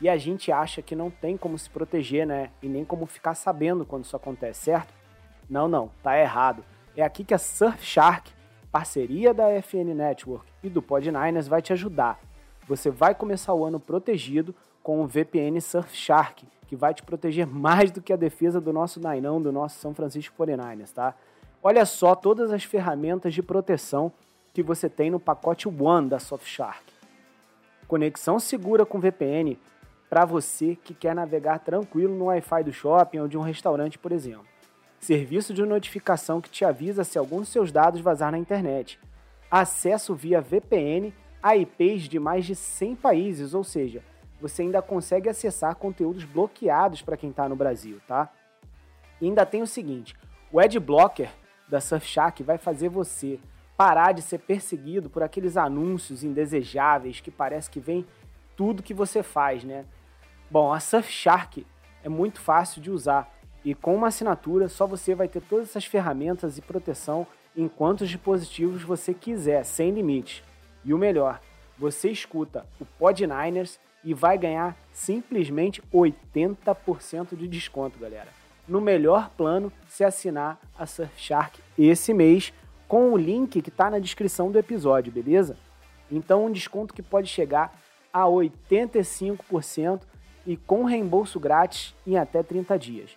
E 0.00 0.08
a 0.08 0.16
gente 0.16 0.52
acha 0.52 0.80
que 0.80 0.94
não 0.94 1.10
tem 1.10 1.36
como 1.36 1.58
se 1.58 1.68
proteger, 1.68 2.26
né? 2.26 2.50
E 2.62 2.68
nem 2.68 2.84
como 2.84 3.06
ficar 3.06 3.34
sabendo 3.34 3.84
quando 3.84 4.04
isso 4.04 4.16
acontece, 4.16 4.64
certo? 4.64 4.94
Não, 5.48 5.66
não, 5.66 5.90
tá 6.02 6.18
errado. 6.18 6.64
É 6.96 7.02
aqui 7.02 7.24
que 7.24 7.34
a 7.34 7.38
Surfshark, 7.38 8.30
parceria 8.70 9.32
da 9.32 9.50
FN 9.62 9.94
Network 9.94 10.46
e 10.62 10.68
do 10.68 10.82
Pod9ers, 10.82 11.48
vai 11.48 11.62
te 11.62 11.72
ajudar 11.72 12.20
você 12.68 12.90
vai 12.90 13.14
começar 13.14 13.54
o 13.54 13.64
ano 13.64 13.80
protegido 13.80 14.54
com 14.82 15.02
o 15.02 15.06
VPN 15.06 15.58
Surfshark, 15.60 16.46
que 16.66 16.76
vai 16.76 16.92
te 16.92 17.02
proteger 17.02 17.46
mais 17.46 17.90
do 17.90 18.02
que 18.02 18.12
a 18.12 18.16
defesa 18.16 18.60
do 18.60 18.72
nosso 18.72 19.00
Nainão, 19.00 19.40
do 19.40 19.50
nosso 19.50 19.80
São 19.80 19.94
Francisco 19.94 20.34
49ers, 20.38 20.92
tá? 20.92 21.14
Olha 21.62 21.86
só 21.86 22.14
todas 22.14 22.52
as 22.52 22.62
ferramentas 22.62 23.32
de 23.32 23.42
proteção 23.42 24.12
que 24.52 24.62
você 24.62 24.88
tem 24.88 25.10
no 25.10 25.18
pacote 25.18 25.66
One 25.66 26.08
da 26.08 26.18
Surfshark. 26.18 26.84
Conexão 27.88 28.38
segura 28.38 28.84
com 28.84 29.00
VPN 29.00 29.58
para 30.10 30.26
você 30.26 30.76
que 30.76 30.92
quer 30.92 31.14
navegar 31.14 31.58
tranquilo 31.60 32.14
no 32.14 32.26
Wi-Fi 32.26 32.64
do 32.64 32.72
shopping 32.72 33.20
ou 33.20 33.28
de 33.28 33.38
um 33.38 33.42
restaurante, 33.42 33.98
por 33.98 34.12
exemplo. 34.12 34.46
Serviço 35.00 35.54
de 35.54 35.64
notificação 35.64 36.40
que 36.40 36.50
te 36.50 36.64
avisa 36.64 37.02
se 37.02 37.18
algum 37.18 37.38
dos 37.38 37.48
seus 37.48 37.72
dados 37.72 38.00
vazar 38.00 38.30
na 38.30 38.38
internet. 38.38 38.98
Acesso 39.50 40.14
via 40.14 40.40
VPN 40.40 41.14
a 41.42 41.56
IPs 41.56 42.02
de 42.02 42.18
mais 42.18 42.44
de 42.44 42.54
100 42.54 42.96
países, 42.96 43.54
ou 43.54 43.64
seja, 43.64 44.02
você 44.40 44.62
ainda 44.62 44.80
consegue 44.82 45.28
acessar 45.28 45.74
conteúdos 45.76 46.24
bloqueados 46.24 47.02
para 47.02 47.16
quem 47.16 47.30
está 47.30 47.48
no 47.48 47.56
Brasil, 47.56 48.00
tá? 48.06 48.30
E 49.20 49.26
ainda 49.26 49.44
tem 49.44 49.62
o 49.62 49.66
seguinte, 49.66 50.16
o 50.52 50.60
Adblocker 50.60 51.30
da 51.68 51.80
Surfshark 51.80 52.42
vai 52.42 52.56
fazer 52.56 52.88
você 52.88 53.38
parar 53.76 54.12
de 54.12 54.22
ser 54.22 54.38
perseguido 54.38 55.08
por 55.10 55.22
aqueles 55.22 55.56
anúncios 55.56 56.24
indesejáveis 56.24 57.20
que 57.20 57.30
parece 57.30 57.70
que 57.70 57.78
vem 57.78 58.06
tudo 58.56 58.82
que 58.82 58.94
você 58.94 59.22
faz, 59.22 59.62
né? 59.62 59.84
Bom, 60.50 60.72
a 60.72 60.80
Surfshark 60.80 61.66
é 62.02 62.08
muito 62.08 62.40
fácil 62.40 62.80
de 62.80 62.90
usar 62.90 63.32
e 63.64 63.74
com 63.74 63.94
uma 63.94 64.08
assinatura 64.08 64.68
só 64.68 64.86
você 64.86 65.14
vai 65.14 65.28
ter 65.28 65.42
todas 65.42 65.68
essas 65.68 65.84
ferramentas 65.84 66.58
e 66.58 66.62
proteção 66.62 67.26
em 67.56 67.68
quantos 67.68 68.08
dispositivos 68.08 68.82
você 68.82 69.12
quiser, 69.12 69.64
sem 69.64 69.90
limites. 69.90 70.42
E 70.84 70.94
o 70.94 70.98
melhor, 70.98 71.40
você 71.76 72.10
escuta 72.10 72.66
o 72.80 72.84
Pod 72.84 73.26
Niners 73.26 73.78
e 74.04 74.14
vai 74.14 74.38
ganhar 74.38 74.76
simplesmente 74.92 75.82
80% 75.92 77.36
de 77.36 77.48
desconto, 77.48 77.98
galera. 77.98 78.28
no 78.68 78.80
melhor 78.80 79.30
plano 79.30 79.72
se 79.88 80.04
assinar 80.04 80.60
a 80.78 80.84
Surfshark 80.84 81.58
esse 81.78 82.12
mês 82.12 82.52
com 82.86 83.12
o 83.12 83.16
link 83.16 83.62
que 83.62 83.68
está 83.70 83.90
na 83.90 83.98
descrição 83.98 84.50
do 84.50 84.58
episódio, 84.58 85.12
beleza? 85.12 85.56
Então 86.10 86.46
um 86.46 86.52
desconto 86.52 86.94
que 86.94 87.02
pode 87.02 87.28
chegar 87.28 87.72
a 88.12 88.24
85% 88.24 90.02
e 90.46 90.56
com 90.56 90.84
reembolso 90.84 91.40
grátis 91.40 91.94
em 92.06 92.16
até 92.16 92.42
30 92.42 92.78
dias. 92.78 93.16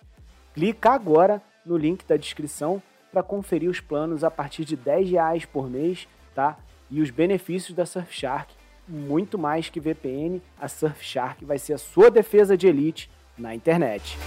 Clica 0.54 0.90
agora 0.90 1.42
no 1.64 1.76
link 1.76 2.04
da 2.06 2.16
descrição 2.16 2.82
para 3.10 3.22
conferir 3.22 3.70
os 3.70 3.80
planos 3.80 4.24
a 4.24 4.30
partir 4.30 4.64
de 4.64 4.76
10 4.76 5.10
reais 5.10 5.44
por 5.44 5.68
mês, 5.68 6.08
tá? 6.34 6.58
E 6.94 7.00
os 7.00 7.08
benefícios 7.08 7.74
da 7.74 7.86
Surfshark, 7.86 8.52
muito 8.86 9.38
mais 9.38 9.70
que 9.70 9.80
VPN, 9.80 10.42
a 10.60 10.68
Surfshark 10.68 11.42
vai 11.42 11.58
ser 11.58 11.72
a 11.72 11.78
sua 11.78 12.10
defesa 12.10 12.54
de 12.54 12.66
elite 12.66 13.08
na 13.38 13.54
internet. 13.54 14.18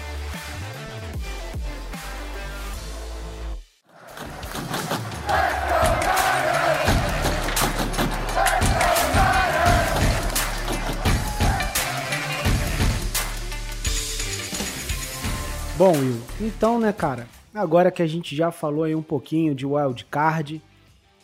Bom, 15.78 15.92
Will, 15.92 16.20
então, 16.42 16.80
né, 16.80 16.92
cara, 16.92 17.28
agora 17.54 17.92
que 17.92 18.02
a 18.02 18.08
gente 18.08 18.36
já 18.36 18.50
falou 18.50 18.86
aí 18.86 18.96
um 18.96 19.04
pouquinho 19.04 19.54
de 19.54 19.68
wild 19.68 20.04
card, 20.06 20.60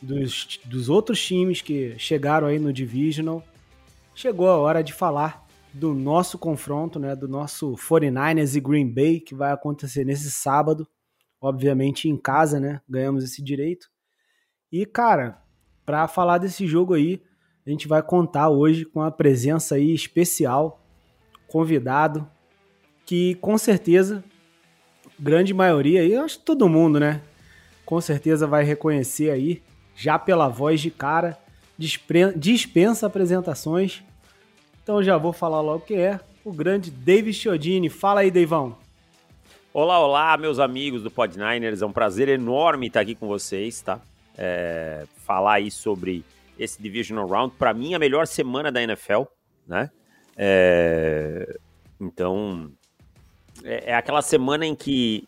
dos, 0.02 0.60
dos 0.66 0.89
outros 0.89 1.24
times 1.24 1.62
que 1.62 1.97
chegaram 1.97 2.47
aí 2.47 2.58
no 2.58 2.74
Divisional, 2.74 3.43
chegou 4.16 4.49
a 4.49 4.58
hora 4.58 4.84
de 4.84 4.93
falar 4.93 5.45
do 5.74 5.93
nosso 5.93 6.38
confronto, 6.38 6.99
né, 6.99 7.16
do 7.16 7.28
nosso 7.28 7.76
49ers 7.76 8.56
e 8.56 8.60
Green 8.60 8.88
Bay, 8.88 9.20
que 9.20 9.34
vai 9.34 9.52
acontecer 9.52 10.06
nesse 10.06 10.30
sábado, 10.32 10.88
obviamente 11.39 12.10
em 12.10 12.18
casa, 12.18 12.60
né, 12.60 12.82
ganhamos 12.89 13.24
esse 13.24 13.41
direito. 13.41 13.88
E, 14.72 14.86
cara, 14.86 15.41
para 15.86 16.08
falar 16.08 16.38
desse 16.39 16.68
jogo 16.68 16.93
aí, 16.93 17.24
a 17.66 17.70
gente 17.70 17.88
vai 17.88 18.02
contar 18.02 18.49
hoje 18.49 18.86
com 18.86 19.02
a 19.02 19.12
presença 19.12 19.76
aí 19.76 19.93
especial, 19.93 20.84
convidado, 21.47 22.28
que 23.06 23.36
com 23.36 23.58
certeza 23.58 24.24
grande 25.20 25.54
maioria, 25.54 26.04
e 26.04 26.16
acho 26.16 26.39
que 26.39 26.45
todo 26.45 26.68
mundo, 26.68 26.99
né? 26.99 27.22
Com 27.86 28.02
certeza 28.02 28.47
vai 28.47 28.64
reconhecer 28.64 29.30
aí, 29.30 29.62
já 29.95 30.17
pela 30.17 30.47
voz 30.47 30.81
de 30.81 30.91
cara, 30.91 31.37
dispensa 32.35 33.07
apresentações. 33.07 34.03
Então 34.83 35.01
já 35.01 35.17
vou 35.17 35.33
falar 35.33 35.61
logo 35.61 35.85
que 35.85 35.95
é 35.95 36.19
o 36.43 36.51
grande 36.51 36.91
David 36.91 37.33
Chiodini. 37.33 37.89
Fala 37.89 38.21
aí, 38.21 38.31
Deivão. 38.31 38.77
Olá, 39.73 39.99
olá, 39.99 40.37
meus 40.37 40.59
amigos 40.59 41.01
do 41.01 41.09
Pod 41.09 41.37
Niners. 41.37 41.81
É 41.81 41.85
um 41.85 41.93
prazer 41.93 42.27
enorme 42.27 42.87
estar 42.87 42.99
aqui 42.99 43.15
com 43.15 43.27
vocês, 43.27 43.81
tá? 43.81 44.01
É, 44.37 45.05
falar 45.17 45.53
aí 45.53 45.71
sobre 45.71 46.25
esse 46.59 46.81
Divisional 46.81 47.27
Round. 47.27 47.55
Para 47.57 47.73
mim, 47.73 47.93
a 47.93 47.99
melhor 47.99 48.27
semana 48.27 48.71
da 48.71 48.81
NFL, 48.81 49.23
né? 49.65 49.89
É, 50.35 51.57
então, 51.99 52.71
é, 53.63 53.91
é 53.91 53.95
aquela 53.95 54.21
semana 54.21 54.65
em 54.65 54.75
que 54.75 55.27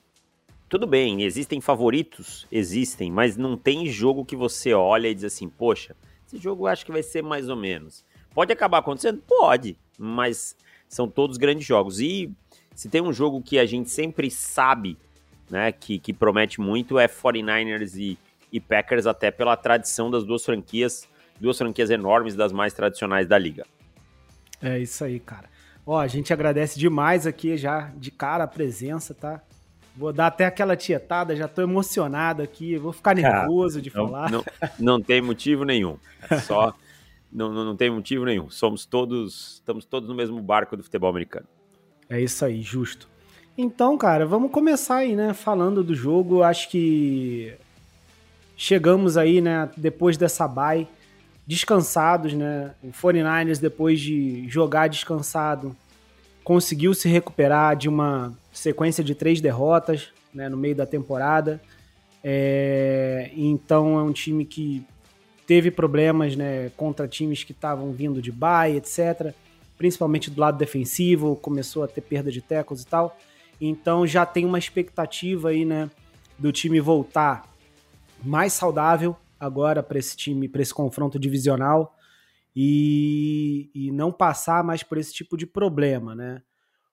tudo 0.73 0.87
bem, 0.87 1.21
existem 1.21 1.61
favoritos, 1.61 2.47
existem, 2.51 3.11
mas 3.11 3.37
não 3.37 3.55
tem 3.55 3.85
jogo 3.85 4.25
que 4.25 4.35
você 4.35 4.73
olha 4.73 5.07
e 5.07 5.13
diz 5.13 5.25
assim, 5.25 5.47
poxa, 5.47 5.95
esse 6.25 6.39
jogo 6.39 6.63
eu 6.63 6.67
acho 6.67 6.83
que 6.83 6.91
vai 6.91 7.03
ser 7.03 7.21
mais 7.21 7.47
ou 7.47 7.55
menos. 7.55 8.03
Pode 8.33 8.51
acabar 8.51 8.79
acontecendo? 8.79 9.21
Pode, 9.21 9.77
mas 9.99 10.57
são 10.89 11.07
todos 11.07 11.37
grandes 11.37 11.63
jogos. 11.63 11.99
E 11.99 12.33
se 12.73 12.89
tem 12.89 13.03
um 13.03 13.13
jogo 13.13 13.39
que 13.39 13.59
a 13.59 13.67
gente 13.67 13.91
sempre 13.91 14.31
sabe, 14.31 14.97
né, 15.47 15.71
que, 15.71 15.99
que 15.99 16.11
promete 16.11 16.59
muito, 16.59 16.97
é 16.97 17.07
49ers 17.07 17.95
e, 17.95 18.17
e 18.51 18.59
Packers, 18.59 19.05
até 19.05 19.29
pela 19.29 19.55
tradição 19.55 20.09
das 20.09 20.23
duas 20.23 20.43
franquias, 20.43 21.07
duas 21.39 21.55
franquias 21.55 21.91
enormes, 21.91 22.33
das 22.35 22.51
mais 22.51 22.73
tradicionais 22.73 23.27
da 23.27 23.37
liga. 23.37 23.63
É 24.59 24.79
isso 24.79 25.03
aí, 25.03 25.19
cara. 25.19 25.47
Ó, 25.85 25.99
a 25.99 26.07
gente 26.07 26.33
agradece 26.33 26.79
demais 26.79 27.27
aqui 27.27 27.57
já 27.57 27.91
de 27.95 28.09
cara 28.09 28.45
a 28.45 28.47
presença, 28.47 29.13
tá? 29.13 29.39
Vou 29.95 30.11
dar 30.11 30.27
até 30.27 30.45
aquela 30.45 30.75
tietada, 30.75 31.35
já 31.35 31.47
tô 31.47 31.61
emocionado 31.61 32.41
aqui, 32.41 32.77
vou 32.77 32.91
ficar 32.91 33.15
nervoso 33.15 33.77
ah, 33.77 33.81
de 33.81 33.93
não, 33.93 34.07
falar. 34.07 34.31
Não, 34.31 34.43
não 34.79 35.01
tem 35.01 35.21
motivo 35.21 35.63
nenhum. 35.63 35.97
É 36.29 36.39
só. 36.39 36.73
não, 37.31 37.53
não, 37.53 37.63
não 37.63 37.75
tem 37.75 37.91
motivo 37.91 38.25
nenhum. 38.25 38.49
Somos 38.49 38.85
todos. 38.85 39.55
Estamos 39.55 39.85
todos 39.85 40.09
no 40.09 40.15
mesmo 40.15 40.41
barco 40.41 40.75
do 40.75 40.83
futebol 40.83 41.09
americano. 41.09 41.45
É 42.09 42.19
isso 42.19 42.43
aí, 42.43 42.61
justo. 42.61 43.07
Então, 43.55 43.97
cara, 43.97 44.25
vamos 44.25 44.51
começar 44.51 44.97
aí, 44.97 45.15
né? 45.15 45.33
Falando 45.33 45.83
do 45.83 45.93
jogo. 45.93 46.41
Acho 46.41 46.69
que 46.69 47.53
chegamos 48.57 49.15
aí, 49.15 49.41
né? 49.41 49.69
Depois 49.77 50.17
dessa 50.17 50.47
bye 50.47 50.87
descansados, 51.45 52.33
né? 52.33 52.73
O 52.81 52.87
49ers, 52.87 53.59
depois 53.59 53.99
de 53.99 54.47
jogar 54.49 54.87
descansado, 54.87 55.75
conseguiu 56.43 56.93
se 56.93 57.07
recuperar 57.07 57.75
de 57.75 57.87
uma 57.87 58.37
sequência 58.51 59.03
de 59.03 59.15
três 59.15 59.39
derrotas 59.39 60.09
né, 60.33 60.49
no 60.49 60.57
meio 60.57 60.75
da 60.75 60.85
temporada. 60.85 61.61
É, 62.23 63.31
então 63.35 63.97
é 63.99 64.03
um 64.03 64.11
time 64.11 64.45
que 64.45 64.85
teve 65.45 65.71
problemas 65.71 66.35
né, 66.35 66.69
contra 66.77 67.07
times 67.07 67.43
que 67.43 67.51
estavam 67.51 67.91
vindo 67.91 68.21
de 68.21 68.31
bye, 68.31 68.75
etc. 68.75 69.33
Principalmente 69.77 70.29
do 70.29 70.39
lado 70.39 70.57
defensivo, 70.57 71.35
começou 71.35 71.83
a 71.83 71.87
ter 71.87 72.01
perda 72.01 72.31
de 72.31 72.41
tecos 72.41 72.81
e 72.81 72.87
tal. 72.87 73.17
Então 73.59 74.05
já 74.05 74.25
tem 74.25 74.45
uma 74.45 74.59
expectativa 74.59 75.49
aí, 75.49 75.65
né, 75.65 75.89
do 76.37 76.51
time 76.51 76.79
voltar 76.79 77.49
mais 78.23 78.53
saudável, 78.53 79.15
agora 79.39 79.83
para 79.83 79.99
esse 79.99 80.15
time, 80.15 80.47
para 80.47 80.61
esse 80.61 80.73
confronto 80.73 81.19
divisional 81.19 81.93
e, 82.55 83.69
e 83.73 83.91
não 83.91 84.11
passar 84.11 84.63
mais 84.63 84.83
por 84.83 84.97
esse 84.97 85.13
tipo 85.13 85.35
de 85.35 85.45
problema, 85.45 86.13
né? 86.13 86.41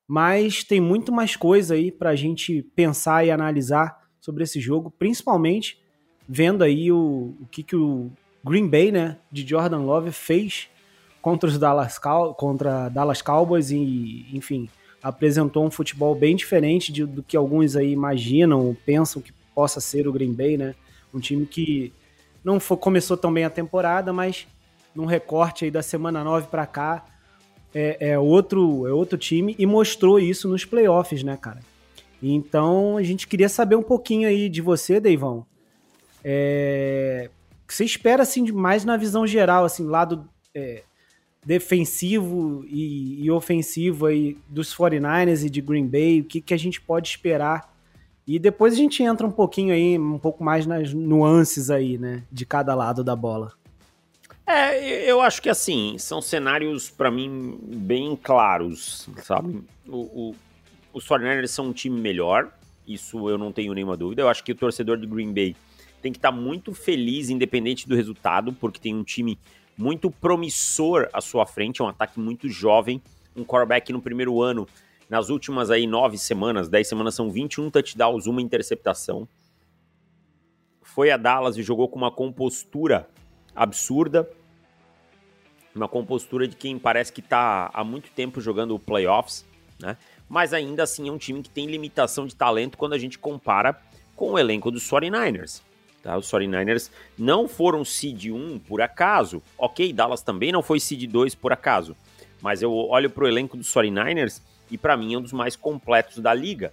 Mas 0.07 0.65
tem 0.65 0.81
muito 0.81 1.13
mais 1.13 1.37
coisa 1.37 1.75
aí 1.75 1.93
para 1.93 2.11
a 2.11 2.17
gente 2.17 2.63
pensar 2.75 3.25
e 3.25 3.31
analisar 3.31 4.01
sobre 4.21 4.43
esse 4.43 4.61
jogo, 4.61 4.91
principalmente 4.91 5.81
vendo 6.29 6.65
aí 6.65 6.91
o, 6.91 7.35
o 7.41 7.47
que, 7.51 7.63
que 7.63 7.77
o 7.77 8.11
Green 8.45 8.69
Bay, 8.69 8.91
né, 8.91 9.19
de 9.31 9.47
Jordan 9.47 9.81
Love 9.81 10.13
fez 10.13 10.69
contra 11.21 11.49
os 11.49 11.59
Dallas, 11.59 11.99
contra 12.37 12.89
Dallas 12.89 13.21
Cowboys 13.23 13.71
e, 13.71 14.27
enfim, 14.33 14.69
apresentou 15.03 15.65
um 15.65 15.71
futebol 15.71 16.15
bem 16.15 16.35
diferente 16.37 16.93
de, 16.93 17.05
do 17.05 17.23
que 17.23 17.37
alguns 17.37 17.77
aí 17.77 17.93
imaginam 17.93 18.67
ou 18.67 18.75
pensam 18.75 19.21
que 19.21 19.33
possa 19.55 19.81
ser 19.81 20.09
o 20.09 20.13
Green 20.13 20.33
Bay, 20.33 20.57
né? 20.57 20.75
Um 21.13 21.21
time 21.21 21.45
que 21.47 21.93
não 22.43 22.59
foi, 22.59 22.77
começou 22.77 23.17
tão 23.17 23.33
bem 23.33 23.45
a 23.45 23.51
temporada, 23.51 24.13
mas 24.13 24.47
num 24.95 25.05
recorte 25.05 25.65
aí 25.65 25.71
da 25.71 25.83
semana 25.83 26.23
9 26.25 26.49
para 26.49 26.67
cá, 26.67 27.05
é, 27.75 28.11
é, 28.11 28.19
outro, 28.19 28.87
é 28.87 28.93
outro 28.93 29.17
time 29.17 29.55
e 29.59 29.67
mostrou 29.67 30.19
isso 30.19 30.49
nos 30.49 30.65
playoffs, 30.65 31.23
né, 31.23 31.37
cara? 31.37 31.61
Então 32.23 32.97
a 32.97 33.03
gente 33.03 33.27
queria 33.27 33.49
saber 33.49 33.77
um 33.77 33.83
pouquinho 33.83 34.29
aí 34.29 34.49
de 34.49 34.61
você, 34.61 35.01
Deivão. 35.01 35.47
É, 36.25 37.31
você 37.67 37.85
espera 37.85 38.23
assim 38.23 38.51
mais 38.53 38.85
na 38.85 38.97
visão 38.97 39.27
geral, 39.27 39.65
assim, 39.65 39.87
lado 39.87 40.29
é, 40.55 40.83
defensivo 41.45 42.65
e, 42.67 43.25
e, 43.25 43.31
ofensivo 43.31 44.07
aí 44.07 44.37
dos 44.49 44.75
49ers 44.75 45.47
e 45.47 45.51
de 45.51 45.61
Green 45.61 45.87
Bay, 45.87 46.21
o 46.21 46.25
que, 46.25 46.41
que 46.41 46.53
a 46.53 46.59
gente 46.59 46.81
pode 46.81 47.09
esperar 47.09 47.71
e 48.27 48.39
depois 48.39 48.75
a 48.75 48.77
gente 48.77 49.03
entra 49.03 49.27
um 49.27 49.31
pouquinho 49.31 49.75
aí, 49.75 49.99
um 49.99 50.19
pouco 50.19 50.45
mais 50.45 50.67
nas 50.67 50.95
nuances 50.95 51.71
aí, 51.71 51.99
né, 51.99 52.23
de 52.31 52.47
cada 52.47 52.75
lado 52.75 53.03
da 53.03 53.17
bola. 53.17 53.53
É, 54.51 55.11
eu 55.11 55.21
acho 55.21 55.41
que 55.41 55.49
assim, 55.49 55.97
são 55.99 56.21
cenários 56.21 56.91
para 56.91 57.11
mim 57.11 57.59
bem 57.63 58.17
claros, 58.17 59.09
sabe? 59.23 59.63
O, 59.87 59.99
o, 59.99 60.37
os 60.93 61.07
49ers 61.07 61.47
são 61.49 61.67
um 61.67 61.73
time 61.73 62.01
melhor, 62.01 62.53
isso 62.87 63.29
eu 63.29 63.39
não 63.39 63.53
tenho 63.53 63.73
nenhuma 63.73 63.97
dúvida. 63.97 64.23
Eu 64.23 64.29
acho 64.29 64.43
que 64.43 64.53
o 64.53 64.55
torcedor 64.55 64.97
de 64.97 65.07
Green 65.07 65.33
Bay 65.33 65.55
tem 66.03 66.11
que 66.11 66.19
estar 66.19 66.33
tá 66.33 66.37
muito 66.37 66.75
feliz, 66.75 67.31
independente 67.31 67.89
do 67.89 67.95
resultado, 67.95 68.53
porque 68.53 68.81
tem 68.81 68.95
um 68.95 69.05
time 69.05 69.39
muito 69.77 70.11
promissor 70.11 71.09
à 71.13 71.21
sua 71.21 71.47
frente, 71.47 71.81
é 71.81 71.85
um 71.85 71.89
ataque 71.89 72.19
muito 72.19 72.49
jovem, 72.49 73.01
um 73.37 73.45
quarterback 73.45 73.93
no 73.93 74.03
primeiro 74.03 74.43
ano 74.43 74.67
nas 75.09 75.29
últimas 75.29 75.71
aí 75.71 75.89
nove 75.89 76.17
semanas, 76.17 76.69
dez 76.69 76.87
semanas, 76.87 77.17
são 77.17 77.31
21 77.31 77.69
touchdowns, 77.69 78.27
uma 78.27 78.41
interceptação. 78.41 79.29
Foi 80.83 81.11
a 81.11 81.17
Dallas 81.17 81.57
e 81.57 81.63
jogou 81.63 81.89
com 81.89 81.97
uma 81.97 82.13
compostura 82.13 83.09
absurda. 83.55 84.31
Uma 85.75 85.89
compostura 85.89 86.49
de 86.49 86.57
quem 86.57 86.79
parece 86.79 87.13
que 87.13 87.21
está 87.21 87.71
há 87.73 87.85
muito 87.85 88.11
tempo 88.11 88.41
jogando 88.41 88.79
playoffs, 88.79 89.45
né? 89.79 89.97
Mas 90.29 90.53
ainda 90.53 90.83
assim 90.83 91.09
é 91.09 91.13
um 91.13 91.19
time 91.19 91.43
que 91.43 91.51
tem 91.51 91.67
limitação 91.67 92.27
de 92.27 92.35
talento 92.35 92.79
quando 92.79 92.93
a 92.93 92.99
gente 92.99 93.19
compara 93.19 93.81
com 94.15 94.33
o 94.33 94.39
elenco 94.39 94.71
dos 94.71 94.89
49ers. 94.89 95.61
Tá? 96.03 96.17
Os 96.17 96.31
49ers 96.31 96.91
não 97.19 97.49
foram 97.49 97.85
seed 97.85 98.27
1 98.27 98.61
por 98.61 98.81
acaso. 98.81 99.43
Ok, 99.59 99.93
Dallas 99.93 100.23
também 100.23 100.53
não 100.53 100.63
foi 100.63 100.81
seed 100.81 101.11
2 101.11 101.35
por 101.35 101.53
acaso. 101.53 101.97
Mas 102.41 102.63
eu 102.63 102.73
olho 102.73 103.11
para 103.11 103.25
o 103.25 103.29
elenco 103.29 103.57
dos 103.57 103.73
49ers 103.73 104.41
e 104.71 104.79
para 104.79 104.97
mim 104.97 105.15
é 105.15 105.19
um 105.19 105.23
dos 105.23 105.33
mais 105.33 105.57
completos 105.57 106.19
da 106.19 106.33
liga. 106.33 106.73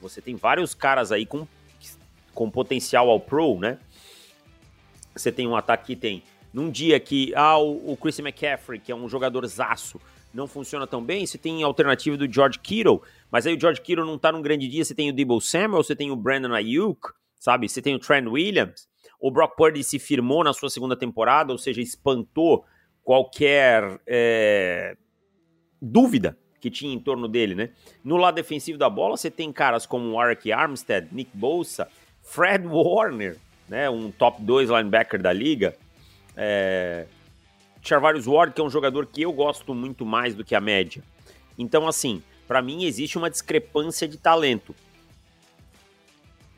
Você 0.00 0.20
tem 0.20 0.34
vários 0.34 0.74
caras 0.74 1.10
aí 1.10 1.24
com, 1.24 1.46
com 2.34 2.50
potencial 2.50 3.08
ao 3.08 3.20
pro, 3.20 3.58
né? 3.58 3.78
Você 5.14 5.32
tem 5.32 5.46
um 5.46 5.56
ataque 5.56 5.86
que 5.86 5.96
tem. 5.96 6.22
Num 6.56 6.70
dia 6.70 6.98
que 6.98 7.34
ah, 7.34 7.58
o, 7.58 7.92
o 7.92 7.96
Chris 7.98 8.18
McCaffrey, 8.18 8.80
que 8.80 8.90
é 8.90 8.96
um 8.96 9.06
jogador 9.10 9.44
zaço, 9.46 10.00
não 10.32 10.46
funciona 10.46 10.86
tão 10.86 11.04
bem, 11.04 11.26
você 11.26 11.36
tem 11.36 11.62
a 11.62 11.66
alternativa 11.66 12.16
do 12.16 12.32
George 12.32 12.58
Kittle, 12.58 13.02
mas 13.30 13.46
aí 13.46 13.54
o 13.54 13.60
George 13.60 13.82
Kittle 13.82 14.06
não 14.06 14.16
tá 14.16 14.32
num 14.32 14.40
grande 14.40 14.66
dia, 14.66 14.82
você 14.82 14.94
tem 14.94 15.10
o 15.10 15.12
Debo 15.12 15.38
Samuel, 15.38 15.84
você 15.84 15.94
tem 15.94 16.10
o 16.10 16.16
Brandon 16.16 16.54
Ayuk, 16.54 17.10
sabe? 17.38 17.68
Você 17.68 17.82
tem 17.82 17.94
o 17.94 17.98
Trent 17.98 18.26
Williams. 18.26 18.88
O 19.20 19.30
Brock 19.30 19.54
Purdy 19.54 19.84
se 19.84 19.98
firmou 19.98 20.42
na 20.42 20.54
sua 20.54 20.70
segunda 20.70 20.96
temporada, 20.96 21.52
ou 21.52 21.58
seja, 21.58 21.82
espantou 21.82 22.64
qualquer 23.04 24.00
é, 24.06 24.96
dúvida 25.82 26.38
que 26.58 26.70
tinha 26.70 26.94
em 26.94 26.98
torno 26.98 27.28
dele, 27.28 27.54
né? 27.54 27.68
No 28.02 28.16
lado 28.16 28.36
defensivo 28.36 28.78
da 28.78 28.88
bola, 28.88 29.18
você 29.18 29.30
tem 29.30 29.52
caras 29.52 29.84
como 29.84 30.18
Arik 30.18 30.50
Armstead, 30.50 31.08
Nick 31.12 31.36
Bosa, 31.36 31.86
Fred 32.22 32.66
Warner, 32.66 33.36
né? 33.68 33.90
Um 33.90 34.10
top 34.10 34.40
2 34.40 34.70
linebacker 34.70 35.20
da 35.20 35.34
liga. 35.34 35.76
É... 36.36 37.06
Charvarius 37.80 38.26
Ward, 38.26 38.52
que 38.52 38.60
é 38.60 38.64
um 38.64 38.70
jogador 38.70 39.06
que 39.06 39.22
eu 39.22 39.32
gosto 39.32 39.74
muito 39.74 40.04
mais 40.04 40.34
do 40.34 40.44
que 40.44 40.54
a 40.54 40.60
média. 40.60 41.02
Então, 41.56 41.86
assim, 41.86 42.22
para 42.46 42.60
mim 42.60 42.84
existe 42.84 43.16
uma 43.16 43.30
discrepância 43.30 44.06
de 44.06 44.18
talento 44.18 44.74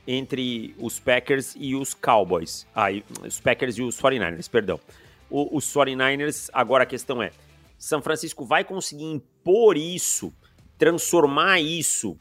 entre 0.07 0.75
os 0.79 0.99
Packers 0.99 1.55
e 1.59 1.77
os 1.77 1.93
Cowboys. 1.93 2.67
Ah, 2.75 2.87
os 3.27 3.39
Packers 3.39 3.77
e 3.77 3.83
os 3.83 4.01
49ers, 4.01 4.49
perdão. 4.49 4.81
O, 5.29 5.57
os 5.57 5.67
49ers, 5.67 6.49
agora 6.53 6.85
a 6.85 6.87
questão 6.87 7.23
é, 7.23 7.31
São 7.79 8.01
Francisco 8.01 8.47
vai 8.47 8.65
conseguir 8.65 9.05
impor 9.05 9.77
isso, 9.77 10.33
transformar 10.79 11.61
isso 11.61 12.17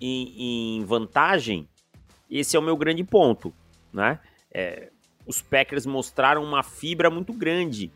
em, 0.00 0.78
em 0.78 0.84
vantagem? 0.86 1.68
Esse 2.30 2.56
é 2.56 2.58
o 2.58 2.62
meu 2.62 2.76
grande 2.76 3.04
ponto, 3.04 3.52
né? 3.92 4.18
É, 4.50 4.90
os 5.26 5.42
Packers 5.42 5.86
mostraram 5.86 6.42
uma 6.42 6.62
fibra 6.62 7.10
muito 7.10 7.32
grande 7.32 7.90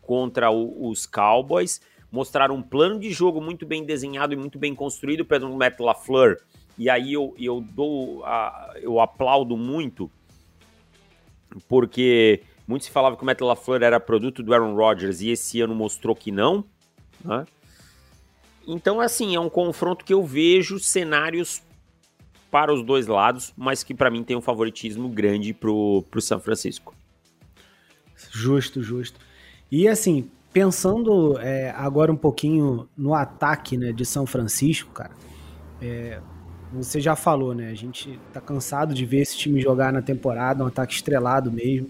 contra 0.00 0.50
o, 0.50 0.88
os 0.88 1.06
Cowboys, 1.06 1.80
mostraram 2.10 2.56
um 2.56 2.62
plano 2.62 2.98
de 2.98 3.10
jogo 3.10 3.40
muito 3.40 3.64
bem 3.64 3.84
desenhado 3.84 4.34
e 4.34 4.36
muito 4.36 4.58
bem 4.58 4.74
construído 4.74 5.24
pelo 5.24 5.56
Matt 5.56 5.78
LaFleur, 5.78 6.38
e 6.76 6.90
aí 6.90 7.12
eu, 7.12 7.34
eu 7.38 7.60
dou, 7.60 8.24
a, 8.24 8.74
eu 8.80 9.00
aplaudo 9.00 9.56
muito, 9.56 10.10
porque 11.68 12.42
muito 12.66 12.84
se 12.84 12.90
falava 12.90 13.16
que 13.16 13.22
o 13.22 13.26
Matt 13.26 13.40
LaFleur 13.40 13.82
era 13.82 14.00
produto 14.00 14.42
do 14.42 14.52
Aaron 14.52 14.74
Rodgers 14.74 15.20
e 15.20 15.30
esse 15.30 15.60
ano 15.60 15.74
mostrou 15.74 16.16
que 16.16 16.32
não, 16.32 16.64
né? 17.24 17.46
Então, 18.66 19.00
assim, 19.00 19.34
é 19.34 19.40
um 19.40 19.48
confronto 19.48 20.04
que 20.04 20.14
eu 20.14 20.24
vejo 20.24 20.78
cenários 20.78 21.62
para 22.52 22.70
os 22.70 22.84
dois 22.84 23.06
lados, 23.06 23.50
mas 23.56 23.82
que 23.82 23.94
para 23.94 24.10
mim 24.10 24.22
tem 24.22 24.36
um 24.36 24.42
favoritismo 24.42 25.08
grande 25.08 25.54
pro, 25.54 26.04
pro 26.10 26.20
São 26.20 26.38
Francisco. 26.38 26.94
Justo, 28.30 28.82
justo. 28.82 29.18
E 29.70 29.88
assim, 29.88 30.30
pensando 30.52 31.38
é, 31.38 31.70
agora 31.70 32.12
um 32.12 32.16
pouquinho 32.16 32.86
no 32.94 33.14
ataque 33.14 33.78
né, 33.78 33.90
de 33.90 34.04
São 34.04 34.26
Francisco, 34.26 34.92
cara, 34.92 35.12
é, 35.80 36.20
você 36.70 37.00
já 37.00 37.16
falou, 37.16 37.54
né? 37.54 37.70
A 37.70 37.74
gente 37.74 38.20
tá 38.34 38.40
cansado 38.40 38.92
de 38.92 39.06
ver 39.06 39.20
esse 39.20 39.36
time 39.38 39.58
jogar 39.58 39.90
na 39.90 40.02
temporada, 40.02 40.62
um 40.62 40.66
ataque 40.66 40.92
estrelado 40.92 41.50
mesmo. 41.50 41.88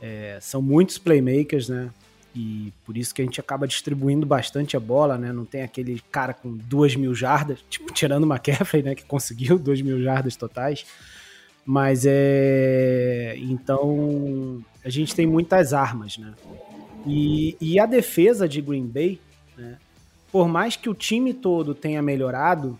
É, 0.00 0.36
são 0.40 0.60
muitos 0.60 0.98
playmakers, 0.98 1.68
né? 1.68 1.90
E 2.34 2.72
por 2.84 2.96
isso 2.96 3.14
que 3.14 3.20
a 3.20 3.24
gente 3.24 3.40
acaba 3.40 3.66
distribuindo 3.66 4.24
bastante 4.24 4.76
a 4.76 4.80
bola, 4.80 5.18
né? 5.18 5.32
Não 5.32 5.44
tem 5.44 5.62
aquele 5.62 6.00
cara 6.10 6.32
com 6.32 6.56
duas 6.56 6.96
mil 6.96 7.14
jardas, 7.14 7.58
tipo, 7.68 7.92
tirando 7.92 8.24
o 8.24 8.26
McCaffrey, 8.26 8.82
né? 8.82 8.94
Que 8.94 9.04
conseguiu 9.04 9.58
duas 9.58 9.80
mil 9.82 10.02
jardas 10.02 10.36
totais. 10.36 10.86
Mas 11.64 12.04
é. 12.06 13.34
Então, 13.38 14.64
a 14.84 14.88
gente 14.88 15.14
tem 15.14 15.26
muitas 15.26 15.72
armas, 15.72 16.16
né? 16.18 16.32
E, 17.06 17.56
e 17.60 17.78
a 17.78 17.86
defesa 17.86 18.48
de 18.48 18.60
Green 18.60 18.86
Bay, 18.86 19.20
né? 19.56 19.78
Por 20.30 20.48
mais 20.48 20.76
que 20.76 20.88
o 20.88 20.94
time 20.94 21.34
todo 21.34 21.74
tenha 21.74 22.00
melhorado, 22.00 22.78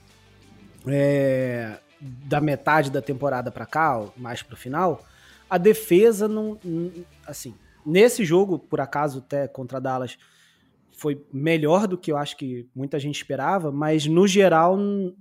é, 0.87 1.79
da 2.01 2.41
metade 2.41 2.91
da 2.91 3.03
temporada 3.03 3.51
para 3.51 3.67
cá, 3.67 4.03
mais 4.17 4.43
para 4.43 4.55
o 4.55 4.57
final, 4.57 5.05
a 5.49 5.59
defesa 5.59 6.27
não, 6.27 6.59
assim, 7.27 7.55
nesse 7.85 8.24
jogo, 8.24 8.59
por 8.59 8.80
acaso 8.80 9.18
até 9.18 9.47
contra 9.49 9.80
Dallas, 9.80 10.18
foi 10.91 11.24
melhor 11.33 11.89
do 11.89 11.99
que 11.99 12.12
eu 12.12 12.16
acho 12.16 12.37
que 12.37 12.68
muita 12.74 12.99
gente 12.99 13.16
esperava, 13.16 13.72
mas 13.72 14.07
no 14.07 14.26
geral 14.26 14.78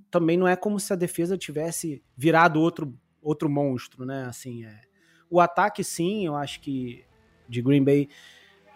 também 0.10 0.38
não 0.38 0.48
é 0.48 0.56
como 0.56 0.80
se 0.80 0.92
a 0.94 0.96
defesa 0.96 1.38
tivesse 1.38 2.04
virado 2.16 2.60
outro 2.60 2.94
outro 3.22 3.50
monstro, 3.50 4.06
né? 4.06 4.26
Assim, 4.26 4.66
é, 4.66 4.82
o 5.30 5.40
ataque 5.40 5.84
sim, 5.84 6.26
eu 6.26 6.36
acho 6.36 6.60
que 6.60 7.04
de 7.48 7.62
Green 7.62 7.84
Bay 7.84 8.10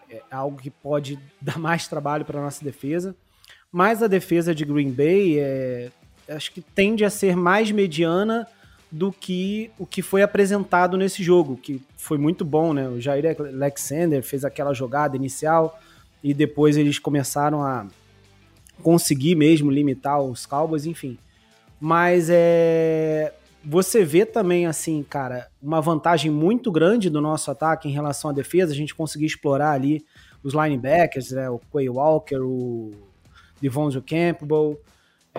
é 0.08 0.22
algo 0.30 0.56
que 0.56 0.70
pode 0.70 1.18
dar 1.42 1.58
mais 1.58 1.88
trabalho 1.88 2.24
para 2.24 2.40
nossa 2.40 2.64
defesa, 2.64 3.16
mas 3.70 4.02
a 4.02 4.06
defesa 4.06 4.54
de 4.54 4.64
Green 4.64 4.92
Bay 4.92 5.38
é, 5.38 5.90
acho 6.28 6.52
que 6.52 6.60
tende 6.60 7.04
a 7.04 7.10
ser 7.10 7.36
mais 7.36 7.70
mediana 7.70 8.46
do 8.96 9.12
que 9.12 9.70
o 9.78 9.84
que 9.84 10.00
foi 10.00 10.22
apresentado 10.22 10.96
nesse 10.96 11.22
jogo, 11.22 11.56
que 11.56 11.82
foi 11.98 12.16
muito 12.16 12.44
bom, 12.44 12.72
né? 12.72 12.88
O 12.88 12.98
Jair 12.98 13.36
Alexander 13.38 14.22
fez 14.22 14.42
aquela 14.42 14.72
jogada 14.72 15.14
inicial 15.14 15.78
e 16.24 16.32
depois 16.32 16.78
eles 16.78 16.98
começaram 16.98 17.62
a 17.62 17.86
conseguir 18.82 19.34
mesmo 19.34 19.70
limitar 19.70 20.22
os 20.22 20.46
Cowboys, 20.46 20.86
enfim. 20.86 21.18
Mas 21.78 22.28
é 22.30 23.34
você 23.68 24.04
vê 24.04 24.24
também 24.24 24.64
assim, 24.64 25.02
cara, 25.02 25.48
uma 25.60 25.80
vantagem 25.80 26.30
muito 26.30 26.70
grande 26.70 27.10
do 27.10 27.20
nosso 27.20 27.50
ataque 27.50 27.88
em 27.88 27.92
relação 27.92 28.30
à 28.30 28.32
defesa, 28.32 28.72
a 28.72 28.76
gente 28.76 28.94
conseguir 28.94 29.26
explorar 29.26 29.72
ali 29.72 30.06
os 30.42 30.54
linebackers, 30.54 31.32
né, 31.32 31.50
o 31.50 31.60
Quay 31.72 31.88
Walker, 31.88 32.38
o 32.38 32.92
Devonzo 33.60 34.00
Campbell, 34.00 34.80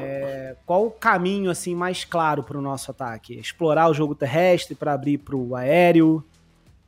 é, 0.02 0.56
qual 0.66 0.88
o 0.88 0.92
caminho 0.92 1.50
assim 1.50 1.76
mais 1.76 2.04
claro 2.06 2.44
para 2.44 2.58
o 2.58 2.62
nosso 2.62 2.92
ataque? 2.92 3.34
Explorar 3.40 3.90
o 3.90 3.94
jogo 3.94 4.16
terrestre 4.16 4.76
para 4.76 4.94
abrir 4.94 5.18
para 5.18 5.36
o 5.36 5.56
aéreo? 5.56 6.24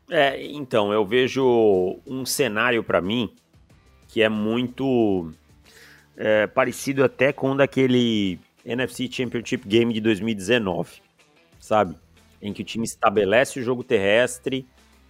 É, 0.10 0.44
então 0.52 0.92
eu 0.92 1.06
vejo 1.06 2.00
um 2.06 2.26
cenário 2.26 2.84
para 2.84 3.00
mim 3.00 3.34
que 4.08 4.24
é 4.24 4.30
muito 4.30 5.32
é, 6.18 6.48
parecido 6.48 7.04
até 7.04 7.32
com 7.32 7.52
o 7.52 7.56
daquele 7.56 8.40
NFC 8.66 9.08
Championship 9.12 9.68
Game 9.68 9.94
de 9.94 10.02
2019, 10.02 11.02
sabe? 11.60 11.96
Em 12.42 12.52
que 12.52 12.64
o 12.64 12.66
time 12.66 12.86
estabelece 12.86 13.60
o 13.60 13.64
jogo 13.64 13.84
terrestre 13.84 14.68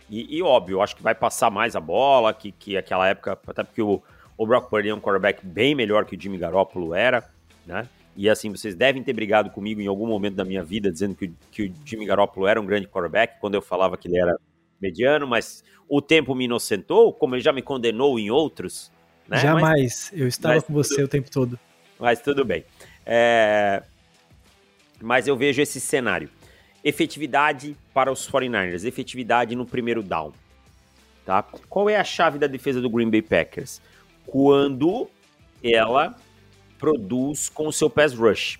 e, 0.09 0.37
e 0.37 0.41
óbvio, 0.41 0.81
acho 0.81 0.95
que 0.95 1.03
vai 1.03 1.15
passar 1.15 1.49
mais 1.49 1.75
a 1.75 1.79
bola 1.79 2.33
que, 2.33 2.51
que 2.51 2.75
aquela 2.75 3.07
época, 3.07 3.39
até 3.47 3.63
porque 3.63 3.81
o, 3.81 4.03
o 4.37 4.45
Brock 4.45 4.69
Purdy 4.69 4.89
é 4.89 4.93
um 4.93 4.99
quarterback 4.99 5.45
bem 5.45 5.73
melhor 5.73 6.03
que 6.03 6.17
o 6.17 6.21
Jimmy 6.21 6.37
Garoppolo 6.37 6.93
era 6.93 7.23
né? 7.69 7.87
E 8.15 8.29
assim, 8.29 8.49
vocês 8.49 8.75
devem 8.75 9.01
ter 9.01 9.13
brigado 9.13 9.49
comigo 9.51 9.79
em 9.79 9.87
algum 9.87 10.07
momento 10.07 10.35
da 10.35 10.43
minha 10.43 10.63
vida, 10.63 10.91
dizendo 10.91 11.15
que, 11.15 11.31
que 11.51 11.63
o 11.63 11.73
Jimmy 11.85 12.05
Garoppolo 12.05 12.47
era 12.47 12.59
um 12.59 12.65
grande 12.65 12.87
quarterback, 12.87 13.39
quando 13.39 13.55
eu 13.55 13.61
falava 13.61 13.95
que 13.95 14.07
ele 14.07 14.19
era 14.19 14.35
mediano, 14.81 15.27
mas 15.27 15.63
o 15.87 16.01
tempo 16.01 16.35
me 16.35 16.45
inocentou, 16.45 17.13
como 17.13 17.35
ele 17.35 17.41
já 17.41 17.53
me 17.53 17.61
condenou 17.61 18.19
em 18.19 18.29
outros. 18.29 18.91
Né? 19.27 19.37
Jamais, 19.37 20.09
mas, 20.11 20.19
eu 20.19 20.27
estava 20.27 20.61
com 20.61 20.73
você 20.73 20.95
tudo, 20.95 21.05
o 21.05 21.07
tempo 21.07 21.31
todo. 21.31 21.59
Mas 21.99 22.19
tudo 22.19 22.43
bem. 22.43 22.65
É... 23.05 23.83
Mas 25.01 25.27
eu 25.27 25.37
vejo 25.37 25.61
esse 25.61 25.79
cenário. 25.79 26.29
Efetividade 26.83 27.77
para 27.93 28.11
os 28.11 28.29
49ers, 28.29 28.85
efetividade 28.85 29.55
no 29.55 29.65
primeiro 29.65 30.01
down. 30.01 30.33
Tá? 31.25 31.43
Qual 31.69 31.89
é 31.89 31.95
a 31.95 32.03
chave 32.03 32.39
da 32.39 32.47
defesa 32.47 32.81
do 32.81 32.89
Green 32.89 33.09
Bay 33.09 33.21
Packers? 33.21 33.81
Quando 34.25 35.09
ela 35.63 36.17
produz 36.79 37.49
com 37.49 37.67
o 37.67 37.73
seu 37.73 37.89
pass 37.89 38.13
rush, 38.13 38.59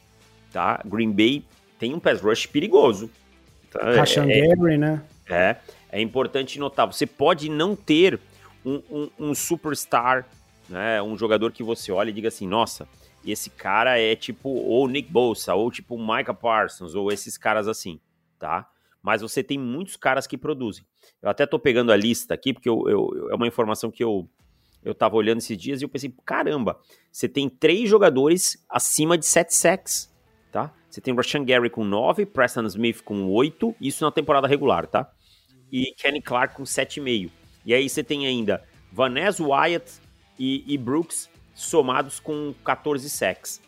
tá? 0.52 0.80
Green 0.86 1.12
Bay 1.12 1.44
tem 1.80 1.96
um 1.96 2.00
pass 2.00 2.22
rush 2.22 2.46
perigoso. 2.46 3.10
Tá? 3.72 3.80
É, 3.82 3.96
Gary, 3.96 4.78
né? 4.78 5.02
É, 5.28 5.56
é 5.92 6.02
importante 6.02 6.60
notar, 6.60 6.86
você 6.86 7.08
pode 7.08 7.50
não 7.50 7.76
ter 7.76 8.20
um, 8.66 8.82
um, 8.92 9.10
um, 9.20 9.36
superstar, 9.36 10.28
né, 10.68 11.02
um 11.02 11.18
jogador 11.18 11.52
que 11.52 11.64
você 11.64 11.92
olha 11.92 12.10
e 12.10 12.14
diga 12.14 12.28
assim, 12.28 12.48
nossa, 12.48 12.88
esse 13.26 13.50
cara 13.50 14.00
é 14.00 14.16
tipo 14.16 14.50
ou 14.50 14.88
Nick 14.88 15.12
Bosa, 15.12 15.54
ou 15.54 15.72
tipo 15.72 15.98
Micah 15.98 16.34
Parsons, 16.34 16.96
ou 16.96 17.12
esses 17.12 17.38
caras 17.38 17.68
assim, 17.68 18.00
tá? 18.38 18.70
Mas 19.02 19.22
você 19.22 19.42
tem 19.42 19.58
muitos 19.58 19.96
caras 19.96 20.28
que 20.28 20.38
produzem. 20.38 20.84
Eu 21.22 21.30
até 21.30 21.46
tô 21.46 21.58
pegando 21.58 21.92
a 21.92 21.96
lista 21.96 22.34
aqui, 22.34 22.54
porque 22.54 22.68
eu, 22.68 22.84
eu, 22.88 23.30
é 23.32 23.36
uma 23.36 23.48
informação 23.48 23.90
que 23.90 24.04
eu, 24.04 24.28
eu 24.84 24.94
tava 24.94 25.16
olhando 25.16 25.40
esses 25.40 25.58
dias 25.58 25.82
e 25.82 25.86
eu 25.86 25.90
pensei, 25.90 26.14
caramba, 26.26 26.80
você 27.12 27.28
tem 27.28 27.50
três 27.50 27.90
jogadores 27.90 28.64
acima 28.70 29.18
de 29.18 29.26
7 29.26 29.54
sacks, 29.54 30.14
tá? 30.52 30.74
Você 30.90 31.02
tem 31.02 31.14
o 31.14 31.18
Rashan 31.18 31.44
Gary 31.44 31.70
com 31.70 31.84
9, 31.84 32.26
Preston 32.26 32.66
Smith 32.66 33.02
com 33.04 33.30
8, 33.30 33.76
isso 33.80 34.04
na 34.04 34.12
temporada 34.12 34.48
regular, 34.48 34.88
tá? 34.88 35.12
E 35.72 35.94
Kenny 35.98 36.22
Clark 36.22 36.56
com 36.56 36.64
7,5. 36.64 37.30
E 37.66 37.74
aí 37.74 37.88
você 37.88 38.04
tem 38.04 38.26
ainda 38.26 38.64
Vanessa 38.92 39.44
Wyatt 39.44 39.92
e, 40.38 40.64
e 40.66 40.78
Brooks 40.78 41.30
somados 41.54 42.20
com 42.20 42.54
14 42.64 43.08
sacks. 43.10 43.62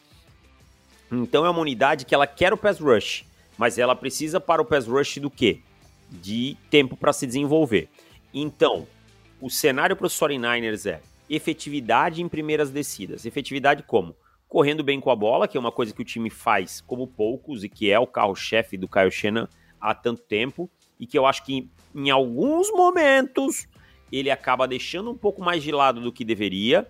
Então 1.11 1.45
é 1.45 1.49
uma 1.49 1.59
unidade 1.59 2.05
que 2.05 2.15
ela 2.15 2.25
quer 2.25 2.53
o 2.53 2.57
pass 2.57 2.79
rush, 2.79 3.25
mas 3.57 3.77
ela 3.77 3.95
precisa 3.95 4.39
para 4.39 4.61
o 4.61 4.65
pass 4.65 4.87
rush 4.87 5.17
do 5.17 5.29
quê? 5.29 5.59
De 6.09 6.57
tempo 6.69 6.95
para 6.95 7.13
se 7.13 7.27
desenvolver. 7.27 7.89
Então, 8.33 8.87
o 9.41 9.49
cenário 9.49 9.95
para 9.95 10.07
os 10.07 10.17
49ers 10.17 10.89
é 10.89 11.01
efetividade 11.29 12.21
em 12.21 12.29
primeiras 12.29 12.69
descidas. 12.69 13.25
Efetividade 13.25 13.83
como? 13.83 14.15
Correndo 14.47 14.83
bem 14.83 14.99
com 14.99 15.09
a 15.09 15.15
bola, 15.15 15.47
que 15.47 15.57
é 15.57 15.59
uma 15.59 15.71
coisa 15.71 15.93
que 15.93 16.01
o 16.01 16.05
time 16.05 16.29
faz 16.29 16.81
como 16.81 17.07
poucos 17.07 17.63
e 17.63 17.69
que 17.69 17.89
é 17.89 17.99
o 17.99 18.05
carro-chefe 18.05 18.77
do 18.77 18.87
Kyle 18.87 19.09
Shannon 19.09 19.47
há 19.79 19.95
tanto 19.95 20.21
tempo 20.21 20.69
e 20.99 21.07
que 21.07 21.17
eu 21.17 21.25
acho 21.25 21.43
que 21.43 21.69
em 21.95 22.09
alguns 22.11 22.69
momentos 22.71 23.67
ele 24.11 24.29
acaba 24.29 24.67
deixando 24.67 25.09
um 25.09 25.17
pouco 25.17 25.41
mais 25.41 25.63
de 25.63 25.71
lado 25.71 26.01
do 26.01 26.11
que 26.11 26.25
deveria, 26.25 26.87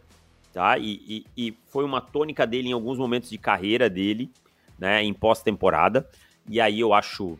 tá? 0.51 0.77
E, 0.77 1.25
e, 1.37 1.47
e 1.47 1.57
foi 1.67 1.85
uma 1.85 2.01
tônica 2.01 2.45
dele 2.45 2.69
em 2.69 2.73
alguns 2.73 2.97
momentos 2.97 3.29
de 3.29 3.37
carreira 3.37 3.89
dele, 3.89 4.29
né? 4.77 5.03
Em 5.03 5.13
pós-temporada. 5.13 6.09
E 6.49 6.59
aí 6.59 6.79
eu 6.79 6.93
acho 6.93 7.37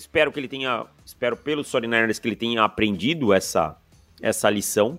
espero 0.00 0.32
que 0.32 0.40
ele 0.40 0.48
tenha, 0.48 0.86
espero 1.04 1.36
pelos 1.36 1.70
49ers 1.70 2.20
que 2.20 2.28
ele 2.28 2.36
tenha 2.36 2.64
aprendido 2.64 3.32
essa 3.32 3.76
essa 4.20 4.50
lição. 4.50 4.98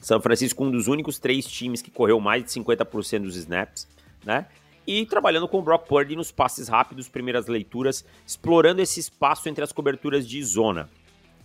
São 0.00 0.20
Francisco 0.20 0.64
um 0.64 0.70
dos 0.70 0.86
únicos 0.86 1.18
três 1.18 1.46
times 1.46 1.82
que 1.82 1.90
correu 1.90 2.20
mais 2.20 2.44
de 2.44 2.50
50% 2.50 3.22
dos 3.22 3.36
snaps, 3.36 3.88
né? 4.24 4.46
E 4.86 5.04
trabalhando 5.04 5.48
com 5.48 5.58
o 5.58 5.62
Brock 5.62 5.88
Purdy 5.88 6.14
nos 6.14 6.30
passes 6.30 6.68
rápidos, 6.68 7.08
primeiras 7.08 7.48
leituras, 7.48 8.04
explorando 8.24 8.80
esse 8.80 9.00
espaço 9.00 9.48
entre 9.48 9.64
as 9.64 9.72
coberturas 9.72 10.28
de 10.28 10.40
zona 10.44 10.88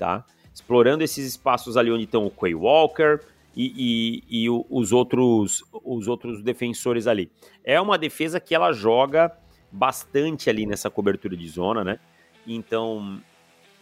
tá? 0.01 0.25
Explorando 0.51 1.03
esses 1.03 1.27
espaços 1.27 1.77
ali 1.77 1.91
onde 1.91 2.05
estão 2.05 2.25
o 2.25 2.31
Quay 2.31 2.55
Walker 2.55 3.19
e, 3.55 4.23
e, 4.27 4.43
e 4.45 4.49
os, 4.49 4.91
outros, 4.91 5.63
os 5.71 6.07
outros 6.07 6.41
defensores 6.41 7.05
ali. 7.05 7.31
É 7.63 7.79
uma 7.79 7.99
defesa 7.99 8.39
que 8.39 8.55
ela 8.55 8.73
joga 8.73 9.31
bastante 9.71 10.49
ali 10.49 10.65
nessa 10.65 10.89
cobertura 10.89 11.35
de 11.35 11.47
zona, 11.47 11.83
né? 11.83 11.99
Então, 12.45 13.21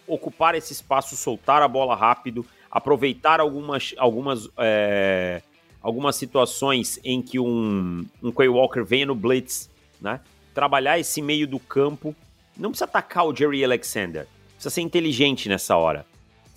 ocupar 0.07 0.55
esse 0.55 0.73
espaço, 0.73 1.15
soltar 1.15 1.61
a 1.61 1.67
bola 1.67 1.95
rápido, 1.95 2.45
aproveitar 2.69 3.39
algumas, 3.39 3.93
algumas, 3.97 4.49
é, 4.57 5.41
algumas 5.81 6.15
situações 6.15 6.99
em 7.03 7.21
que 7.21 7.39
um, 7.39 8.05
um 8.21 8.31
Quay 8.31 8.49
Walker 8.49 8.83
venha 8.83 9.05
no 9.05 9.15
blitz, 9.15 9.69
né? 9.99 10.19
Trabalhar 10.53 10.99
esse 10.99 11.21
meio 11.21 11.47
do 11.47 11.59
campo. 11.59 12.15
Não 12.57 12.71
precisa 12.71 12.85
atacar 12.85 13.25
o 13.25 13.35
Jerry 13.35 13.63
Alexander, 13.63 14.27
precisa 14.53 14.69
ser 14.69 14.81
inteligente 14.81 15.47
nessa 15.47 15.77
hora 15.77 16.05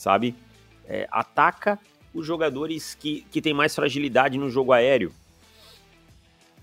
sabe? 0.02 0.34
É, 0.88 1.06
ataca 1.12 1.78
os 2.12 2.26
jogadores 2.26 2.94
que, 2.94 3.24
que 3.30 3.40
têm 3.40 3.54
mais 3.54 3.72
fragilidade 3.72 4.36
no 4.36 4.50
jogo 4.50 4.72
aéreo. 4.72 5.12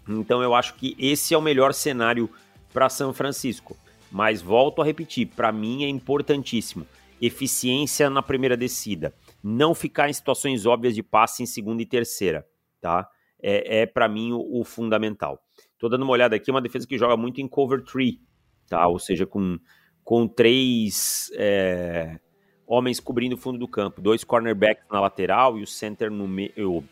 Então 0.07 0.43
eu 0.43 0.53
acho 0.53 0.74
que 0.74 0.93
esse 0.99 1.34
é 1.34 1.38
o 1.38 1.41
melhor 1.41 1.74
cenário 1.74 2.30
para 2.74 2.89
São 2.89 3.13
Francisco. 3.13 3.76
Mas 4.11 4.41
volto 4.41 4.82
a 4.82 4.86
repetir, 4.86 5.28
para 5.28 5.51
mim 5.51 5.84
é 5.84 5.89
importantíssimo 5.89 6.86
eficiência 7.22 8.09
na 8.09 8.22
primeira 8.22 8.55
descida, 8.55 9.13
não 9.43 9.76
ficar 9.76 10.09
em 10.09 10.13
situações 10.13 10.65
óbvias 10.65 10.95
de 10.95 11.03
passe 11.03 11.43
em 11.43 11.45
segunda 11.45 11.82
e 11.82 11.86
terceira, 11.86 12.47
tá? 12.80 13.09
É, 13.41 13.82
é 13.82 13.86
para 13.86 14.07
mim 14.07 14.32
o, 14.32 14.61
o, 14.61 14.63
fundamental. 14.63 15.39
Tô 15.78 15.88
dando 15.88 16.03
uma 16.03 16.11
olhada 16.11 16.36
aqui, 16.36 16.49
é 16.49 16.53
uma 16.53 16.61
defesa 16.61 16.88
que 16.88 16.97
joga 16.97 17.15
muito 17.15 17.41
em 17.41 17.47
cover 17.47 17.84
tree, 17.84 18.22
tá? 18.67 18.88
Ou 18.88 18.99
seja, 18.99 19.26
com, 19.26 19.57
com 20.03 20.28
três 20.28 21.32
é, 21.36 22.20
homens 22.65 22.99
cobrindo 22.99 23.36
o 23.36 23.38
fundo 23.38 23.57
do 23.59 23.67
campo, 23.67 24.01
dois 24.01 24.24
cornerbacks 24.24 24.86
na 24.91 24.99
lateral 24.99 25.57
e 25.57 25.63
o 25.63 25.67
center 25.67 26.11
no 26.11 26.28
meio, 26.28 26.84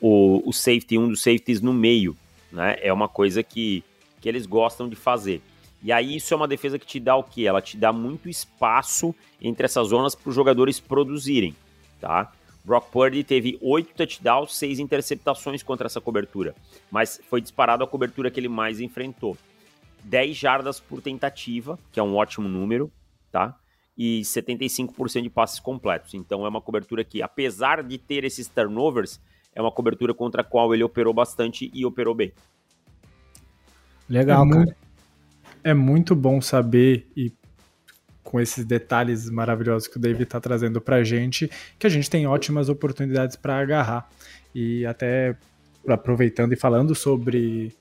o, 0.00 0.48
o 0.48 0.52
safety, 0.52 0.98
um 0.98 1.08
dos 1.08 1.22
safeties 1.22 1.60
no 1.60 1.72
meio, 1.72 2.16
né? 2.50 2.76
É 2.80 2.92
uma 2.92 3.08
coisa 3.08 3.42
que, 3.42 3.84
que 4.22 4.28
eles 4.28 4.46
gostam 4.46 4.88
de 4.88 4.96
fazer. 4.96 5.42
E 5.82 5.92
aí 5.92 6.16
isso 6.16 6.32
é 6.32 6.36
uma 6.36 6.48
defesa 6.48 6.78
que 6.78 6.86
te 6.86 6.98
dá 6.98 7.14
o 7.16 7.24
quê? 7.24 7.42
Ela 7.42 7.60
te 7.60 7.76
dá 7.76 7.92
muito 7.92 8.28
espaço 8.28 9.14
entre 9.40 9.66
essas 9.66 9.88
zonas 9.88 10.14
para 10.14 10.30
os 10.30 10.34
jogadores 10.34 10.80
produzirem, 10.80 11.54
tá? 12.00 12.32
Brock 12.64 12.90
Purdy 12.90 13.24
teve 13.24 13.58
oito 13.60 13.92
touchdowns, 13.92 14.54
seis 14.56 14.78
interceptações 14.78 15.62
contra 15.62 15.86
essa 15.86 16.00
cobertura, 16.00 16.54
mas 16.90 17.20
foi 17.28 17.40
disparado 17.40 17.82
a 17.82 17.86
cobertura 17.86 18.30
que 18.30 18.38
ele 18.40 18.48
mais 18.48 18.80
enfrentou. 18.80 19.36
10 20.04 20.36
jardas 20.36 20.80
por 20.80 21.02
tentativa, 21.02 21.78
que 21.92 22.00
é 22.00 22.02
um 22.02 22.16
ótimo 22.16 22.48
número, 22.48 22.90
tá? 23.30 23.56
e 23.96 24.20
75% 24.22 25.22
de 25.22 25.30
passes 25.30 25.60
completos. 25.60 26.14
Então 26.14 26.44
é 26.46 26.48
uma 26.48 26.60
cobertura 26.60 27.04
que, 27.04 27.22
apesar 27.22 27.82
de 27.82 27.98
ter 27.98 28.24
esses 28.24 28.48
turnovers, 28.48 29.20
é 29.54 29.60
uma 29.60 29.70
cobertura 29.70 30.14
contra 30.14 30.42
a 30.42 30.44
qual 30.44 30.72
ele 30.74 30.82
operou 30.82 31.12
bastante 31.12 31.70
e 31.74 31.84
operou 31.84 32.14
bem. 32.14 32.32
Legal, 34.12 34.44
é 34.44 34.48
cara. 34.48 34.56
Muito, 34.56 34.76
é 35.64 35.74
muito 35.74 36.14
bom 36.14 36.40
saber 36.40 37.06
e 37.16 37.32
com 38.22 38.38
esses 38.38 38.64
detalhes 38.64 39.28
maravilhosos 39.28 39.88
que 39.88 39.96
o 39.96 40.00
David 40.00 40.24
está 40.24 40.40
trazendo 40.40 40.80
para 40.80 40.96
a 40.96 41.04
gente, 41.04 41.50
que 41.78 41.86
a 41.86 41.90
gente 41.90 42.08
tem 42.08 42.26
ótimas 42.26 42.68
oportunidades 42.68 43.36
para 43.36 43.58
agarrar. 43.58 44.08
E 44.54 44.84
até 44.86 45.36
aproveitando 45.88 46.52
e 46.52 46.56
falando 46.56 46.94
sobre 46.94 47.74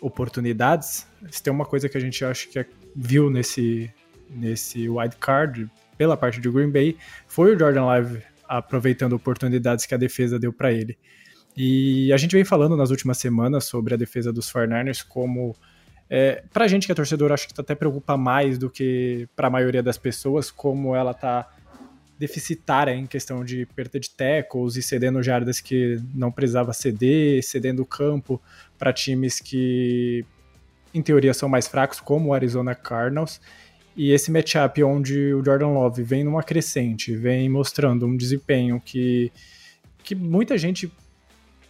oportunidades, 0.00 1.06
se 1.30 1.42
tem 1.42 1.52
uma 1.52 1.66
coisa 1.66 1.88
que 1.88 1.96
a 1.96 2.00
gente 2.00 2.24
acha 2.24 2.48
que 2.48 2.58
é, 2.58 2.66
viu 2.94 3.28
nesse, 3.28 3.92
nesse 4.30 4.88
wild 4.88 5.16
card 5.16 5.70
pela 5.98 6.16
parte 6.16 6.40
de 6.40 6.50
Green 6.50 6.70
Bay 6.70 6.96
foi 7.26 7.54
o 7.54 7.58
Jordan 7.58 7.84
Live 7.84 8.22
aproveitando 8.48 9.14
oportunidades 9.14 9.86
que 9.86 9.94
a 9.94 9.98
defesa 9.98 10.38
deu 10.38 10.52
para 10.52 10.72
ele. 10.72 10.96
E 11.56 12.12
a 12.12 12.16
gente 12.16 12.32
vem 12.32 12.44
falando 12.44 12.76
nas 12.76 12.90
últimas 12.90 13.18
semanas 13.18 13.64
sobre 13.64 13.94
a 13.94 13.96
defesa 13.96 14.32
dos 14.32 14.52
49ers 14.52 15.04
como 15.06 15.54
é, 16.08 16.42
pra 16.52 16.68
gente 16.68 16.86
que 16.86 16.92
é 16.92 16.94
torcedor, 16.94 17.32
acho 17.32 17.48
que 17.48 17.60
até 17.60 17.74
preocupa 17.74 18.16
mais 18.16 18.58
do 18.58 18.68
que 18.68 19.28
para 19.34 19.48
a 19.48 19.50
maioria 19.50 19.82
das 19.82 19.96
pessoas, 19.96 20.50
como 20.50 20.94
ela 20.94 21.14
tá 21.14 21.48
deficitária 22.18 22.92
em 22.92 23.06
questão 23.06 23.44
de 23.44 23.66
perda 23.66 23.98
de 23.98 24.10
tackles 24.10 24.76
e 24.76 24.82
cedendo 24.82 25.22
jardas 25.22 25.60
que 25.60 26.00
não 26.14 26.30
precisava 26.30 26.72
ceder, 26.72 27.42
cedendo 27.42 27.82
o 27.82 27.86
campo 27.86 28.40
para 28.78 28.92
times 28.92 29.40
que 29.40 30.24
em 30.92 31.02
teoria 31.02 31.34
são 31.34 31.48
mais 31.48 31.66
fracos, 31.66 31.98
como 32.00 32.28
o 32.28 32.34
Arizona 32.34 32.74
Cardinals. 32.74 33.40
E 33.96 34.12
esse 34.12 34.30
matchup 34.30 34.82
onde 34.82 35.34
o 35.34 35.44
Jordan 35.44 35.68
Love 35.68 36.02
vem 36.02 36.24
numa 36.24 36.42
crescente, 36.42 37.16
vem 37.16 37.48
mostrando 37.48 38.06
um 38.06 38.16
desempenho 38.16 38.80
que, 38.80 39.32
que 40.02 40.14
muita 40.14 40.56
gente 40.56 40.92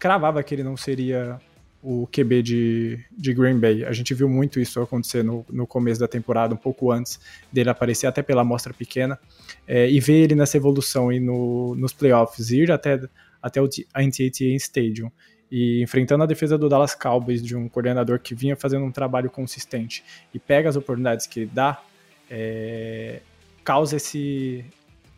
cravava 0.05 0.43
que 0.43 0.55
ele 0.55 0.63
não 0.63 0.77
seria 0.77 1.41
o 1.83 2.07
QB 2.09 2.43
de, 2.43 3.05
de 3.11 3.33
Green 3.33 3.59
Bay. 3.59 3.87
A 3.87 3.93
gente 3.95 4.13
viu 4.13 4.29
muito 4.29 4.61
isso 4.61 4.79
acontecer 4.79 5.25
no, 5.25 5.47
no 5.49 5.67
começo 5.67 5.99
da 5.99 6.07
temporada, 6.07 6.53
um 6.53 6.59
pouco 6.59 6.93
antes 6.93 7.19
dele 7.51 7.71
aparecer, 7.71 8.07
até 8.07 8.21
pela 8.21 8.43
amostra 8.43 8.75
pequena, 8.75 9.19
é, 9.67 9.89
e 9.89 9.99
ver 10.01 10.25
ele 10.25 10.35
nessa 10.35 10.59
evolução 10.59 11.11
e 11.11 11.19
no, 11.19 11.75
nos 11.77 11.95
playoffs, 11.95 12.51
ir 12.51 12.71
até, 12.71 13.01
até 13.41 13.63
o 13.63 13.69
NTT 13.97 14.55
Stadium 14.57 15.11
e 15.51 15.83
enfrentando 15.83 16.23
a 16.23 16.27
defesa 16.27 16.59
do 16.59 16.69
Dallas 16.69 16.95
Cowboys 16.95 17.43
de 17.43 17.57
um 17.57 17.67
coordenador 17.67 18.21
que 18.21 18.35
vinha 18.35 18.57
fazendo 18.57 18.85
um 18.85 18.93
trabalho 18.93 19.31
consistente 19.31 20.05
e 20.35 20.39
pega 20.39 20.69
as 20.69 20.77
oportunidades 20.77 21.27
que 21.27 21.47
dá, 21.47 21.83
é, 22.31 23.23
causa 23.65 23.97
esse, 23.97 24.67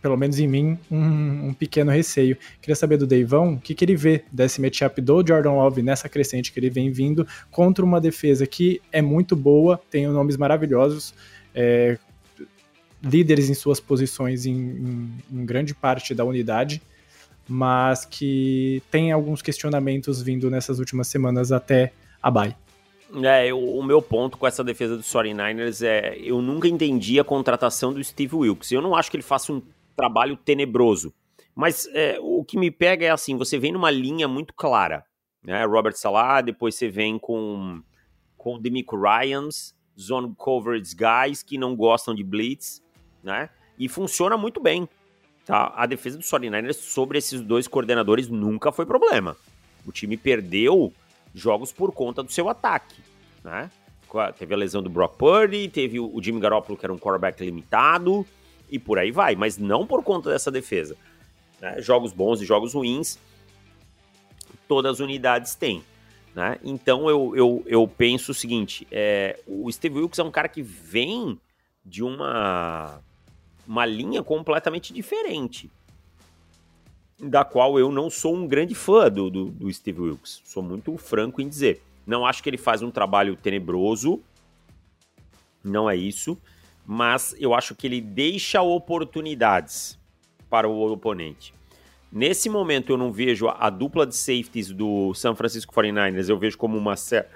pelo 0.06 0.16
menos 0.16 0.38
em 0.38 0.46
mim, 0.46 0.78
um, 0.88 1.48
um, 1.48 1.52
pequeno 1.52 1.90
receio. 1.90 2.38
Queria 2.62 2.76
saber 2.76 2.96
do 2.96 3.08
Deivão 3.08 3.54
o 3.54 3.60
que, 3.60 3.74
que 3.74 3.84
ele 3.84 3.96
vê 3.96 4.22
desse 4.30 4.60
matchup 4.60 5.00
do 5.00 5.26
Jordan 5.26 5.50
Love 5.54 5.82
nessa 5.82 6.08
crescente 6.08 6.52
que 6.52 6.60
ele 6.60 6.70
vem 6.70 6.92
vindo 6.92 7.26
contra 7.50 7.84
uma 7.84 8.00
defesa 8.00 8.46
que 8.46 8.80
é 8.92 9.02
muito 9.02 9.34
boa, 9.34 9.80
tem 9.90 10.06
nomes 10.06 10.36
maravilhosos, 10.36 11.12
é, 11.52 11.98
líderes 13.02 13.50
em 13.50 13.54
suas 13.54 13.80
posições 13.80 14.46
em, 14.46 14.52
em, 14.52 15.10
em 15.28 15.44
grande 15.44 15.74
parte 15.74 16.14
da 16.14 16.24
unidade, 16.24 16.80
mas 17.48 18.04
que 18.04 18.80
tem 18.88 19.10
alguns 19.10 19.42
questionamentos 19.42 20.22
vindo 20.22 20.48
nessas 20.48 20.78
últimas 20.78 21.08
semanas 21.08 21.50
até 21.50 21.92
a 22.22 22.30
bye. 22.30 22.54
É, 23.24 23.46
eu, 23.46 23.58
o 23.58 23.82
meu 23.82 24.02
ponto 24.02 24.36
com 24.36 24.46
essa 24.46 24.62
defesa 24.64 24.96
dos 24.96 25.06
49ers 25.06 25.84
é 25.84 26.16
eu 26.18 26.42
nunca 26.42 26.68
entendi 26.68 27.20
a 27.20 27.24
contratação 27.24 27.92
do 27.92 28.02
Steve 28.02 28.34
Wilkes. 28.34 28.70
Eu 28.72 28.82
não 28.82 28.94
acho 28.94 29.10
que 29.10 29.16
ele 29.16 29.22
faça 29.22 29.52
um 29.52 29.62
trabalho 29.96 30.36
tenebroso. 30.36 31.12
Mas 31.54 31.88
é, 31.94 32.18
o 32.20 32.44
que 32.44 32.58
me 32.58 32.70
pega 32.70 33.06
é 33.06 33.10
assim, 33.10 33.36
você 33.36 33.58
vem 33.58 33.72
numa 33.72 33.90
linha 33.90 34.28
muito 34.28 34.52
clara. 34.52 35.04
Né? 35.42 35.64
Robert 35.64 35.96
Salah, 35.96 36.42
depois 36.42 36.74
você 36.74 36.88
vem 36.88 37.18
com, 37.18 37.82
com 38.36 38.60
Demico 38.60 38.96
Ryans, 38.96 39.74
zone 39.98 40.34
coverage 40.36 40.94
guys 40.94 41.42
que 41.42 41.56
não 41.56 41.74
gostam 41.74 42.14
de 42.14 42.22
blitz, 42.22 42.82
né? 43.22 43.48
E 43.78 43.88
funciona 43.88 44.36
muito 44.36 44.60
bem. 44.60 44.88
Tá? 45.46 45.72
A 45.76 45.86
defesa 45.86 46.18
dos 46.18 46.28
49ers 46.28 46.74
sobre 46.74 47.18
esses 47.18 47.40
dois 47.40 47.66
coordenadores 47.66 48.28
nunca 48.28 48.70
foi 48.70 48.84
problema. 48.84 49.36
O 49.86 49.92
time 49.92 50.16
perdeu 50.16 50.92
jogos 51.32 51.72
por 51.72 51.92
conta 51.92 52.22
do 52.22 52.32
seu 52.32 52.48
ataque, 52.48 53.00
né? 53.44 53.70
Teve 54.38 54.54
a 54.54 54.56
lesão 54.56 54.82
do 54.82 54.88
Brock 54.88 55.16
Purdy, 55.16 55.68
teve 55.68 56.00
o 56.00 56.20
Jimmy 56.22 56.40
Garoppolo, 56.40 56.78
que 56.78 56.86
era 56.86 56.92
um 56.92 56.98
quarterback 56.98 57.44
limitado, 57.44 58.26
e 58.70 58.78
por 58.78 58.98
aí 58.98 59.10
vai, 59.10 59.34
mas 59.36 59.58
não 59.58 59.86
por 59.86 60.02
conta 60.02 60.30
dessa 60.30 60.50
defesa. 60.50 60.96
Né? 61.60 61.80
Jogos 61.80 62.12
bons 62.12 62.40
e 62.40 62.44
jogos 62.44 62.74
ruins, 62.74 63.18
todas 64.68 64.92
as 64.92 65.00
unidades 65.00 65.54
têm. 65.54 65.82
Né? 66.34 66.58
Então 66.62 67.08
eu, 67.08 67.34
eu, 67.34 67.62
eu 67.66 67.88
penso 67.88 68.32
o 68.32 68.34
seguinte: 68.34 68.86
é, 68.90 69.40
o 69.46 69.70
Steve 69.72 69.98
Wilkes 69.98 70.18
é 70.18 70.22
um 70.22 70.30
cara 70.30 70.48
que 70.48 70.62
vem 70.62 71.38
de 71.84 72.02
uma, 72.02 73.00
uma 73.66 73.86
linha 73.86 74.22
completamente 74.22 74.92
diferente. 74.92 75.70
Da 77.18 77.44
qual 77.44 77.78
eu 77.78 77.90
não 77.90 78.10
sou 78.10 78.34
um 78.36 78.46
grande 78.46 78.74
fã 78.74 79.10
do, 79.10 79.30
do, 79.30 79.46
do 79.46 79.72
Steve 79.72 80.02
Wilkes. 80.02 80.42
Sou 80.44 80.62
muito 80.62 80.94
franco 80.98 81.40
em 81.40 81.48
dizer. 81.48 81.80
Não 82.06 82.26
acho 82.26 82.42
que 82.42 82.50
ele 82.50 82.58
faz 82.58 82.82
um 82.82 82.90
trabalho 82.90 83.34
tenebroso. 83.36 84.20
Não 85.64 85.88
é 85.88 85.96
isso. 85.96 86.36
Mas 86.86 87.34
eu 87.38 87.52
acho 87.52 87.74
que 87.74 87.86
ele 87.86 88.00
deixa 88.00 88.62
oportunidades 88.62 89.98
para 90.48 90.68
o 90.68 90.92
oponente. 90.92 91.52
Nesse 92.10 92.48
momento 92.48 92.92
eu 92.92 92.96
não 92.96 93.12
vejo 93.12 93.48
a, 93.48 93.68
dupla 93.68 94.06
de 94.06 94.14
safeties 94.14 94.70
do 94.70 95.12
San 95.12 95.34
Francisco 95.34 95.74
49ers, 95.74 96.28
eu 96.28 96.38
vejo 96.38 96.56
como 96.56 96.78
uma, 96.78 96.96
cer 96.96 97.26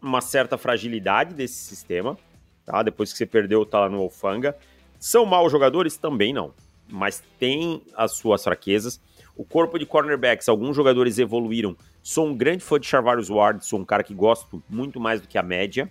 uma 0.00 0.20
certa 0.20 0.56
fragilidade 0.56 1.34
desse 1.34 1.54
sistema, 1.54 2.16
tá? 2.64 2.82
Depois 2.82 3.12
que 3.12 3.18
você 3.18 3.26
perdeu, 3.26 3.66
tá 3.66 3.80
lá 3.80 3.88
no 3.88 3.98
Alfanga. 3.98 4.56
São 4.98 5.26
maus 5.26 5.50
jogadores? 5.50 5.96
Também 5.96 6.32
não, 6.32 6.54
mas 6.88 7.22
tem 7.38 7.82
as 7.94 8.12
suas 8.12 8.44
fraquezas. 8.44 9.00
O 9.36 9.44
corpo 9.44 9.78
de 9.78 9.84
cornerbacks, 9.84 10.48
alguns 10.48 10.74
jogadores 10.74 11.18
evoluíram. 11.18 11.76
Sou 12.02 12.26
um 12.26 12.34
grande 12.34 12.64
fã 12.64 12.80
de 12.80 12.86
Charvarius 12.86 13.28
Ward, 13.28 13.66
sou 13.66 13.78
um 13.78 13.84
cara 13.84 14.02
que 14.02 14.14
gosto 14.14 14.62
muito 14.68 14.98
mais 14.98 15.20
do 15.20 15.28
que 15.28 15.36
a 15.36 15.42
média, 15.42 15.90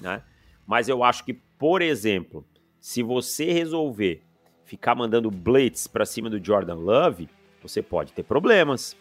né? 0.00 0.22
Mas 0.66 0.88
eu 0.88 1.02
acho 1.02 1.24
que, 1.24 1.40
por 1.58 1.82
exemplo, 1.82 2.46
se 2.80 3.02
você 3.02 3.52
resolver 3.52 4.22
ficar 4.64 4.94
mandando 4.94 5.30
blitz 5.30 5.86
para 5.86 6.06
cima 6.06 6.30
do 6.30 6.42
Jordan 6.42 6.76
Love, 6.76 7.28
você 7.62 7.82
pode 7.82 8.12
ter 8.12 8.22
problemas, 8.22 8.96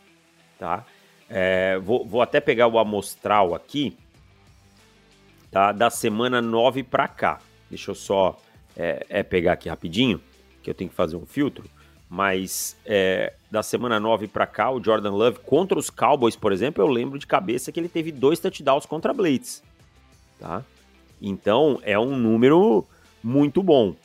tá? 0.58 0.86
É, 1.30 1.78
vou, 1.78 2.06
vou, 2.06 2.22
até 2.22 2.40
pegar 2.40 2.68
o 2.68 2.80
amostral 2.80 3.54
aqui, 3.54 3.96
tá? 5.52 5.72
Da 5.72 5.90
semana 5.90 6.42
9 6.42 6.84
para 6.84 7.08
cá. 7.08 7.40
Deixa 7.70 7.92
eu 7.92 7.96
só 7.96 8.40
é, 8.76 9.06
é, 9.10 9.24
pegar 9.24 9.54
aqui 9.54 9.68
rapidinho, 9.68 10.22
que 10.64 10.70
eu 10.70 10.74
tenho 10.74 10.90
que 10.90 10.96
fazer 10.96 11.18
um 11.18 11.26
filtro. 11.26 11.70
Mas 12.10 12.78
é, 12.86 13.34
da 13.52 13.62
semana 13.62 14.00
9 14.00 14.30
para 14.30 14.48
cá, 14.48 14.72
o 14.72 14.82
Jordan 14.82 15.12
Love 15.12 15.40
contra 15.40 15.78
os 15.78 15.90
Cowboys, 15.90 16.38
por 16.38 16.54
exemplo, 16.54 16.82
eu 16.82 16.88
lembro 16.88 17.20
de 17.20 17.28
cabeça 17.28 17.72
que 17.72 17.80
ele 17.80 17.90
teve 17.90 18.14
dois 18.14 18.40
touchdowns 18.40 18.86
contra 18.86 19.14
Blitz, 19.14 19.62
tá? 20.40 20.64
Então 21.22 21.80
é 21.84 21.98
um 21.98 22.16
número 22.16 22.86
muito 23.24 23.64
bom, 23.64 23.96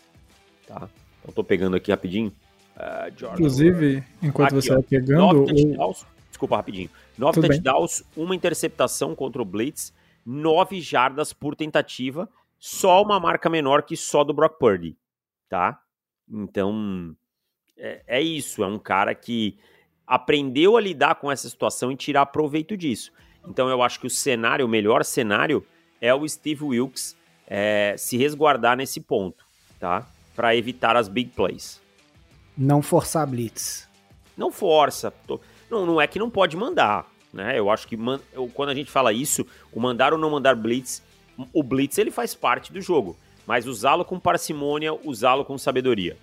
tá? 0.66 0.88
Então 1.20 1.34
tô 1.34 1.44
pegando 1.44 1.76
aqui 1.76 1.90
rapidinho. 1.90 2.32
Uh, 2.76 3.34
Inclusive, 3.34 4.02
enquanto 4.22 4.54
aqui, 4.54 4.62
você 4.62 4.74
vai 4.74 4.82
pegando. 4.82 5.44
Touchdowns, 5.46 6.06
Desculpa, 6.30 6.56
rapidinho. 6.56 6.90
Nove 7.16 7.40
Tudo 7.40 7.48
touchdowns, 7.48 8.02
bem. 8.16 8.24
uma 8.24 8.34
interceptação 8.34 9.14
contra 9.14 9.40
o 9.40 9.44
Blitz, 9.44 9.92
nove 10.24 10.80
jardas 10.80 11.32
por 11.32 11.54
tentativa, 11.54 12.28
só 12.58 13.02
uma 13.02 13.20
marca 13.20 13.50
menor 13.50 13.82
que 13.82 13.96
só 13.96 14.24
do 14.24 14.32
Brock 14.32 14.58
Purdy, 14.58 14.96
tá? 15.48 15.80
Então, 16.28 17.14
é, 17.76 18.02
é 18.06 18.20
isso. 18.22 18.64
É 18.64 18.66
um 18.66 18.78
cara 18.78 19.14
que 19.14 19.58
aprendeu 20.06 20.76
a 20.76 20.80
lidar 20.80 21.16
com 21.16 21.30
essa 21.30 21.48
situação 21.48 21.92
e 21.92 21.96
tirar 21.96 22.26
proveito 22.26 22.76
disso. 22.76 23.12
Então, 23.46 23.68
eu 23.68 23.82
acho 23.82 24.00
que 24.00 24.06
o 24.06 24.10
cenário, 24.10 24.64
o 24.64 24.68
melhor 24.68 25.04
cenário, 25.04 25.64
é 26.02 26.12
o 26.12 26.28
Steve 26.28 26.64
Wilkes 26.64 27.16
é, 27.46 27.94
se 27.96 28.16
resguardar 28.16 28.76
nesse 28.76 29.00
ponto, 29.00 29.44
tá? 29.78 30.04
Para 30.34 30.56
evitar 30.56 30.96
as 30.96 31.06
big 31.06 31.30
plays. 31.30 31.80
Não 32.58 32.82
forçar 32.82 33.26
blitz. 33.26 33.88
Não 34.36 34.50
força. 34.50 35.14
Não, 35.70 35.86
não 35.86 36.00
é 36.00 36.06
que 36.08 36.18
não 36.18 36.28
pode 36.28 36.56
mandar, 36.56 37.06
né? 37.32 37.58
Eu 37.58 37.70
acho 37.70 37.86
que 37.86 37.96
man... 37.96 38.20
Eu, 38.32 38.48
quando 38.48 38.70
a 38.70 38.74
gente 38.74 38.90
fala 38.90 39.12
isso, 39.12 39.46
o 39.72 39.78
mandar 39.78 40.12
ou 40.12 40.18
não 40.18 40.30
mandar 40.30 40.56
blitz, 40.56 41.02
o 41.52 41.62
blitz 41.62 41.96
ele 41.98 42.10
faz 42.10 42.34
parte 42.34 42.72
do 42.72 42.80
jogo, 42.80 43.16
mas 43.46 43.66
usá-lo 43.66 44.04
com 44.04 44.18
parcimônia, 44.18 44.92
usá-lo 45.04 45.44
com 45.44 45.56
sabedoria. 45.56 46.16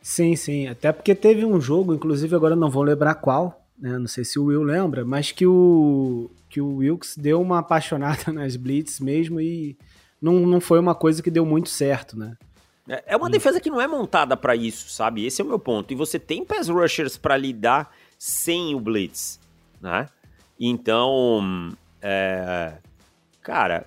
Sim, 0.00 0.34
sim. 0.34 0.66
Até 0.66 0.92
porque 0.92 1.14
teve 1.14 1.44
um 1.44 1.60
jogo, 1.60 1.94
inclusive 1.94 2.34
agora 2.34 2.56
não 2.56 2.70
vou 2.70 2.82
lembrar 2.82 3.16
qual, 3.16 3.63
né? 3.78 3.98
Não 3.98 4.06
sei 4.06 4.24
se 4.24 4.38
o 4.38 4.44
Will 4.44 4.62
lembra, 4.62 5.04
mas 5.04 5.32
que 5.32 5.46
o 5.46 6.30
que 6.48 6.60
o 6.60 6.76
Wilkes 6.76 7.16
deu 7.16 7.40
uma 7.40 7.58
apaixonada 7.58 8.30
nas 8.32 8.54
blitz 8.54 9.00
mesmo 9.00 9.40
e 9.40 9.76
não, 10.22 10.46
não 10.46 10.60
foi 10.60 10.78
uma 10.78 10.94
coisa 10.94 11.22
que 11.22 11.30
deu 11.30 11.44
muito 11.44 11.68
certo, 11.68 12.16
né? 12.16 12.36
É, 12.88 13.04
é 13.08 13.16
uma 13.16 13.30
defesa 13.30 13.60
que 13.60 13.70
não 13.70 13.80
é 13.80 13.86
montada 13.86 14.36
para 14.36 14.54
isso, 14.54 14.88
sabe? 14.90 15.24
Esse 15.26 15.40
é 15.40 15.44
o 15.44 15.48
meu 15.48 15.58
ponto. 15.58 15.92
E 15.92 15.96
você 15.96 16.18
tem 16.18 16.44
pass 16.44 16.68
rushers 16.68 17.16
para 17.16 17.36
lidar 17.36 17.92
sem 18.18 18.74
o 18.74 18.80
blitz, 18.80 19.40
né? 19.80 20.08
Então, 20.60 21.74
é... 22.00 22.74
cara, 23.42 23.86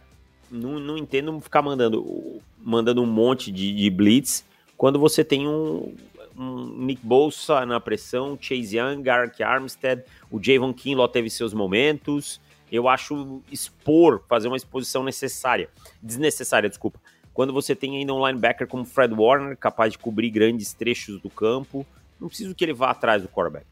não, 0.52 0.80
não 0.80 0.98
entendo 0.98 1.40
ficar 1.40 1.62
mandando, 1.62 2.42
mandando 2.58 3.02
um 3.02 3.06
monte 3.06 3.52
de, 3.52 3.74
de 3.74 3.90
blitz 3.90 4.44
quando 4.76 5.00
você 5.00 5.24
tem 5.24 5.48
um, 5.48 5.96
um 6.16 6.17
Nick 6.38 7.04
Bolsa 7.04 7.66
na 7.66 7.80
pressão, 7.80 8.38
Chase 8.40 8.78
Young, 8.78 9.02
Garrick 9.02 9.42
Armstead, 9.42 10.04
o 10.30 10.42
Javon 10.42 10.74
Kinlaw 10.74 11.08
teve 11.08 11.30
seus 11.30 11.54
momentos. 11.54 12.40
Eu 12.72 12.88
acho 12.88 13.42
expor, 13.52 14.24
fazer 14.28 14.48
uma 14.48 14.58
exposição 14.58 15.04
necessária, 15.04 15.70
desnecessária, 16.02 16.70
desculpa. 16.70 17.00
Quando 17.34 17.54
você 17.54 17.76
tem 17.76 17.98
ainda 17.98 18.14
um 18.14 18.26
linebacker 18.26 18.68
como 18.68 18.84
Fred 18.84 19.14
Warner, 19.14 19.56
capaz 19.58 19.94
de 19.94 20.00
cobrir 20.00 20.30
grandes 20.30 20.74
trechos 20.74 21.22
do 21.22 21.30
campo, 21.30 21.86
não 22.20 22.28
preciso 22.28 22.54
que 22.54 22.66
ele 22.66 22.74
vá 22.74 22.90
atrás 22.92 23.22
do 23.22 23.30
quarterback. 23.30 23.66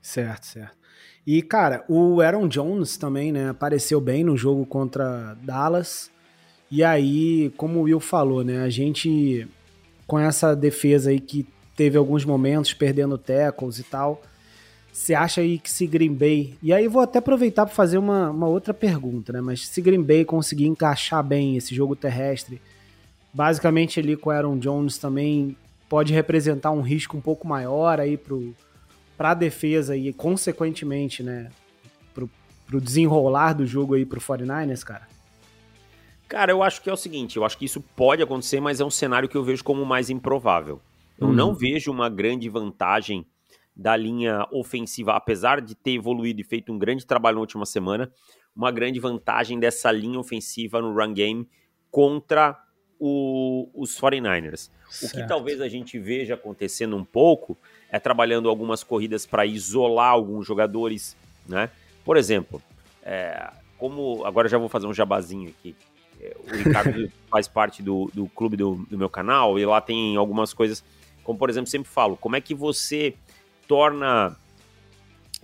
Certo, 0.00 0.46
certo. 0.46 0.76
E, 1.26 1.42
cara, 1.42 1.84
o 1.88 2.20
Aaron 2.20 2.46
Jones 2.46 2.96
também, 2.96 3.32
né, 3.32 3.48
apareceu 3.48 4.00
bem 4.00 4.22
no 4.22 4.36
jogo 4.36 4.64
contra 4.64 5.34
Dallas. 5.42 6.10
E 6.70 6.84
aí, 6.84 7.52
como 7.56 7.80
o 7.80 7.82
Will 7.82 7.98
falou, 7.98 8.44
né, 8.44 8.62
a 8.62 8.70
gente 8.70 9.48
com 10.06 10.18
essa 10.18 10.54
defesa 10.54 11.10
aí 11.10 11.20
que 11.20 11.46
teve 11.76 11.98
alguns 11.98 12.24
momentos 12.24 12.72
perdendo 12.72 13.18
tackles 13.18 13.78
e 13.78 13.82
tal, 13.82 14.22
você 14.92 15.14
acha 15.14 15.42
aí 15.42 15.58
que 15.58 15.70
se 15.70 15.86
Green 15.86 16.14
Bay. 16.14 16.54
E 16.62 16.72
aí 16.72 16.88
vou 16.88 17.02
até 17.02 17.18
aproveitar 17.18 17.66
para 17.66 17.74
fazer 17.74 17.98
uma, 17.98 18.30
uma 18.30 18.46
outra 18.46 18.72
pergunta, 18.72 19.32
né? 19.32 19.40
Mas 19.42 19.68
se 19.68 19.82
Green 19.82 20.02
Bay 20.02 20.24
conseguir 20.24 20.66
encaixar 20.66 21.22
bem 21.22 21.56
esse 21.56 21.74
jogo 21.74 21.94
terrestre, 21.94 22.62
basicamente 23.32 24.00
ali 24.00 24.16
com 24.16 24.30
Aaron 24.30 24.58
Jones 24.58 24.96
também 24.96 25.54
pode 25.88 26.14
representar 26.14 26.70
um 26.70 26.80
risco 26.80 27.16
um 27.16 27.20
pouco 27.20 27.46
maior 27.46 28.00
aí 28.00 28.18
para 29.16 29.30
a 29.30 29.34
defesa 29.34 29.94
e 29.94 30.12
consequentemente, 30.12 31.22
né, 31.22 31.50
pro, 32.14 32.30
pro 32.66 32.80
desenrolar 32.80 33.52
do 33.52 33.66
jogo 33.66 33.94
aí 33.94 34.06
pro 34.06 34.20
49ers, 34.20 34.82
cara? 34.82 35.06
Cara, 36.28 36.50
eu 36.50 36.62
acho 36.62 36.82
que 36.82 36.90
é 36.90 36.92
o 36.92 36.96
seguinte, 36.96 37.36
eu 37.36 37.44
acho 37.44 37.56
que 37.56 37.64
isso 37.64 37.80
pode 37.80 38.22
acontecer, 38.22 38.60
mas 38.60 38.80
é 38.80 38.84
um 38.84 38.90
cenário 38.90 39.28
que 39.28 39.36
eu 39.36 39.44
vejo 39.44 39.62
como 39.62 39.84
mais 39.84 40.10
improvável. 40.10 40.80
Eu 41.18 41.28
hum. 41.28 41.32
não 41.32 41.54
vejo 41.54 41.90
uma 41.90 42.08
grande 42.08 42.48
vantagem 42.48 43.26
da 43.74 43.96
linha 43.96 44.46
ofensiva, 44.50 45.12
apesar 45.12 45.60
de 45.60 45.74
ter 45.74 45.92
evoluído 45.92 46.40
e 46.40 46.44
feito 46.44 46.72
um 46.72 46.78
grande 46.78 47.06
trabalho 47.06 47.36
na 47.36 47.42
última 47.42 47.66
semana, 47.66 48.10
uma 48.54 48.70
grande 48.70 48.98
vantagem 48.98 49.60
dessa 49.60 49.92
linha 49.92 50.18
ofensiva 50.18 50.80
no 50.80 50.94
run 50.94 51.12
game 51.12 51.48
contra 51.90 52.58
o, 52.98 53.68
os 53.74 54.00
49ers. 54.00 54.70
Certo. 54.88 55.12
O 55.12 55.14
que 55.14 55.28
talvez 55.28 55.60
a 55.60 55.68
gente 55.68 55.98
veja 55.98 56.34
acontecendo 56.34 56.96
um 56.96 57.04
pouco 57.04 57.56
é 57.90 57.98
trabalhando 57.98 58.48
algumas 58.48 58.82
corridas 58.82 59.26
para 59.26 59.44
isolar 59.44 60.10
alguns 60.10 60.46
jogadores, 60.46 61.16
né? 61.46 61.70
Por 62.04 62.16
exemplo, 62.16 62.62
é, 63.02 63.50
como 63.78 64.24
agora 64.24 64.48
já 64.48 64.58
vou 64.58 64.68
fazer 64.68 64.86
um 64.86 64.94
jabazinho 64.94 65.50
aqui. 65.50 65.76
O 66.48 66.54
Ricardo 66.56 67.10
faz 67.30 67.48
parte 67.48 67.82
do, 67.82 68.10
do 68.14 68.26
clube 68.28 68.56
do, 68.56 68.86
do 68.90 68.98
meu 68.98 69.08
canal 69.08 69.58
e 69.58 69.66
lá 69.66 69.80
tem 69.80 70.16
algumas 70.16 70.52
coisas, 70.54 70.82
como 71.22 71.38
por 71.38 71.50
exemplo, 71.50 71.70
sempre 71.70 71.88
falo, 71.88 72.16
como 72.16 72.36
é 72.36 72.40
que 72.40 72.54
você 72.54 73.14
torna 73.68 74.36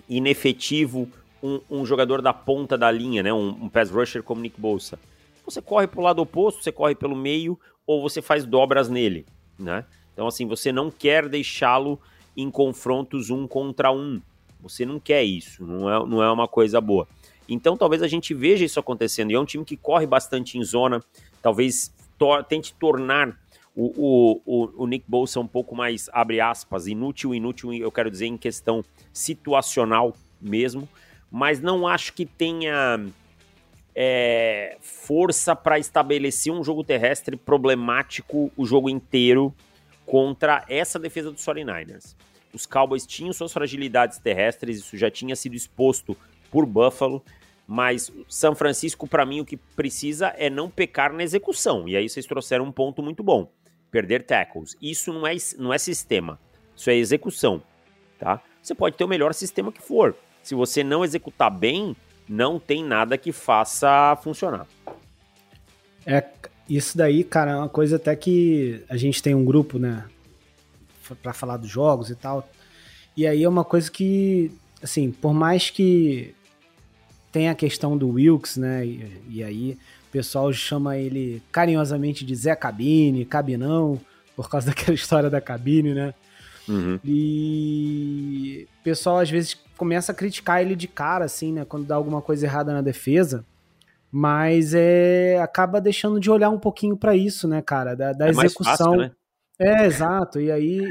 inefetivo 0.09 1.09
um, 1.43 1.61
um, 1.71 1.85
jogador 1.85 2.23
da 2.23 2.33
ponta 2.33 2.79
da 2.79 2.91
linha, 2.91 3.23
né? 3.23 3.33
Um, 3.33 3.49
um 3.65 3.69
pass 3.69 3.91
rusher 3.91 4.23
como 4.23 4.41
Nick 4.41 4.61
Bolsa. 4.61 4.99
Você 5.45 5.61
corre 5.61 5.87
para 5.87 6.01
o 6.01 6.05
lado 6.05 6.23
oposto, 6.23 6.63
você 6.63 6.71
corre 6.71 6.95
pelo 6.95 7.17
meio 7.17 7.59
ou 7.87 8.01
você 8.01 8.23
faz 8.23 8.45
dobras 8.45 8.89
nele, 8.89 9.27
né? 9.59 9.85
Então, 10.13 10.27
assim, 10.27 10.47
você 10.47 10.71
não 10.71 10.91
quer 10.91 11.29
deixá-lo 11.29 12.01
em 12.37 12.51
confrontos 12.51 13.31
um 13.31 13.47
contra 13.47 13.91
um. 13.91 14.21
Você 14.61 14.87
não 14.87 15.01
quer 15.01 15.25
isso, 15.25 15.67
não 15.67 15.91
é, 15.91 16.07
não 16.07 16.23
é 16.23 16.31
uma 16.31 16.47
coisa 16.47 16.81
boa. 16.81 17.09
Então, 17.49 17.77
talvez 17.77 18.03
a 18.03 18.09
gente 18.09 18.33
veja 18.35 18.65
isso 18.65 18.79
acontecendo. 18.79 19.31
E 19.31 19.35
é 19.35 19.41
um 19.41 19.45
time 19.45 19.65
que 19.65 19.77
corre 19.77 20.07
bastante 20.07 20.59
em 20.59 20.65
zona, 20.65 21.03
talvez 21.41 21.93
tente 22.49 22.73
tornar 22.75 23.37
o, 23.75 24.41
o, 24.47 24.83
o, 24.85 24.87
Nick 24.87 25.05
Bolsa 25.09 25.41
um 25.41 25.47
pouco 25.47 25.75
mais, 25.75 26.09
abre 26.13 26.41
aspas, 26.41 26.87
inútil, 26.87 27.35
inútil, 27.35 27.73
eu 27.73 27.91
quero 27.91 28.11
dizer, 28.11 28.27
em 28.27 28.37
questão 28.37 28.85
situacional 29.13 30.15
mesmo, 30.41 30.89
mas 31.31 31.61
não 31.61 31.87
acho 31.87 32.13
que 32.13 32.27
tenha 32.27 33.05
é, 33.95 34.77
força 34.81 35.57
para 35.57 35.79
estabelecer 35.79 36.53
um 36.53 36.63
jogo 36.63 36.85
terrestre 36.85 37.37
problemático 37.37 38.53
o 38.57 38.65
jogo 38.65 38.89
inteiro 38.91 39.55
contra 40.05 40.65
essa 40.69 40.99
defesa 40.99 41.31
dos 41.31 41.45
49ers. 41.45 42.15
Os 42.53 42.67
Cowboys 42.67 43.07
tinham 43.07 43.33
suas 43.33 43.53
fragilidades 43.53 44.19
terrestres, 44.19 44.79
isso 44.79 44.97
já 44.99 45.11
tinha 45.11 45.35
sido 45.35 45.55
exposto 45.55 46.17
por 46.53 46.65
Buffalo. 46.67 47.25
Mas 47.67 48.13
São 48.29 48.55
Francisco, 48.55 49.09
para 49.09 49.25
mim, 49.25 49.41
o 49.41 49.45
que 49.45 49.57
precisa 49.57 50.29
é 50.37 50.51
não 50.51 50.69
pecar 50.69 51.13
na 51.13 51.23
execução. 51.23 51.89
E 51.89 51.97
aí 51.97 52.09
vocês 52.09 52.27
trouxeram 52.27 52.67
um 52.67 52.73
ponto 52.73 53.03
muito 53.03 53.23
bom: 53.23 53.51
perder 53.91 54.25
tackles. 54.25 54.77
Isso 54.81 55.13
não 55.13 55.27
é, 55.27 55.35
não 55.59 55.73
é 55.73 55.79
sistema, 55.79 56.39
isso 56.77 56.91
é 56.91 56.95
execução. 56.95 57.63
Tá? 58.19 58.43
Você 58.63 58.75
pode 58.75 58.97
ter 58.97 59.05
o 59.05 59.09
melhor 59.09 59.33
sistema 59.33 59.73
que 59.73 59.83
for. 59.83 60.15
Se 60.43 60.55
você 60.55 60.85
não 60.85 61.05
executar 61.05 61.51
bem, 61.51 61.97
não 62.29 62.59
tem 62.61 62.85
nada 62.85 63.17
que 63.17 63.33
faça 63.33 64.17
funcionar. 64.23 64.67
É, 66.05 66.25
isso 66.69 66.97
daí, 66.97 67.25
cara, 67.25 67.53
é 67.53 67.57
uma 67.57 67.69
coisa 67.69 67.97
até 67.97 68.15
que 68.15 68.85
a 68.89 68.97
gente 68.97 69.23
tem 69.23 69.35
um 69.35 69.45
grupo, 69.45 69.79
né, 69.79 70.05
para 71.23 71.33
falar 71.33 71.57
dos 71.57 71.71
jogos 71.71 72.11
e 72.11 72.17
tal. 72.17 72.49
E 73.17 73.27
aí 73.27 73.43
é 73.43 73.49
uma 73.49 73.65
coisa 73.65 73.91
que, 73.91 74.51
assim, 74.83 75.11
por 75.11 75.35
mais 75.35 75.71
que 75.71 76.35
tem 77.33 77.49
a 77.49 77.55
questão 77.55 77.97
do 77.97 78.11
Wilkes, 78.11 78.59
né? 78.59 78.87
E, 78.87 79.23
e, 79.29 79.43
aí 79.43 79.79
o 80.09 80.13
pessoal 80.13 80.53
chama 80.53 80.99
ele 80.99 81.43
carinhosamente 81.51 82.25
de 82.25 82.37
Zé 82.37 82.55
Cabine, 82.55 83.25
Cabinão, 83.25 83.99
por 84.37 84.49
causa 84.51 84.67
daquela 84.71 84.95
história 84.95 85.31
da 85.31 85.41
cabine, 85.41 85.95
né? 85.95 86.15
Uhum. 86.69 87.01
E 87.05 88.69
o 88.81 88.85
pessoal 88.85 89.19
às 89.19 89.31
vezes 89.31 89.59
começa 89.77 90.13
a 90.13 90.15
criticar 90.15 90.61
ele 90.61 90.77
de 90.77 90.87
cara, 90.87 91.25
assim, 91.25 91.53
né? 91.53 91.65
Quando 91.65 91.87
dá 91.87 91.97
alguma 91.97 92.21
coisa 92.21 92.47
errada 92.47 92.73
na 92.73 92.83
defesa. 92.83 93.45
Mas 94.15 94.75
é 94.75 95.41
acaba 95.43 95.81
deixando 95.81 96.21
de 96.21 96.31
olhar 96.31 96.51
um 96.51 96.59
pouquinho 96.59 96.97
para 96.97 97.17
isso, 97.17 97.49
né, 97.49 97.63
cara? 97.63 97.97
Da, 97.97 98.13
da 98.13 98.27
é 98.27 98.31
execução. 98.31 98.77
Fácil, 98.77 98.97
né? 98.97 99.11
É, 99.59 99.87
exato. 99.87 100.39
E 100.39 100.53
aí 100.53 100.87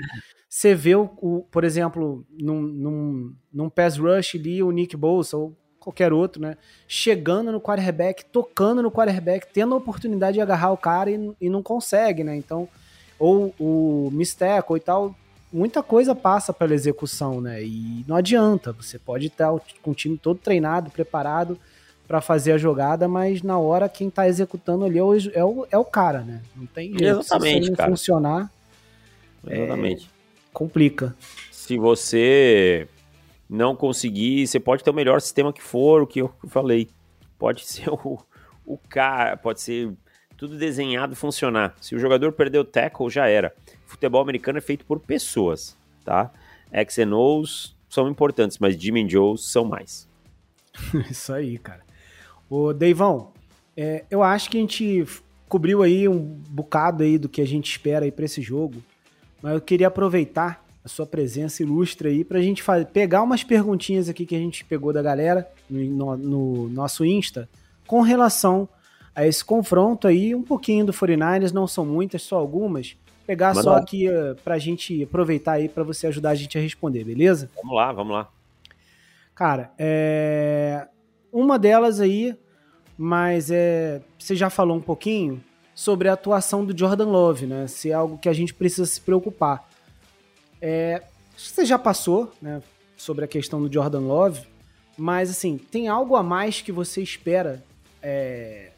você 0.50 0.74
vê, 0.74 0.96
o, 0.96 1.10
o, 1.22 1.44
por 1.52 1.64
exemplo, 1.64 2.26
num, 2.30 2.62
num, 2.62 3.36
num 3.54 3.70
pass 3.70 3.98
rush 3.98 4.36
ali, 4.36 4.64
o 4.64 4.72
Nick 4.72 4.98
Bolsa 4.98 5.38
ou 5.38 5.56
qualquer 5.82 6.14
outro, 6.14 6.42
né? 6.42 6.56
Chegando 6.88 7.52
no 7.52 7.60
quarterback, 7.60 8.24
tocando 8.24 8.82
no 8.82 8.92
quarterback, 8.92 9.48
tendo 9.52 9.74
a 9.74 9.78
oportunidade 9.78 10.36
de 10.36 10.42
agarrar 10.42 10.72
o 10.72 10.78
cara 10.78 11.10
e, 11.10 11.32
e 11.42 11.50
não 11.50 11.62
consegue, 11.62 12.24
né? 12.24 12.36
Então, 12.36 12.70
ou 13.20 13.54
o 13.60 14.10
Misteco 14.14 14.78
e 14.78 14.80
tal, 14.80 15.14
muita 15.52 15.84
coisa 15.84 16.16
passa 16.16 16.54
pela 16.54 16.74
execução, 16.74 17.42
né? 17.42 17.64
E 17.64 18.06
não 18.08 18.16
adianta, 18.16 18.72
você 18.72 18.98
pode 19.00 19.28
estar 19.28 19.52
com 19.82 19.92
o 19.92 19.96
time 19.96 20.18
todo 20.18 20.40
treinado, 20.40 20.92
preparado 20.92 21.60
para 22.08 22.22
fazer 22.22 22.52
a 22.52 22.58
jogada, 22.58 23.08
mas 23.08 23.42
na 23.42 23.58
hora 23.58 23.90
quem 23.90 24.10
tá 24.10 24.28
executando 24.28 24.86
ali 24.86 25.00
é 25.00 25.04
o, 25.04 25.16
é 25.34 25.44
o, 25.44 25.68
é 25.72 25.78
o 25.78 25.86
cara, 25.86 26.22
né? 26.22 26.42
Não 26.56 26.66
tem 26.68 26.90
jeito. 26.90 27.04
Exatamente, 27.04 27.68
Se 27.68 27.76
cara. 27.76 27.90
funcionar, 27.90 28.52
Exatamente. 29.48 30.06
É, 30.06 30.10
complica. 30.54 31.16
Se 31.52 31.78
você 31.78 32.88
não 33.52 33.76
conseguir, 33.76 34.48
você 34.48 34.62
pode 34.62 34.82
ter 34.82 34.90
o 34.90 34.94
melhor 34.94 35.20
sistema 35.20 35.52
que 35.52 35.62
for, 35.62 36.02
o 36.02 36.08
que 36.08 36.22
eu 36.22 36.34
falei. 36.48 36.88
Pode 37.38 37.66
ser 37.68 37.90
o, 37.90 38.18
o 38.66 38.78
cara, 38.78 39.36
pode 39.36 39.60
ser 39.60 39.92
tudo 40.38 40.58
desenhado 40.58 41.18
funcionar. 41.18 41.76
Se 41.82 41.94
o 41.94 42.00
jogador 42.00 42.32
perdeu 42.32 42.62
o 42.62 42.66
tackle, 42.66 43.10
já 43.10 43.28
era. 43.28 43.54
Futebol 43.86 44.22
americano 44.22 44.58
é 44.58 44.62
feito 44.62 44.86
por 44.86 45.02
pessoas, 45.02 45.76
tá? 46.06 46.32
X 46.72 47.00
and 47.00 47.14
O's 47.14 47.76
são 47.90 48.08
importantes, 48.08 48.58
mas 48.58 48.82
Jimmy 48.82 49.08
Joe's 49.08 49.42
são 49.42 49.66
mais. 49.66 50.08
Isso 51.12 51.34
aí, 51.34 51.58
cara. 51.58 51.82
Ô, 52.50 52.72
Deivão, 52.72 53.34
é, 53.76 54.06
eu 54.10 54.24
acho 54.24 54.50
que 54.50 54.58
a 54.58 54.62
gente 54.62 55.06
cobriu 55.50 55.84
aí 55.84 56.08
um 56.08 56.18
bocado 56.20 57.04
aí 57.04 57.18
do 57.18 57.28
que 57.28 57.42
a 57.42 57.46
gente 57.46 57.70
espera 57.70 58.06
aí 58.06 58.12
para 58.12 58.24
esse 58.24 58.42
jogo. 58.42 58.82
Mas 59.42 59.56
eu 59.56 59.62
queria 59.62 59.88
aproveitar 59.88 60.61
a 60.84 60.90
sua 60.90 61.06
presença 61.06 61.62
ilustre 61.62 62.08
aí 62.08 62.24
para 62.24 62.40
a 62.40 62.42
gente 62.42 62.64
fazer, 62.64 62.86
pegar 62.88 63.22
umas 63.22 63.44
perguntinhas 63.44 64.10
aqui 64.10 64.26
que 64.26 64.36
a 64.36 64.40
gente 64.40 64.66
pegou 64.66 64.92
da 64.92 65.02
galera 65.02 65.48
no, 65.70 66.18
no, 66.18 66.70
nosso 66.70 67.06
Insta 67.06 67.48
com 67.86 68.02
relação 68.02 68.68
a 69.14 69.26
esse 69.26 69.44
confronto 69.44 70.08
aí, 70.08 70.34
um 70.34 70.42
pouquinho 70.42 70.86
do 70.86 70.94
49ers, 70.94 71.52
não 71.52 71.68
são 71.68 71.86
muitas, 71.86 72.22
só 72.22 72.38
algumas. 72.38 72.96
Pegar 73.28 73.50
Manda 73.50 73.64
só 73.64 73.72
lá. 73.72 73.78
aqui 73.78 74.10
uh, 74.10 74.36
pra 74.44 74.58
gente 74.58 75.04
aproveitar 75.04 75.54
aí 75.54 75.70
para 75.70 75.84
você 75.84 76.08
ajudar 76.08 76.32
a 76.32 76.36
gente 76.36 76.58
a 76.58 76.62
responder, 76.62 77.04
beleza? 77.04 77.50
Vamos 77.56 77.76
lá, 77.76 77.92
vamos 77.92 78.14
lá. 78.14 78.30
Cara, 79.36 79.72
é... 79.78 80.88
uma 81.32 81.60
delas 81.60 82.00
aí, 82.00 82.36
mas 82.98 83.52
é... 83.52 84.02
você 84.18 84.36
já 84.36 84.50
falou 84.50 84.78
um 84.78 84.82
pouquinho, 84.82 85.44
sobre 85.82 86.08
a 86.08 86.14
atuação 86.14 86.64
do 86.66 86.78
Jordan 86.78 87.08
Love, 87.08 87.48
né? 87.48 87.66
Se 87.68 87.90
é 87.90 87.94
algo 87.94 88.18
que 88.18 88.30
a 88.30 88.34
gente 88.34 88.54
precisa 88.54 88.86
se 88.86 89.02
preocupar. 89.02 89.68
É, 90.62 91.02
você 91.36 91.66
já 91.66 91.80
passou, 91.80 92.32
né, 92.42 92.62
sobre 92.96 93.26
a 93.26 93.28
questão 93.28 93.62
do 93.62 93.74
Jordan 93.74 94.02
Love, 94.02 94.42
mas 94.98 95.30
assim, 95.32 95.58
tem 95.58 95.88
algo 95.88 96.16
a 96.16 96.22
mais 96.22 96.62
que 96.62 96.72
você 96.72 97.02
espera 97.02 97.64
é, 98.02 98.72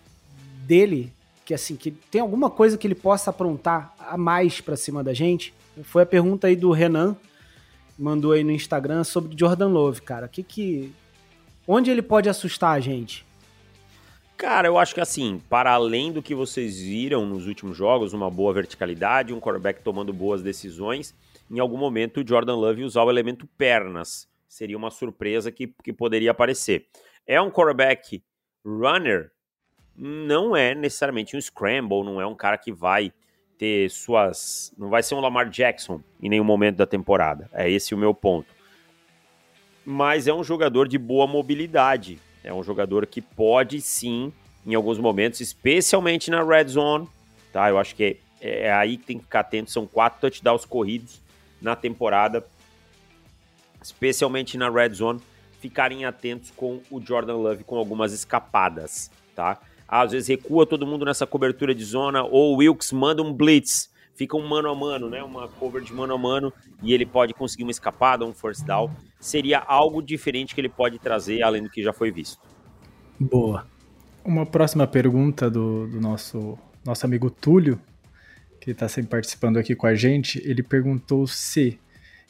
dele, 0.65 1.11
que 1.43 1.53
assim, 1.53 1.75
que 1.75 1.91
tem 1.91 2.21
alguma 2.21 2.49
coisa 2.49 2.77
que 2.77 2.87
ele 2.87 2.95
possa 2.95 3.29
aprontar 3.29 3.93
a 3.99 4.17
mais 4.17 4.61
para 4.61 4.77
cima 4.77 5.03
da 5.03 5.13
gente? 5.13 5.53
Foi 5.83 6.03
a 6.03 6.05
pergunta 6.05 6.47
aí 6.47 6.55
do 6.55 6.71
Renan, 6.71 7.17
mandou 7.97 8.31
aí 8.31 8.43
no 8.43 8.51
Instagram 8.51 9.03
sobre 9.03 9.37
Jordan 9.37 9.67
Love, 9.67 10.01
cara. 10.01 10.27
Que 10.27 10.43
que 10.43 10.93
onde 11.67 11.91
ele 11.91 12.01
pode 12.01 12.29
assustar 12.29 12.75
a 12.75 12.79
gente? 12.79 13.25
Cara, 14.37 14.67
eu 14.67 14.77
acho 14.77 14.93
que 14.93 15.01
assim, 15.01 15.41
para 15.49 15.71
além 15.71 16.11
do 16.11 16.21
que 16.21 16.35
vocês 16.35 16.79
viram 16.79 17.25
nos 17.25 17.47
últimos 17.47 17.77
jogos, 17.77 18.13
uma 18.13 18.29
boa 18.29 18.53
verticalidade, 18.53 19.33
um 19.33 19.39
quarterback 19.39 19.81
tomando 19.81 20.11
boas 20.11 20.41
decisões, 20.41 21.13
em 21.53 21.59
algum 21.59 21.77
momento 21.77 22.21
o 22.21 22.27
Jordan 22.27 22.55
Love 22.55 22.83
usar 22.83 23.03
o 23.03 23.11
elemento 23.11 23.45
pernas. 23.45 24.27
Seria 24.47 24.75
uma 24.75 24.89
surpresa 24.89 25.51
que, 25.51 25.67
que 25.83 25.93
poderia 25.93 26.31
aparecer. 26.31 26.87
É 27.27 27.39
um 27.39 27.51
quarterback 27.51 28.23
runner, 28.65 29.31
não 29.95 30.55
é 30.55 30.73
necessariamente 30.73 31.37
um 31.37 31.41
scramble, 31.41 32.03
não 32.03 32.19
é 32.19 32.25
um 32.25 32.33
cara 32.33 32.57
que 32.57 32.71
vai 32.71 33.13
ter 33.55 33.89
suas. 33.91 34.73
Não 34.77 34.89
vai 34.89 35.03
ser 35.03 35.13
um 35.13 35.19
Lamar 35.19 35.47
Jackson 35.47 36.01
em 36.19 36.27
nenhum 36.27 36.43
momento 36.43 36.77
da 36.77 36.87
temporada. 36.87 37.47
É 37.53 37.69
esse 37.69 37.93
o 37.93 37.97
meu 37.97 38.15
ponto. 38.15 38.47
Mas 39.85 40.27
é 40.27 40.33
um 40.33 40.43
jogador 40.43 40.87
de 40.87 40.97
boa 40.97 41.27
mobilidade. 41.27 42.19
É 42.43 42.51
um 42.51 42.63
jogador 42.63 43.05
que 43.05 43.21
pode 43.21 43.79
sim, 43.79 44.33
em 44.65 44.73
alguns 44.73 44.97
momentos, 44.97 45.39
especialmente 45.39 46.31
na 46.31 46.43
red 46.43 46.67
zone, 46.67 47.07
tá? 47.51 47.69
Eu 47.69 47.77
acho 47.77 47.95
que 47.95 48.17
é, 48.41 48.65
é 48.65 48.73
aí 48.73 48.97
que 48.97 49.05
tem 49.05 49.17
que 49.19 49.25
ficar 49.25 49.41
atento. 49.41 49.69
São 49.69 49.85
quatro 49.85 50.19
touchdowns 50.19 50.65
corridos 50.65 51.22
na 51.63 51.75
temporada, 51.75 52.45
especialmente 53.81 54.57
na 54.57 54.69
red 54.69 54.89
zone. 54.89 55.19
Ficarem 55.59 56.05
atentos 56.05 56.51
com 56.51 56.81
o 56.91 57.01
Jordan 57.01 57.37
Love 57.37 57.63
com 57.63 57.77
algumas 57.77 58.13
escapadas, 58.13 59.09
tá? 59.33 59.59
Às 59.87 60.11
vezes 60.11 60.27
recua 60.27 60.65
todo 60.67 60.85
mundo 60.85 61.05
nessa 61.05 61.25
cobertura 61.25 61.73
de 61.73 61.83
zona, 61.83 62.21
ou 62.21 62.53
o 62.53 62.57
Wilkes 62.57 62.91
manda 62.91 63.23
um 63.23 63.33
blitz, 63.33 63.89
fica 64.13 64.35
um 64.35 64.45
mano 64.45 64.69
a 64.69 64.75
mano, 64.75 65.09
né? 65.09 65.23
Uma 65.23 65.47
cover 65.47 65.81
de 65.81 65.93
mano 65.93 66.13
a 66.13 66.17
mano, 66.17 66.51
e 66.81 66.93
ele 66.93 67.05
pode 67.05 67.33
conseguir 67.33 67.63
uma 67.63 67.71
escapada, 67.71 68.25
um 68.25 68.33
first 68.33 68.65
down 68.65 68.91
seria 69.23 69.59
algo 69.59 70.01
diferente 70.01 70.53
que 70.53 70.61
ele 70.61 70.69
pode 70.69 70.99
trazer, 70.99 71.41
além 71.41 71.63
do 71.63 71.69
que 71.69 71.81
já 71.81 71.93
foi 71.93 72.11
visto. 72.11 72.37
Boa. 73.19 73.65
Uma 74.23 74.45
próxima 74.45 74.85
pergunta 74.85 75.49
do, 75.49 75.87
do 75.87 75.99
nosso, 75.99 76.57
nosso 76.85 77.05
amigo 77.05 77.29
Túlio, 77.29 77.79
que 78.63 78.71
está 78.71 78.87
sempre 78.87 79.11
participando 79.11 79.57
aqui 79.57 79.75
com 79.75 79.85
a 79.85 79.93
gente, 79.93 80.41
ele 80.45 80.63
perguntou 80.63 81.27
se, 81.27 81.77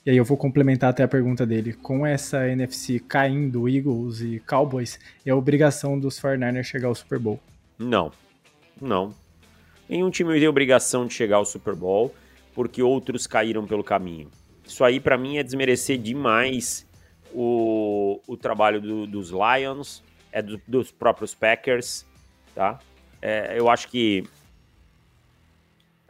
e 0.03 0.09
aí 0.09 0.17
eu 0.17 0.25
vou 0.25 0.35
complementar 0.35 0.89
até 0.89 1.03
a 1.03 1.07
pergunta 1.07 1.45
dele, 1.45 1.73
com 1.73 2.07
essa 2.07 2.49
NFC 2.49 2.99
caindo, 2.99 3.69
Eagles 3.69 4.21
e 4.21 4.39
Cowboys, 4.39 4.99
é 5.23 5.31
obrigação 5.31 5.99
dos 5.99 6.19
49ers 6.19 6.63
chegar 6.63 6.87
ao 6.87 6.95
Super 6.95 7.19
Bowl? 7.19 7.39
Não, 7.77 8.11
não. 8.81 9.13
Nenhum 9.87 10.09
time 10.09 10.33
tem 10.39 10.47
obrigação 10.47 11.05
de 11.05 11.13
chegar 11.13 11.37
ao 11.37 11.45
Super 11.45 11.75
Bowl, 11.75 12.13
porque 12.55 12.81
outros 12.81 13.27
caíram 13.27 13.67
pelo 13.67 13.83
caminho. 13.83 14.31
Isso 14.65 14.83
aí, 14.83 14.99
para 14.99 15.19
mim, 15.19 15.37
é 15.37 15.43
desmerecer 15.43 15.99
demais 15.99 16.87
o, 17.31 18.19
o 18.25 18.35
trabalho 18.35 18.81
do, 18.81 19.05
dos 19.05 19.29
Lions, 19.29 20.01
é 20.31 20.41
do, 20.41 20.59
dos 20.67 20.89
próprios 20.89 21.35
Packers, 21.35 22.07
tá? 22.55 22.79
É, 23.21 23.53
eu 23.55 23.69
acho 23.69 23.87
que 23.87 24.23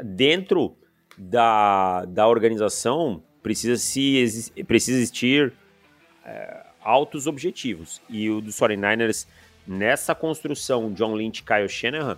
dentro 0.01 0.75
da, 1.17 2.05
da 2.05 2.27
organização 2.27 3.23
precisa, 3.41 3.77
se, 3.77 4.51
precisa 4.65 4.97
existir 4.97 5.53
é, 6.25 6.65
altos 6.81 7.27
objetivos. 7.27 8.01
E 8.09 8.29
o 8.29 8.41
dos 8.41 8.55
49ers, 8.55 9.27
nessa 9.67 10.15
construção 10.15 10.91
John 10.93 11.15
Lynch 11.15 11.43
Kyle 11.43 11.69
Shanahan, 11.69 12.17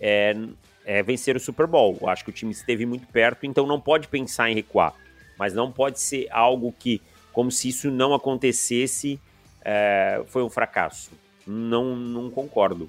é, 0.00 0.36
é 0.84 1.02
vencer 1.02 1.36
o 1.36 1.40
Super 1.40 1.66
Bowl. 1.66 1.98
Eu 2.00 2.08
acho 2.08 2.24
que 2.24 2.30
o 2.30 2.32
time 2.32 2.52
esteve 2.52 2.84
muito 2.84 3.06
perto, 3.06 3.46
então 3.46 3.66
não 3.66 3.80
pode 3.80 4.08
pensar 4.08 4.50
em 4.50 4.54
recuar 4.54 4.94
mas 5.38 5.54
não 5.54 5.70
pode 5.70 6.00
ser 6.00 6.28
algo 6.30 6.72
que, 6.72 7.00
como 7.32 7.50
se 7.50 7.68
isso 7.68 7.90
não 7.90 8.14
acontecesse, 8.14 9.20
é, 9.64 10.22
foi 10.26 10.42
um 10.42 10.50
fracasso. 10.50 11.10
Não, 11.46 11.96
não 11.96 12.30
concordo. 12.30 12.88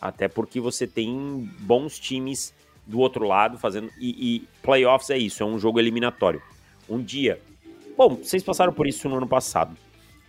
Até 0.00 0.28
porque 0.28 0.60
você 0.60 0.86
tem 0.86 1.50
bons 1.60 1.98
times 1.98 2.54
do 2.86 3.00
outro 3.00 3.26
lado 3.26 3.58
fazendo. 3.58 3.90
E, 3.98 4.36
e 4.36 4.48
playoffs 4.62 5.10
é 5.10 5.18
isso, 5.18 5.42
é 5.42 5.46
um 5.46 5.58
jogo 5.58 5.78
eliminatório. 5.78 6.40
Um 6.88 7.02
dia. 7.02 7.40
Bom, 7.96 8.16
vocês 8.16 8.42
passaram 8.42 8.72
por 8.72 8.86
isso 8.86 9.08
no 9.08 9.16
ano 9.16 9.26
passado. 9.26 9.76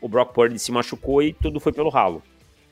o 0.01 0.07
Brock 0.07 0.33
Purdy 0.33 0.57
se 0.57 0.71
machucou 0.71 1.21
e 1.21 1.33
tudo 1.33 1.59
foi 1.59 1.71
pelo 1.71 1.89
ralo, 1.89 2.23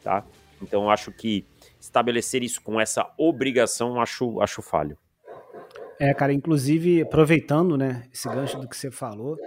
tá? 0.03 0.23
Então 0.61 0.89
acho 0.89 1.11
que 1.11 1.45
estabelecer 1.79 2.43
isso 2.43 2.61
com 2.61 2.79
essa 2.79 3.11
obrigação, 3.17 3.99
acho, 4.01 4.41
acho 4.41 4.61
falho. 4.61 4.97
É, 5.99 6.13
cara, 6.13 6.33
inclusive, 6.33 7.01
aproveitando, 7.01 7.77
né, 7.77 8.07
esse 8.13 8.27
gancho 8.27 8.59
do 8.59 8.67
que 8.67 8.75
você 8.75 8.91
falou, 8.91 9.37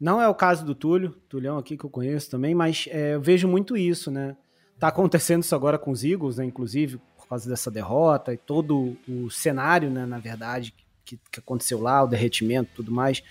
não 0.00 0.20
é 0.20 0.28
o 0.28 0.34
caso 0.34 0.64
do 0.64 0.74
Túlio, 0.74 1.10
Tulhão 1.28 1.58
aqui 1.58 1.76
que 1.76 1.84
eu 1.84 1.90
conheço 1.90 2.30
também, 2.30 2.54
mas 2.54 2.88
é, 2.90 3.14
eu 3.14 3.20
vejo 3.20 3.46
muito 3.46 3.76
isso, 3.76 4.10
né? 4.10 4.36
Tá 4.78 4.88
acontecendo 4.88 5.42
isso 5.42 5.54
agora 5.54 5.78
com 5.78 5.90
os 5.90 6.04
Eagles, 6.04 6.38
né, 6.38 6.44
inclusive, 6.44 7.00
causa 7.34 7.48
dessa 7.48 7.70
derrota 7.70 8.32
e 8.32 8.36
todo 8.36 8.96
o 9.08 9.30
cenário, 9.30 9.90
né, 9.90 10.06
na 10.06 10.18
verdade, 10.18 10.72
que, 11.04 11.18
que 11.30 11.40
aconteceu 11.40 11.80
lá, 11.80 12.02
o 12.02 12.06
derretimento 12.06 12.70
tudo 12.74 12.92
mais. 12.92 13.22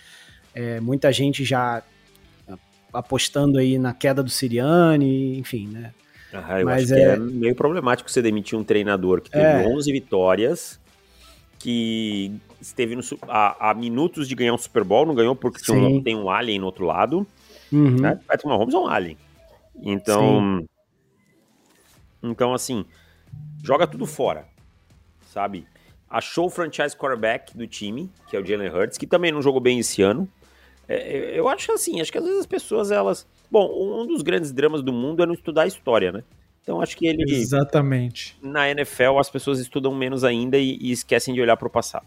É, 0.54 0.80
muita 0.80 1.12
gente 1.12 1.44
já 1.44 1.82
apostando 2.92 3.58
aí 3.58 3.80
na 3.80 3.94
queda 3.94 4.22
do 4.22 4.30
Siriane, 4.30 5.40
enfim, 5.40 5.68
né? 5.68 5.94
Ah, 6.32 6.60
eu 6.60 6.66
Mas 6.66 6.92
acho 6.92 6.94
é... 6.94 6.98
que 6.98 7.04
é 7.04 7.18
meio 7.18 7.56
problemático 7.56 8.10
você 8.10 8.22
demitir 8.22 8.58
um 8.58 8.64
treinador 8.64 9.22
que 9.22 9.32
teve 9.32 9.44
é. 9.44 9.68
11 9.68 9.92
vitórias, 9.92 10.80
que 11.58 12.32
esteve 12.62 12.96
no, 12.96 13.02
a, 13.28 13.72
a, 13.72 13.74
minutos 13.74 14.28
de 14.28 14.36
ganhar 14.36 14.54
um 14.54 14.58
Super 14.58 14.84
Bowl, 14.84 15.06
não 15.06 15.16
ganhou 15.16 15.36
porque 15.36 15.64
tem 15.64 15.76
um, 15.76 16.04
tem 16.04 16.16
um 16.16 16.30
alien 16.30 16.60
no 16.60 16.66
outro 16.66 16.86
lado. 16.86 17.26
Uhum. 17.72 18.00
Né? 18.00 18.20
Patrick 18.28 18.48
Mahomes 18.48 18.76
é 18.76 18.78
um 18.78 18.88
alien. 18.88 19.18
Então, 19.82 20.60
Sim. 20.60 20.68
então 22.24 22.54
assim, 22.54 22.86
joga 23.64 23.88
tudo 23.88 24.06
fora, 24.06 24.48
sabe? 25.32 25.66
Achou 26.10 26.46
o 26.46 26.50
franchise 26.50 26.96
quarterback 26.96 27.58
do 27.58 27.66
time, 27.66 28.10
que 28.30 28.36
é 28.36 28.40
o 28.40 28.46
Jalen 28.46 28.70
Hurts, 28.70 28.98
que 28.98 29.08
também 29.08 29.32
não 29.32 29.42
jogou 29.42 29.60
bem 29.60 29.80
esse 29.80 30.02
ano. 30.02 30.28
É, 30.88 31.38
eu 31.38 31.48
acho 31.48 31.72
assim, 31.72 32.02
acho 32.02 32.12
que 32.12 32.18
às 32.18 32.24
vezes 32.24 32.42
as 32.42 32.46
pessoas, 32.46 32.92
elas... 32.92 33.26
Bom, 33.50 34.02
um 34.02 34.08
dos 34.08 34.22
grandes 34.22 34.52
dramas 34.52 34.82
do 34.82 34.92
mundo 34.92 35.24
é 35.24 35.26
não 35.26 35.34
estudar 35.34 35.64
a 35.64 35.68
história, 35.68 36.12
né? 36.12 36.24
Então 36.64 36.82
acho 36.82 36.98
que 36.98 37.06
ele. 37.06 37.24
Exatamente. 37.30 38.38
Na 38.42 38.70
NFL 38.70 39.20
as 39.20 39.30
pessoas 39.30 39.60
estudam 39.60 39.94
menos 39.94 40.24
ainda 40.24 40.58
e, 40.58 40.78
e 40.82 40.92
esquecem 40.92 41.34
de 41.34 41.42
olhar 41.42 41.58
para 41.58 41.68
o 41.68 41.70
passado. 41.70 42.06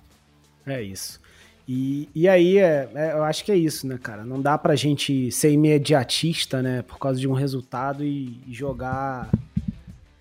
É 0.66 0.82
isso. 0.82 1.20
E, 1.68 2.08
e 2.14 2.28
aí, 2.28 2.58
é, 2.58 2.88
é, 2.94 3.12
eu 3.12 3.24
acho 3.24 3.44
que 3.44 3.50
é 3.50 3.56
isso, 3.56 3.86
né, 3.86 3.98
cara? 4.00 4.24
Não 4.24 4.40
dá 4.40 4.56
pra 4.56 4.76
gente 4.76 5.30
ser 5.32 5.50
imediatista, 5.50 6.62
né, 6.62 6.82
por 6.82 6.96
causa 6.98 7.18
de 7.18 7.26
um 7.26 7.32
resultado 7.32 8.04
e, 8.04 8.40
e 8.46 8.52
jogar 8.54 9.28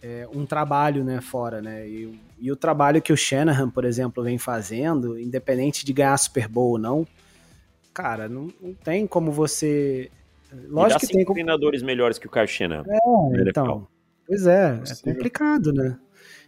é, 0.05 0.27
um 0.31 0.45
trabalho, 0.45 1.03
né, 1.03 1.19
fora, 1.19 1.63
né? 1.63 1.87
E, 1.87 2.19
e, 2.39 2.51
o 2.51 2.55
trabalho 2.55 3.01
que 3.01 3.11
o 3.11 3.17
Shanahan, 3.17 3.71
por 3.71 3.83
exemplo, 3.83 4.23
vem 4.23 4.37
fazendo, 4.37 5.19
independente 5.19 5.83
de 5.83 5.91
ganhar 5.91 6.15
Super 6.17 6.47
Bowl 6.47 6.73
ou 6.73 6.77
não, 6.77 7.07
cara, 7.91 8.29
não, 8.29 8.53
não 8.61 8.73
tem 8.73 9.07
como 9.07 9.31
você. 9.31 10.11
Lógico 10.69 11.01
que 11.01 11.07
tem 11.07 11.25
treinadores 11.25 11.81
melhores 11.81 12.19
que 12.19 12.27
o 12.27 12.29
Kyle 12.29 12.47
Shanahan. 12.47 12.83
É, 12.87 13.49
então. 13.49 13.87
Pois 14.27 14.45
é, 14.45 14.79
é 14.79 15.11
complicado, 15.11 15.73
né? 15.73 15.97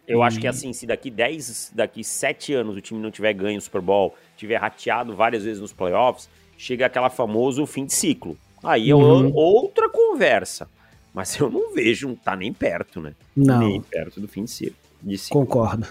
Eu 0.07 0.21
acho 0.21 0.39
que 0.39 0.47
assim, 0.47 0.71
se 0.71 0.85
daqui 0.85 1.09
10, 1.09 1.73
daqui 1.75 2.03
7 2.03 2.53
anos 2.53 2.77
o 2.77 2.81
time 2.81 3.01
não 3.01 3.11
tiver 3.11 3.33
ganho 3.33 3.57
o 3.57 3.61
Super 3.61 3.81
Bowl, 3.81 4.15
tiver 4.37 4.55
rateado 4.55 5.15
várias 5.15 5.43
vezes 5.43 5.59
nos 5.59 5.73
playoffs, 5.73 6.29
chega 6.57 6.85
aquela 6.85 7.09
famoso 7.09 7.65
fim 7.65 7.85
de 7.85 7.93
ciclo. 7.93 8.37
Aí 8.63 8.89
é 8.89 8.95
uhum. 8.95 9.27
é 9.27 9.31
outra 9.33 9.89
conversa. 9.89 10.69
Mas 11.17 11.35
eu 11.35 11.49
não 11.49 11.73
vejo, 11.73 12.15
tá 12.23 12.35
nem 12.35 12.53
perto, 12.53 13.01
né? 13.01 13.15
Não. 13.35 13.57
Nem 13.57 13.81
perto 13.81 14.21
do 14.21 14.27
fim 14.27 14.43
de 14.43 14.51
ciclo. 14.51 14.77
De 15.01 15.17
ciclo. 15.17 15.41
Concordo. 15.41 15.87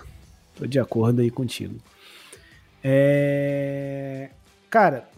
Tô 0.55 0.69
de 0.69 0.79
acordo 0.79 1.21
aí 1.21 1.33
contigo. 1.33 1.75
É... 2.81 4.31
Cara, 4.71 5.11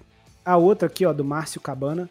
a 0.42 0.56
outra 0.56 0.86
aqui, 0.88 1.04
ó, 1.04 1.12
do 1.12 1.22
Márcio 1.22 1.60
Cabana, 1.60 2.08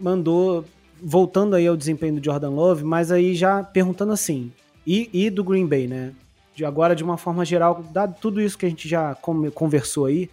mandou 0.00 0.64
voltando 1.00 1.54
aí 1.54 1.64
ao 1.64 1.76
desempenho 1.76 2.18
do 2.18 2.24
Jordan 2.24 2.50
Love, 2.50 2.82
mas 2.82 3.12
aí 3.12 3.36
já 3.36 3.62
perguntando 3.62 4.10
assim, 4.10 4.50
e, 4.84 5.08
e 5.12 5.30
do 5.30 5.44
Green 5.44 5.64
Bay, 5.64 5.86
né? 5.86 6.12
De 6.56 6.64
agora, 6.64 6.96
de 6.96 7.04
uma 7.04 7.16
forma 7.16 7.44
geral, 7.44 7.84
dado 7.92 8.16
tudo 8.20 8.40
isso 8.40 8.58
que 8.58 8.66
a 8.66 8.68
gente 8.68 8.88
já 8.88 9.14
conversou 9.54 10.06
aí, 10.06 10.28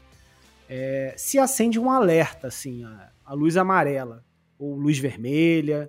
é, 0.67 1.13
se 1.15 1.37
acende 1.37 1.79
um 1.79 1.91
alerta, 1.91 2.47
assim, 2.47 2.83
a, 2.83 3.11
a, 3.27 3.33
luz 3.35 3.57
amarela, 3.57 4.23
ou 4.57 4.75
luz 4.75 4.97
vermelha, 4.97 5.87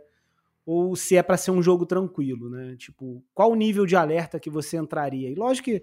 ou 0.73 0.95
se 0.95 1.17
é 1.17 1.23
para 1.23 1.37
ser 1.37 1.51
um 1.51 1.61
jogo 1.61 1.85
tranquilo, 1.85 2.49
né? 2.49 2.77
Tipo, 2.79 3.21
qual 3.35 3.51
o 3.51 3.57
nível 3.57 3.85
de 3.85 3.97
alerta 3.97 4.39
que 4.39 4.49
você 4.49 4.77
entraria? 4.77 5.29
E 5.29 5.35
lógico 5.35 5.65
que, 5.65 5.83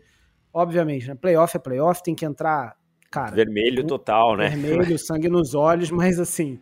obviamente, 0.54 1.10
né? 1.10 1.14
Playoff 1.14 1.58
é 1.58 1.60
playoff, 1.60 2.02
tem 2.02 2.16
que 2.16 2.24
entrar, 2.24 2.74
cara. 3.12 3.36
Vermelho 3.36 3.86
total, 3.86 4.38
né? 4.38 4.48
Vermelho, 4.48 4.96
sangue 4.98 5.28
nos 5.28 5.54
olhos, 5.54 5.92
mas 5.92 6.22
assim. 6.22 6.62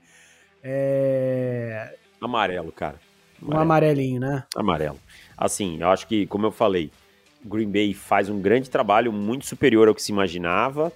É, 0.63 1.95
Amarelo, 2.19 2.71
cara. 2.71 2.99
Amarelo. 3.39 3.59
Um 3.59 3.61
amarelinho, 3.61 4.19
né? 4.19 4.43
Amarelo. 4.55 4.99
Assim, 5.37 5.77
eu 5.79 5.89
acho 5.89 6.07
que, 6.07 6.25
como 6.25 6.47
eu 6.47 6.51
falei, 6.51 6.89
o 7.45 7.47
Green 7.47 7.69
Bay 7.69 7.93
faz 7.93 8.27
um 8.27 8.41
grande 8.41 8.71
trabalho, 8.71 9.13
muito 9.13 9.45
superior 9.45 9.87
ao 9.87 9.93
que 9.93 10.01
se 10.01 10.11
imaginava, 10.11 10.91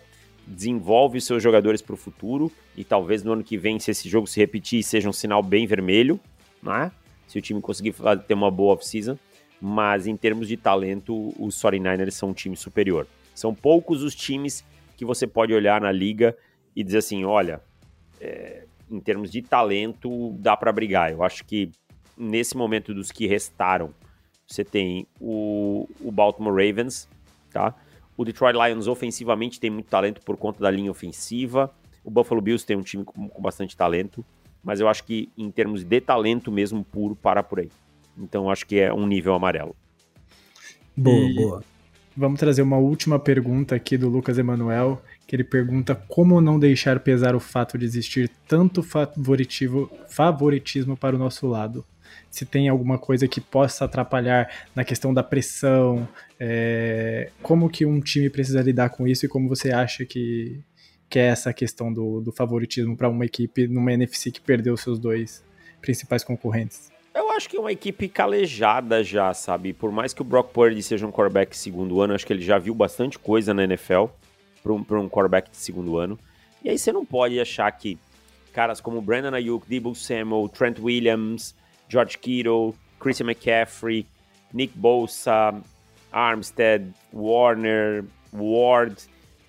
desenvolve 0.47 1.19
os 1.19 1.25
seus 1.25 1.43
jogadores 1.43 1.79
para 1.79 1.93
o 1.93 1.97
futuro 1.97 2.51
e 2.75 2.83
talvez 2.83 3.23
no 3.23 3.33
ano 3.33 3.43
que 3.43 3.55
vem, 3.55 3.79
se 3.79 3.91
esse 3.91 4.09
jogo 4.09 4.25
se 4.25 4.39
repetir, 4.39 4.81
seja 4.81 5.07
um 5.07 5.13
sinal 5.13 5.43
bem 5.43 5.67
vermelho, 5.67 6.19
né? 6.63 6.91
Se 7.29 7.37
o 7.37 7.41
time 7.41 7.61
conseguir 7.61 7.93
ter 8.27 8.33
uma 8.33 8.49
boa 8.49 8.73
off-season. 8.73 9.17
Mas 9.61 10.07
em 10.07 10.17
termos 10.17 10.47
de 10.47 10.57
talento, 10.57 11.33
os 11.37 11.61
49ers 11.61 12.11
são 12.11 12.29
um 12.29 12.33
time 12.33 12.57
superior. 12.57 13.05
São 13.35 13.53
poucos 13.53 14.01
os 14.01 14.15
times 14.15 14.65
que 14.97 15.05
você 15.05 15.27
pode 15.27 15.53
olhar 15.53 15.79
na 15.79 15.91
liga 15.91 16.35
e 16.75 16.83
dizer 16.83 16.97
assim: 16.97 17.23
olha, 17.23 17.61
é, 18.19 18.65
em 18.89 18.99
termos 18.99 19.31
de 19.31 19.41
talento, 19.41 20.33
dá 20.39 20.57
para 20.57 20.71
brigar. 20.71 21.11
Eu 21.11 21.23
acho 21.23 21.45
que 21.45 21.71
nesse 22.17 22.57
momento 22.57 22.93
dos 22.93 23.11
que 23.11 23.27
restaram, 23.27 23.93
você 24.47 24.63
tem 24.63 25.05
o, 25.21 25.87
o 26.01 26.11
Baltimore 26.11 26.53
Ravens, 26.53 27.07
tá? 27.51 27.75
O 28.17 28.25
Detroit 28.25 28.57
Lions 28.57 28.87
ofensivamente 28.87 29.59
tem 29.59 29.69
muito 29.69 29.87
talento 29.87 30.21
por 30.21 30.35
conta 30.35 30.59
da 30.59 30.71
linha 30.71 30.89
ofensiva. 30.89 31.73
O 32.03 32.09
Buffalo 32.09 32.41
Bills 32.41 32.65
tem 32.65 32.75
um 32.75 32.81
time 32.81 33.05
com, 33.05 33.29
com 33.29 33.41
bastante 33.41 33.77
talento, 33.77 34.25
mas 34.63 34.79
eu 34.79 34.87
acho 34.87 35.03
que 35.03 35.29
em 35.37 35.49
termos 35.51 35.83
de 35.83 36.01
talento 36.01 36.51
mesmo 36.51 36.83
puro, 36.83 37.15
para 37.15 37.43
por 37.43 37.59
aí. 37.59 37.69
Então 38.17 38.49
acho 38.49 38.65
que 38.65 38.79
é 38.79 38.93
um 38.93 39.07
nível 39.07 39.33
amarelo. 39.33 39.75
Boa, 40.95 41.29
e 41.29 41.35
boa. 41.35 41.63
Vamos 42.15 42.39
trazer 42.39 42.61
uma 42.61 42.77
última 42.77 43.17
pergunta 43.17 43.75
aqui 43.75 43.97
do 43.97 44.09
Lucas 44.09 44.37
Emanuel, 44.37 45.01
que 45.25 45.35
ele 45.35 45.43
pergunta 45.43 45.95
como 45.95 46.41
não 46.41 46.59
deixar 46.59 46.99
pesar 46.99 47.33
o 47.33 47.39
fato 47.39 47.77
de 47.77 47.85
existir 47.85 48.29
tanto 48.47 48.83
favoritismo, 48.83 49.89
favoritismo 50.09 50.97
para 50.97 51.15
o 51.15 51.19
nosso 51.19 51.47
lado. 51.47 51.85
Se 52.29 52.45
tem 52.45 52.67
alguma 52.67 52.97
coisa 52.97 53.27
que 53.27 53.39
possa 53.39 53.85
atrapalhar 53.85 54.49
na 54.75 54.83
questão 54.83 55.13
da 55.13 55.23
pressão, 55.23 56.07
é, 56.39 57.29
como 57.41 57.69
que 57.69 57.85
um 57.85 58.01
time 58.01 58.29
precisa 58.29 58.61
lidar 58.61 58.89
com 58.89 59.07
isso 59.07 59.25
e 59.25 59.29
como 59.29 59.47
você 59.47 59.71
acha 59.71 60.03
que, 60.03 60.59
que 61.09 61.17
é 61.17 61.27
essa 61.27 61.51
questão 61.51 61.91
do, 61.91 62.21
do 62.21 62.31
favoritismo 62.31 62.95
para 62.95 63.09
uma 63.09 63.25
equipe 63.25 63.67
numa 63.67 63.91
NFC 63.91 64.31
que 64.31 64.39
perdeu 64.39 64.77
seus 64.77 64.99
dois 64.99 65.43
principais 65.81 66.23
concorrentes? 66.23 66.91
Eu 67.13 67.31
acho 67.31 67.49
que 67.49 67.57
é 67.57 67.59
uma 67.59 67.71
equipe 67.71 68.07
calejada 68.07 69.03
já, 69.03 69.33
sabe? 69.33 69.73
Por 69.73 69.91
mais 69.91 70.13
que 70.13 70.21
o 70.21 70.25
Brock 70.25 70.51
Purdy 70.51 70.83
seja 70.83 71.07
um 71.07 71.11
quarterback 71.11 71.57
segundo 71.57 71.99
ano, 72.01 72.13
acho 72.13 72.25
que 72.25 72.31
ele 72.31 72.43
já 72.43 72.59
viu 72.59 72.75
bastante 72.75 73.17
coisa 73.17 73.53
na 73.53 73.63
NFL 73.63 74.05
para 74.61 74.73
um, 74.73 74.85
um 74.91 75.09
quarterback 75.09 75.49
de 75.49 75.57
segundo 75.57 75.97
ano. 75.97 76.19
E 76.63 76.69
aí 76.69 76.77
você 76.77 76.91
não 76.91 77.05
pode 77.05 77.39
achar 77.39 77.71
que 77.71 77.97
caras 78.53 78.79
como 78.79 79.01
Brandon 79.01 79.33
Ayuk, 79.33 79.67
Debo 79.67 79.95
Samuel, 79.95 80.49
Trent 80.49 80.79
Williams, 80.79 81.55
George 81.87 82.17
Kittle, 82.17 82.75
Christian 82.99 83.27
McCaffrey, 83.27 84.05
Nick 84.53 84.77
Bosa, 84.77 85.59
Armstead, 86.11 86.93
Warner, 87.13 88.05
Ward 88.33 88.95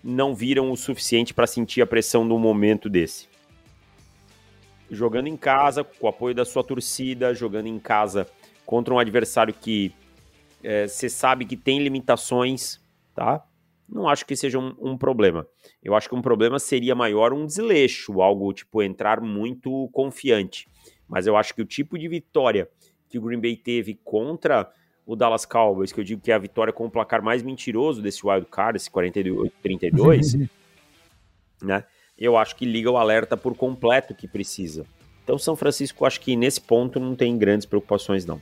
não 0.03 0.35
viram 0.35 0.71
o 0.71 0.77
suficiente 0.77 1.35
para 1.35 1.47
sentir 1.47 1.83
a 1.83 1.87
pressão 1.87 2.25
num 2.25 2.39
momento 2.39 2.89
desse. 2.89 3.29
Jogando 4.91 5.29
em 5.29 5.37
casa, 5.37 5.85
com 5.85 6.07
o 6.07 6.09
apoio 6.09 6.35
da 6.35 6.45
sua 6.45 6.65
torcida, 6.65 7.35
jogando 7.35 7.67
em 7.67 7.79
casa 7.79 8.27
contra 8.67 8.93
um 8.93 8.99
adversário 8.99 9.55
que 9.55 9.93
você 10.87 11.07
é, 11.07 11.09
sabe 11.09 11.45
que 11.45 11.57
tem 11.57 11.83
limitações, 11.83 12.81
tá? 13.15 13.45
não 13.91 14.09
acho 14.09 14.25
que 14.25 14.37
seja 14.37 14.59
um, 14.59 14.75
um, 14.79 14.97
problema. 14.97 15.47
Eu 15.83 15.95
acho 15.95 16.09
que 16.09 16.15
um 16.15 16.23
problema 16.23 16.59
seria 16.59 16.95
maior 16.95 17.33
um 17.33 17.45
desleixo, 17.45 18.23
algo 18.23 18.53
tipo 18.53 18.83
entrar 18.83 19.21
muito 19.21 19.89
confiante. 19.93 20.69
Mas 21.09 21.27
eu 21.27 21.37
acho 21.37 21.55
que 21.55 21.63
o 21.63 21.67
tipo 21.67 21.99
de 21.99 22.07
vitória 22.07 22.69
que 23.09 23.19
o 23.19 23.23
Green 23.23 23.41
Bay 23.41 23.57
teve 23.57 23.99
contra 24.05 24.71
o 25.07 25.17
Dallas 25.17 25.45
Cowboys, 25.45 25.93
que 25.93 26.01
eu 26.01 26.05
digo 26.05 26.21
que 26.21 26.31
é 26.31 26.35
a 26.35 26.39
vitória 26.39 26.73
com 26.73 26.87
o 26.87 26.91
placar 26.91 27.23
mais 27.23 27.43
mentiroso 27.43 28.01
desse 28.01 28.27
wild 28.27 28.47
card, 28.51 28.77
esse 28.77 28.91
48-32, 28.91 30.49
né? 31.63 31.85
Eu 32.19 32.37
acho 32.37 32.55
que 32.55 32.67
liga 32.67 32.91
o 32.91 32.99
alerta 32.99 33.37
por 33.37 33.57
completo 33.57 34.15
que 34.15 34.29
precisa. 34.29 34.85
Então, 35.25 35.39
São 35.39 35.57
Francisco, 35.57 36.05
acho 36.05 36.21
que 36.21 36.37
nesse 36.37 36.61
ponto 36.61 37.01
não 37.01 37.15
tem 37.15 37.37
grandes 37.39 37.65
preocupações, 37.65 38.27
não. 38.27 38.41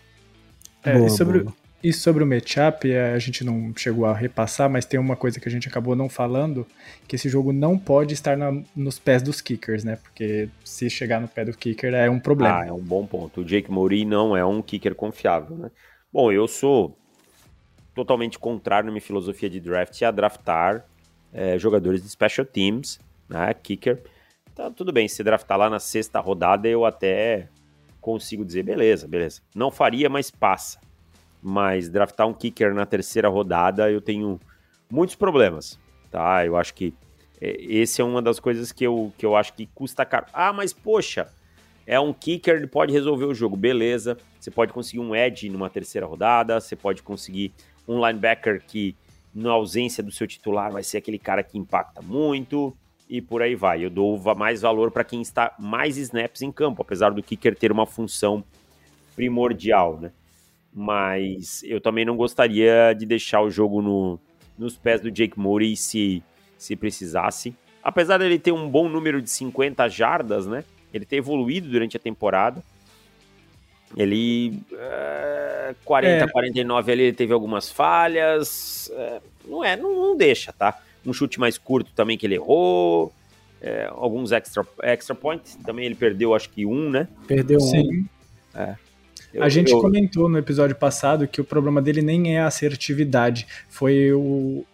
É, 0.83 0.97
boa, 0.97 1.09
sobre, 1.09 1.41
boa 1.41 1.55
E 1.83 1.93
sobre 1.93 2.25
o 2.25 2.27
matchup, 2.27 2.91
é, 2.91 3.13
a 3.13 3.19
gente 3.19 3.45
não 3.45 3.73
chegou 3.77 4.07
a 4.07 4.13
repassar, 4.13 4.69
mas 4.69 4.85
tem 4.85 4.99
uma 4.99 5.15
coisa 5.15 5.39
que 5.39 5.49
a 5.49 5.51
gente 5.51 5.69
acabou 5.69 5.95
não 5.95 6.09
falando, 6.09 6.67
que 7.07 7.15
esse 7.15 7.29
jogo 7.29 7.53
não 7.53 7.79
pode 7.79 8.15
estar 8.15 8.37
na, 8.37 8.53
nos 8.75 8.99
pés 8.99 9.23
dos 9.23 9.41
kickers, 9.41 9.85
né? 9.85 9.97
Porque 9.97 10.49
se 10.65 10.91
chegar 10.91 11.21
no 11.21 11.29
pé 11.29 11.45
do 11.45 11.57
kicker 11.57 11.95
é 11.95 12.11
um 12.11 12.19
problema. 12.19 12.61
Ah, 12.61 12.67
é 12.67 12.73
um 12.73 12.83
bom 12.83 13.07
ponto. 13.07 13.43
O 13.43 13.45
Jake 13.45 13.71
Murray 13.71 14.05
não 14.05 14.37
é 14.37 14.45
um 14.45 14.61
kicker 14.61 14.95
confiável, 14.95 15.57
né? 15.57 15.71
Bom, 16.13 16.33
eu 16.33 16.49
sou 16.49 16.97
totalmente 17.95 18.39
contrário 18.39 18.87
na 18.87 18.93
minha 18.93 19.03
filosofia 19.03 19.51
de 19.51 19.61
draft 19.61 20.01
a 20.03 20.11
draftar 20.11 20.87
é, 21.33 21.59
jogadores 21.59 22.03
de 22.03 22.09
special 22.09 22.47
teams, 22.47 22.99
né? 23.29 23.53
Kicker. 23.55 24.03
Então, 24.53 24.73
tudo 24.73 24.93
bem, 24.93 25.07
se 25.09 25.23
draftar 25.23 25.59
lá 25.59 25.71
na 25.71 25.79
sexta 25.79 26.21
rodada, 26.21 26.69
eu 26.69 26.85
até 26.85 27.49
consigo 28.01 28.45
dizer, 28.45 28.63
beleza, 28.63 29.07
beleza. 29.07 29.43
Não 29.55 29.71
faria, 29.71 30.09
mas 30.09 30.31
passa 30.31 30.81
mas 31.43 31.89
draftar 31.89 32.27
um 32.27 32.35
kicker 32.35 32.75
na 32.75 32.85
terceira 32.85 33.29
rodada 33.29 33.91
eu 33.91 34.01
tenho 34.01 34.41
muitos 34.91 35.15
problemas, 35.15 35.79
tá? 36.11 36.45
Eu 36.45 36.57
acho 36.57 36.75
que 36.75 36.95
é, 37.41 37.57
esse 37.63 38.01
é 38.01 38.05
uma 38.05 38.21
das 38.21 38.41
coisas 38.41 38.73
que 38.73 38.85
eu, 38.85 39.13
que 39.17 39.25
eu 39.25 39.37
acho 39.37 39.53
que 39.55 39.67
custa 39.75 40.05
caro. 40.05 40.27
Ah, 40.33 40.53
mas 40.53 40.73
poxa, 40.73 41.29
é 41.89 41.99
um 41.99 42.13
kicker, 42.13 42.57
ele 42.57 42.67
pode 42.67 42.93
resolver 42.93 43.25
o 43.25 43.35
jogo, 43.35 43.57
beleza. 43.57 44.19
Você 44.39 44.51
pode 44.51 44.75
conseguir 44.75 45.01
um 45.01 45.17
edge 45.17 45.49
numa 45.49 45.71
terceira 45.71 46.07
rodada, 46.07 46.61
você 46.61 46.77
pode 46.77 47.03
conseguir 47.03 47.51
um 47.89 48.07
linebacker 48.07 48.63
que, 48.63 48.95
na 49.35 49.53
ausência 49.53 50.03
do 50.03 50.13
seu 50.13 50.27
titular, 50.27 50.71
vai 50.71 50.83
ser 50.83 50.99
aquele 50.99 51.19
cara 51.19 51.43
que 51.43 51.57
impacta 51.57 52.03
muito 52.03 52.77
e 53.09 53.23
por 53.23 53.41
aí 53.41 53.55
vai. 53.55 53.83
Eu 53.83 53.89
dou 53.89 54.21
mais 54.37 54.61
valor 54.61 54.91
para 54.91 55.03
quem 55.03 55.23
está 55.23 55.55
mais 55.59 55.97
snaps 55.97 56.43
em 56.43 56.53
campo, 56.53 56.83
apesar 56.83 57.09
do 57.09 57.23
kicker 57.23 57.57
ter 57.57 57.73
uma 57.73 57.87
função 57.87 58.45
primordial, 59.17 59.99
né? 59.99 60.13
mas 60.75 61.63
eu 61.65 61.81
também 61.81 62.05
não 62.05 62.17
gostaria 62.19 62.93
de 62.93 63.07
deixar 63.07 63.41
o 63.41 63.51
jogo 63.51 63.81
no, 63.81 64.21
nos 64.59 64.77
pés 64.77 65.01
do 65.01 65.11
Jake 65.11 65.41
Murray 65.41 65.75
se, 65.75 66.23
se 66.59 66.77
precisasse. 66.77 67.57
Apesar 67.83 68.19
dele 68.19 68.39
ter 68.39 68.53
um 68.53 68.69
bom 68.69 68.91
número 68.91 69.23
de 69.23 69.31
50 69.31 69.89
jardas, 69.89 70.47
né? 70.47 70.65
Ele 70.93 71.05
ter 71.05 71.17
evoluído 71.17 71.69
durante 71.69 71.97
a 71.97 72.01
temporada. 72.01 72.63
Ele. 73.97 74.61
É, 74.73 75.75
40, 75.85 76.25
é. 76.25 76.29
49 76.29 76.93
ali, 76.93 77.03
ele 77.05 77.13
teve 77.13 77.33
algumas 77.33 77.71
falhas. 77.71 78.91
É, 78.95 79.21
não 79.47 79.65
é, 79.65 79.77
não, 79.77 79.95
não, 79.95 80.17
deixa, 80.17 80.53
tá? 80.53 80.79
Um 81.07 81.13
chute 81.13 81.41
mais 81.41 81.57
curto 81.57 81.91
também 81.95 82.19
que 82.19 82.27
ele 82.27 82.35
errou. 82.35 83.13
É, 83.61 83.89
alguns 83.91 84.31
extra, 84.31 84.65
extra 84.83 85.15
points 85.17 85.57
também 85.67 85.85
ele 85.85 85.97
perdeu, 85.97 86.35
acho 86.35 86.49
que 86.51 86.65
um, 86.65 86.91
né? 86.91 87.09
Perdeu 87.27 87.59
Sim. 87.61 87.81
um. 87.81 88.07
É. 88.55 88.77
Eu, 89.35 89.43
a 89.43 89.49
gente 89.49 89.73
eu... 89.73 89.81
comentou 89.81 90.29
no 90.29 90.39
episódio 90.39 90.77
passado 90.77 91.27
que 91.27 91.41
o 91.41 91.45
problema 91.45 91.83
dele 91.83 92.01
nem 92.01 92.37
é 92.37 92.41
a 92.41 92.47
assertividade, 92.47 93.47
foi 93.69 94.13
o, 94.13 94.65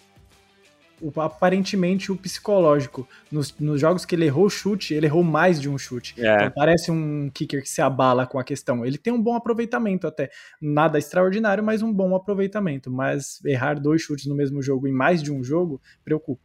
o 1.06 1.20
aparentemente 1.20 2.12
o 2.12 2.16
psicológico. 2.16 3.08
Nos, 3.30 3.54
nos, 3.58 3.80
jogos 3.80 4.04
que 4.04 4.14
ele 4.14 4.26
errou 4.26 4.48
chute, 4.48 4.94
ele 4.94 5.06
errou 5.06 5.22
mais 5.22 5.60
de 5.60 5.68
um 5.68 5.76
chute. 5.76 6.14
É. 6.18 6.34
Então 6.34 6.50
parece 6.50 6.90
um 6.90 7.30
kicker 7.32 7.62
que 7.62 7.68
se 7.68 7.82
abala 7.82 8.26
com 8.26 8.38
a 8.38 8.44
questão. 8.44 8.84
Ele 8.84 8.98
tem 8.98 9.12
um 9.12 9.20
bom 9.20 9.34
aproveitamento 9.34 10.06
até. 10.06 10.30
Nada 10.60 10.98
extraordinário, 10.98 11.62
mas 11.62 11.82
um 11.82 11.92
bom 11.92 12.14
aproveitamento. 12.14 12.90
Mas 12.90 13.44
errar 13.44 13.80
dois 13.80 14.02
chutes 14.02 14.26
no 14.26 14.34
mesmo 14.34 14.62
jogo 14.62 14.86
em 14.86 14.92
mais 14.92 15.22
de 15.22 15.32
um 15.32 15.42
jogo 15.42 15.80
preocupa. 16.04 16.42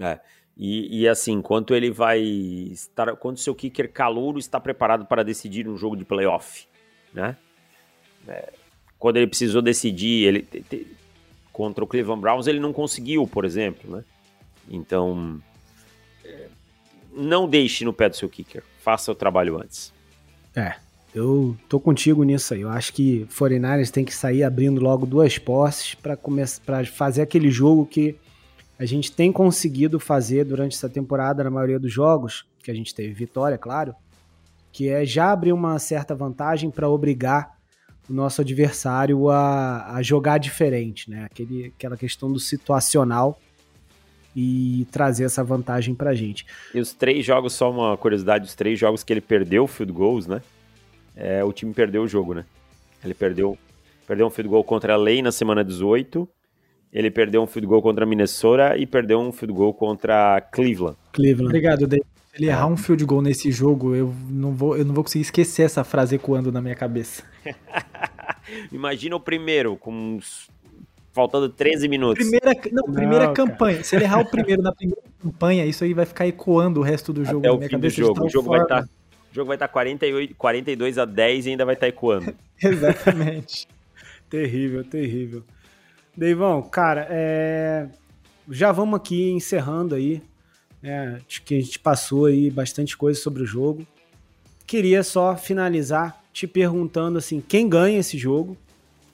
É. 0.00 0.18
E, 0.56 1.00
e, 1.00 1.08
assim, 1.08 1.42
quanto 1.42 1.74
ele 1.74 1.90
vai 1.90 2.20
estar. 2.20 3.16
Quanto 3.16 3.40
seu 3.40 3.54
kicker 3.54 3.92
calouro 3.92 4.38
está 4.38 4.60
preparado 4.60 5.04
para 5.04 5.24
decidir 5.24 5.66
um 5.68 5.76
jogo 5.76 5.96
de 5.96 6.04
playoff? 6.04 6.68
né? 7.14 7.36
É, 8.26 8.52
quando 8.98 9.18
ele 9.18 9.28
precisou 9.28 9.62
decidir 9.62 10.26
ele 10.26 10.42
te, 10.42 10.62
te, 10.62 10.86
contra 11.54 11.84
o 11.84 11.86
Cleveland 11.86 12.20
Browns, 12.20 12.48
ele 12.48 12.58
não 12.58 12.72
conseguiu, 12.72 13.26
por 13.28 13.44
exemplo, 13.44 13.96
né? 13.96 14.04
Então, 14.68 15.40
é, 16.24 16.48
não 17.14 17.48
deixe 17.48 17.84
no 17.84 17.92
pé 17.92 18.08
do 18.08 18.16
seu 18.16 18.28
kicker. 18.28 18.62
Faça 18.80 19.12
o 19.12 19.14
trabalho 19.14 19.56
antes. 19.56 19.92
É, 20.54 20.74
eu 21.14 21.56
tô 21.68 21.78
contigo 21.78 22.24
nisso 22.24 22.52
aí. 22.54 22.62
Eu 22.62 22.68
acho 22.70 22.92
que 22.92 23.24
49ers 23.26 23.90
tem 23.90 24.04
que 24.04 24.12
sair 24.12 24.42
abrindo 24.42 24.80
logo 24.80 25.06
duas 25.06 25.38
posses 25.38 25.94
para 25.94 26.16
começar 26.16 26.60
para 26.66 26.84
fazer 26.84 27.22
aquele 27.22 27.52
jogo 27.52 27.86
que 27.86 28.16
a 28.76 28.84
gente 28.84 29.12
tem 29.12 29.30
conseguido 29.30 30.00
fazer 30.00 30.44
durante 30.44 30.74
essa 30.74 30.88
temporada 30.88 31.44
na 31.44 31.50
maioria 31.50 31.78
dos 31.78 31.92
jogos, 31.92 32.44
que 32.64 32.70
a 32.70 32.74
gente 32.74 32.92
teve 32.92 33.12
vitória, 33.12 33.56
claro, 33.56 33.94
que 34.72 34.88
é 34.88 35.04
já 35.04 35.30
abrir 35.30 35.52
uma 35.52 35.78
certa 35.78 36.16
vantagem 36.16 36.68
para 36.68 36.88
obrigar 36.88 37.53
o 38.08 38.12
nosso 38.12 38.40
adversário 38.40 39.30
a, 39.30 39.96
a 39.96 40.02
jogar 40.02 40.38
diferente, 40.38 41.10
né? 41.10 41.24
Aquele, 41.24 41.72
aquela 41.76 41.96
questão 41.96 42.32
do 42.32 42.38
situacional 42.38 43.38
e 44.36 44.86
trazer 44.90 45.24
essa 45.24 45.44
vantagem 45.44 45.94
para 45.94 46.10
a 46.10 46.14
gente. 46.14 46.44
E 46.74 46.80
os 46.80 46.92
três 46.92 47.24
jogos, 47.24 47.52
só 47.52 47.70
uma 47.70 47.96
curiosidade, 47.96 48.44
os 48.44 48.54
três 48.54 48.78
jogos 48.78 49.04
que 49.04 49.12
ele 49.12 49.20
perdeu 49.20 49.66
field 49.66 49.92
goals, 49.92 50.26
né? 50.26 50.42
É, 51.16 51.44
o 51.44 51.52
time 51.52 51.72
perdeu 51.72 52.02
o 52.02 52.08
jogo, 52.08 52.34
né? 52.34 52.44
Ele 53.04 53.14
perdeu, 53.14 53.56
perdeu 54.06 54.26
um 54.26 54.30
field 54.30 54.48
goal 54.48 54.64
contra 54.64 54.94
a 54.94 54.96
Lei 54.96 55.22
na 55.22 55.30
semana 55.30 55.64
18, 55.64 56.28
ele 56.92 57.10
perdeu 57.10 57.42
um 57.42 57.46
field 57.46 57.66
goal 57.66 57.82
contra 57.82 58.04
a 58.04 58.08
Minnesota 58.08 58.76
e 58.76 58.86
perdeu 58.86 59.20
um 59.20 59.30
field 59.30 59.54
goal 59.54 59.72
contra 59.72 60.40
Cleveland. 60.40 60.96
Cleveland. 61.12 61.46
Obrigado, 61.46 61.86
Dave. 61.86 62.13
Se 62.34 62.42
ele 62.42 62.50
errar 62.50 62.66
um 62.66 62.76
field 62.76 63.04
goal 63.04 63.22
nesse 63.22 63.52
jogo, 63.52 63.94
eu 63.94 64.12
não 64.28 64.52
vou, 64.52 64.76
eu 64.76 64.84
não 64.84 64.92
vou 64.92 65.04
conseguir 65.04 65.22
esquecer 65.22 65.62
essa 65.62 65.84
frase 65.84 66.16
ecoando 66.16 66.50
na 66.50 66.60
minha 66.60 66.74
cabeça. 66.74 67.22
Imagina 68.72 69.14
o 69.14 69.20
primeiro, 69.20 69.76
com 69.76 70.16
uns... 70.16 70.50
faltando 71.12 71.48
13 71.48 71.86
minutos. 71.86 72.28
Primeira, 72.28 72.60
não, 72.72 72.92
primeira 72.92 73.26
não, 73.26 73.34
campanha. 73.34 73.76
Cara. 73.76 73.84
Se 73.84 73.94
ele 73.94 74.04
errar 74.04 74.18
o 74.18 74.26
primeiro 74.26 74.62
na 74.62 74.72
primeira 74.72 75.00
campanha, 75.22 75.64
isso 75.64 75.84
aí 75.84 75.94
vai 75.94 76.04
ficar 76.04 76.26
ecoando 76.26 76.80
o 76.80 76.82
resto 76.82 77.12
do 77.12 77.24
jogo 77.24 77.46
Até 77.46 77.52
o 77.52 77.68
fim 77.68 77.78
do 77.78 77.88
jogo. 77.88 78.26
O 78.26 78.28
jogo 78.28 78.48
vai 78.48 78.62
estar. 78.62 78.82
Tá, 78.82 78.88
o 79.30 79.34
jogo 79.34 79.46
vai 79.46 79.54
estar 79.54 79.68
tá 79.68 79.72
48, 79.72 80.34
42 80.34 80.98
a 80.98 81.04
10 81.04 81.46
e 81.46 81.50
ainda 81.50 81.64
vai 81.64 81.74
estar 81.74 81.86
tá 81.86 81.88
ecoando. 81.88 82.34
Exatamente. 82.60 83.68
terrível, 84.28 84.82
terrível. 84.82 85.44
Deivão, 86.16 86.62
cara, 86.62 87.06
é... 87.08 87.86
já 88.50 88.72
vamos 88.72 88.96
aqui 88.96 89.30
encerrando 89.30 89.94
aí 89.94 90.20
é, 90.84 91.18
acho 91.26 91.42
que 91.42 91.56
a 91.56 91.60
gente 91.60 91.78
passou 91.78 92.26
aí 92.26 92.50
bastante 92.50 92.94
coisa 92.94 93.18
sobre 93.18 93.42
o 93.42 93.46
jogo. 93.46 93.86
Queria 94.66 95.02
só 95.02 95.34
finalizar 95.34 96.22
te 96.30 96.46
perguntando 96.46 97.16
assim, 97.16 97.40
quem 97.40 97.68
ganha 97.68 97.98
esse 97.98 98.18
jogo? 98.18 98.54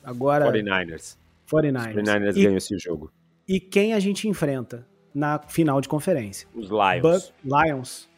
Agora 0.03 0.51
49ers. 0.51 1.17
49ers. 1.49 1.95
49ers 1.95 2.35
ganham 2.35 2.57
esse 2.57 2.77
jogo. 2.77 3.13
E 3.47 3.61
quem 3.61 3.93
a 3.93 4.01
gente 4.01 4.27
enfrenta 4.27 4.85
na 5.15 5.39
final 5.39 5.81
de 5.81 5.89
conferência? 5.89 6.49
Os 6.55 6.69
Lions. 6.69 7.33
Lions. 7.45 8.09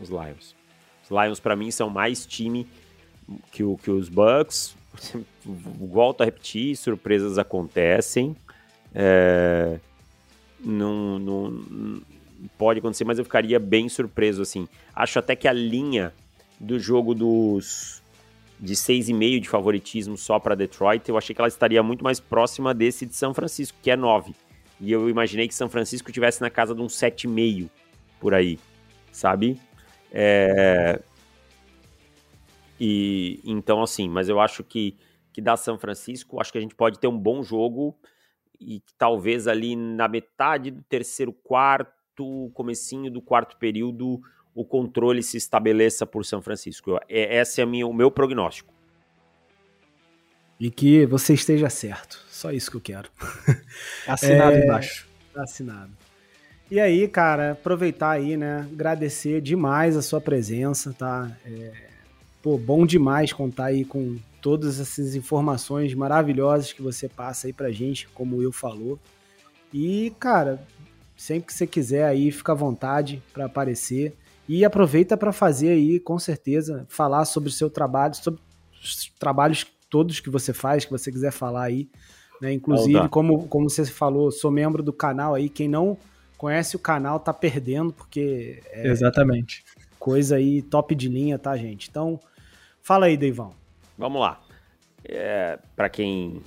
Os 0.00 0.08
Lions. 0.08 0.56
Os 1.04 1.10
Lions 1.10 1.38
para 1.38 1.54
mim 1.54 1.70
são 1.70 1.88
mais 1.88 2.26
time 2.26 2.66
que, 3.52 3.62
o, 3.62 3.76
que 3.76 3.90
os 3.90 4.08
Bucks. 4.08 4.74
Volto 5.44 6.22
a 6.22 6.24
repetir, 6.24 6.76
surpresas 6.76 7.38
acontecem. 7.38 8.34
É, 8.92 9.78
não, 10.58 11.18
não, 11.18 12.02
pode 12.56 12.78
acontecer, 12.78 13.04
mas 13.04 13.18
eu 13.18 13.24
ficaria 13.24 13.58
bem 13.58 13.88
surpreso, 13.88 14.42
assim. 14.42 14.68
Acho 14.94 15.18
até 15.18 15.34
que 15.36 15.48
a 15.48 15.52
linha 15.52 16.12
do 16.58 16.78
jogo 16.78 17.14
dos 17.14 18.00
de 18.58 18.74
6,5 18.74 19.40
de 19.40 19.48
favoritismo 19.48 20.18
só 20.18 20.38
para 20.38 20.54
Detroit, 20.54 21.08
eu 21.08 21.16
achei 21.16 21.34
que 21.34 21.40
ela 21.40 21.48
estaria 21.48 21.82
muito 21.82 22.04
mais 22.04 22.20
próxima 22.20 22.74
desse 22.74 23.06
de 23.06 23.16
São 23.16 23.32
Francisco, 23.32 23.78
que 23.82 23.90
é 23.90 23.96
9. 23.96 24.34
E 24.78 24.92
eu 24.92 25.08
imaginei 25.08 25.48
que 25.48 25.54
São 25.54 25.68
Francisco 25.68 26.12
tivesse 26.12 26.42
na 26.42 26.50
casa 26.50 26.74
de 26.74 26.82
um 26.82 26.86
7,5 26.86 27.70
por 28.20 28.34
aí, 28.34 28.58
sabe? 29.10 29.58
É... 30.12 31.00
E 32.78 33.40
então 33.44 33.82
assim, 33.82 34.08
mas 34.08 34.28
eu 34.28 34.40
acho 34.40 34.62
que 34.62 34.96
que 35.32 35.40
da 35.40 35.56
São 35.56 35.78
Francisco, 35.78 36.40
acho 36.40 36.50
que 36.50 36.58
a 36.58 36.60
gente 36.60 36.74
pode 36.74 36.98
ter 36.98 37.06
um 37.06 37.16
bom 37.16 37.42
jogo 37.42 37.96
e 38.60 38.82
talvez 38.98 39.46
ali 39.46 39.76
na 39.76 40.08
metade 40.08 40.70
do 40.70 40.82
terceiro 40.82 41.32
quarto, 41.32 41.99
comecinho 42.54 43.10
do 43.10 43.20
quarto 43.20 43.56
período, 43.56 44.20
o 44.54 44.64
controle 44.64 45.22
se 45.22 45.36
estabeleça 45.36 46.04
por 46.04 46.24
São 46.24 46.42
Francisco. 46.42 46.98
É, 47.08 47.40
esse 47.40 47.60
é 47.60 47.66
minha, 47.66 47.86
o 47.86 47.94
meu 47.94 48.10
prognóstico. 48.10 48.74
E 50.58 50.70
que 50.70 51.06
você 51.06 51.32
esteja 51.32 51.70
certo. 51.70 52.22
Só 52.28 52.52
isso 52.52 52.70
que 52.70 52.76
eu 52.76 52.80
quero. 52.80 53.08
Assinado 54.06 54.56
é, 54.56 54.64
embaixo. 54.64 55.08
Assinado. 55.34 55.90
E 56.70 56.78
aí, 56.78 57.08
cara, 57.08 57.52
aproveitar 57.52 58.10
aí, 58.10 58.36
né? 58.36 58.68
Agradecer 58.70 59.40
demais 59.40 59.96
a 59.96 60.02
sua 60.02 60.20
presença, 60.20 60.94
tá? 60.96 61.34
É, 61.44 61.72
pô, 62.42 62.58
bom 62.58 62.86
demais 62.86 63.32
contar 63.32 63.66
aí 63.66 63.84
com 63.84 64.18
todas 64.40 64.78
essas 64.78 65.14
informações 65.14 65.94
maravilhosas 65.94 66.72
que 66.72 66.82
você 66.82 67.08
passa 67.08 67.46
aí 67.46 67.52
pra 67.52 67.72
gente, 67.72 68.06
como 68.08 68.36
o 68.36 68.38
Will 68.38 68.52
falou. 68.52 68.98
E, 69.72 70.12
cara, 70.18 70.62
Sempre 71.20 71.48
que 71.48 71.52
você 71.52 71.66
quiser 71.66 72.06
aí, 72.06 72.32
fica 72.32 72.52
à 72.52 72.54
vontade 72.54 73.22
para 73.30 73.44
aparecer. 73.44 74.16
E 74.48 74.64
aproveita 74.64 75.18
para 75.18 75.30
fazer 75.32 75.68
aí, 75.68 76.00
com 76.00 76.18
certeza, 76.18 76.86
falar 76.88 77.26
sobre 77.26 77.50
o 77.50 77.52
seu 77.52 77.68
trabalho, 77.68 78.14
sobre 78.14 78.40
os 78.82 79.12
trabalhos 79.18 79.66
todos 79.90 80.18
que 80.18 80.30
você 80.30 80.54
faz, 80.54 80.86
que 80.86 80.90
você 80.90 81.12
quiser 81.12 81.30
falar 81.30 81.64
aí. 81.64 81.90
Né? 82.40 82.54
Inclusive, 82.54 83.06
como, 83.10 83.46
como 83.48 83.68
você 83.68 83.84
falou, 83.84 84.30
sou 84.30 84.50
membro 84.50 84.82
do 84.82 84.94
canal 84.94 85.34
aí. 85.34 85.50
Quem 85.50 85.68
não 85.68 85.98
conhece 86.38 86.74
o 86.74 86.78
canal 86.78 87.20
tá 87.20 87.34
perdendo, 87.34 87.92
porque. 87.92 88.62
É 88.70 88.88
Exatamente. 88.88 89.62
Coisa 89.98 90.36
aí 90.36 90.62
top 90.62 90.94
de 90.94 91.10
linha, 91.10 91.38
tá, 91.38 91.54
gente? 91.54 91.90
Então, 91.90 92.18
fala 92.80 93.04
aí, 93.04 93.18
Deivão. 93.18 93.52
Vamos 93.98 94.22
lá. 94.22 94.40
É, 95.04 95.58
para 95.76 95.90
quem 95.90 96.40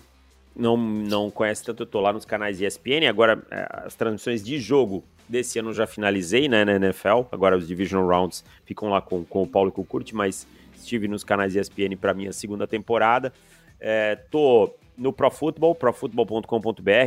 não, 0.56 0.78
não 0.78 1.32
conhece 1.32 1.64
tanto, 1.64 1.84
eu 1.84 1.88
tô 1.88 2.00
lá 2.00 2.14
nos 2.14 2.26
canais 2.26 2.62
ESPN. 2.62 3.08
Agora, 3.10 3.44
é, 3.50 3.68
as 3.86 3.96
transmissões 3.96 4.44
de 4.44 4.60
jogo 4.60 5.04
desse 5.28 5.58
ano 5.60 5.74
já 5.74 5.88
finalizei 5.88 6.48
né, 6.48 6.64
na 6.64 6.76
NFL. 6.76 7.24
Agora 7.32 7.58
os 7.58 7.68
Division 7.68 8.06
Rounds 8.06 8.44
ficam 8.66 8.90
lá 8.90 9.02
com, 9.02 9.24
com 9.24 9.44
o 9.44 9.48
Paulo 9.48 9.70
e 9.70 9.72
com 9.72 9.82
o 9.82 9.86
Kurt, 9.86 10.12
mas 10.14 10.48
estive 10.76 11.08
nos 11.08 11.24
canais 11.24 11.56
ESPN 11.56 11.96
para 12.00 12.14
minha 12.14 12.32
segunda 12.32 12.68
temporada. 12.68 13.34
É, 13.80 14.16
tô 14.16 14.74
no 14.98 15.12
Pro 15.12 15.32
Football, 15.32 15.76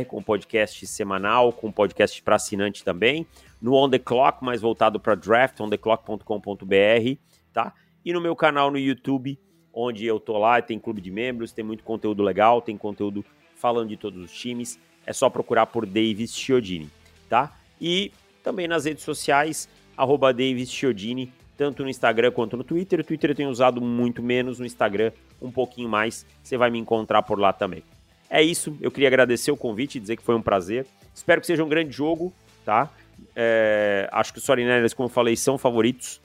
com 0.05 0.21
podcast 0.21 0.85
semanal, 0.87 1.53
com 1.53 1.71
podcast 1.71 2.21
para 2.21 2.35
assinante 2.35 2.83
também. 2.83 3.25
No 3.61 3.75
On 3.75 3.89
The 3.89 3.99
Clock, 3.99 4.43
mais 4.43 4.61
voltado 4.61 4.99
para 4.99 5.15
draft, 5.15 5.59
ontheclock.com.br, 5.59 7.17
tá? 7.53 7.73
E 8.03 8.13
no 8.13 8.21
meu 8.21 8.35
canal 8.35 8.69
no 8.69 8.77
YouTube, 8.77 9.39
onde 9.73 10.05
eu 10.05 10.19
tô 10.19 10.37
lá, 10.37 10.61
tem 10.61 10.77
clube 10.79 11.01
de 11.01 11.11
membros, 11.11 11.51
tem 11.51 11.63
muito 11.63 11.83
conteúdo 11.83 12.21
legal, 12.23 12.61
tem 12.61 12.77
conteúdo 12.77 13.23
falando 13.59 13.89
de 13.89 13.97
todos 13.97 14.23
os 14.23 14.31
times. 14.31 14.79
É 15.05 15.13
só 15.13 15.29
procurar 15.29 15.67
por 15.67 15.85
Davis 15.85 16.35
Chiodini, 16.35 16.89
tá? 17.29 17.55
E 17.79 18.11
também 18.43 18.67
nas 18.67 18.85
redes 18.85 19.03
sociais, 19.03 19.69
arroba 19.95 20.33
Davis 20.33 20.71
Chiodini, 20.71 21.31
tanto 21.57 21.83
no 21.83 21.89
Instagram 21.89 22.31
quanto 22.31 22.55
no 22.55 22.63
Twitter. 22.63 22.99
O 22.99 23.03
Twitter 23.03 23.31
eu 23.31 23.35
tenho 23.35 23.49
usado 23.49 23.81
muito 23.81 24.21
menos, 24.21 24.59
no 24.59 24.65
Instagram 24.65 25.11
um 25.41 25.51
pouquinho 25.51 25.89
mais. 25.89 26.25
Você 26.43 26.57
vai 26.57 26.69
me 26.69 26.77
encontrar 26.77 27.23
por 27.23 27.39
lá 27.39 27.51
também. 27.51 27.83
É 28.29 28.41
isso, 28.43 28.77
eu 28.81 28.91
queria 28.91 29.07
agradecer 29.07 29.51
o 29.51 29.57
convite 29.57 29.97
e 29.97 30.01
dizer 30.01 30.17
que 30.17 30.23
foi 30.23 30.35
um 30.35 30.41
prazer. 30.41 30.85
Espero 31.15 31.39
que 31.39 31.47
seja 31.47 31.63
um 31.63 31.69
grande 31.69 31.91
jogo, 31.91 32.33
tá? 32.65 32.89
É, 33.35 34.09
acho 34.11 34.33
que 34.33 34.39
os 34.39 34.45
49 34.45 34.95
como 34.95 35.07
eu 35.07 35.13
falei, 35.13 35.35
são 35.35 35.57
favoritos. 35.57 36.19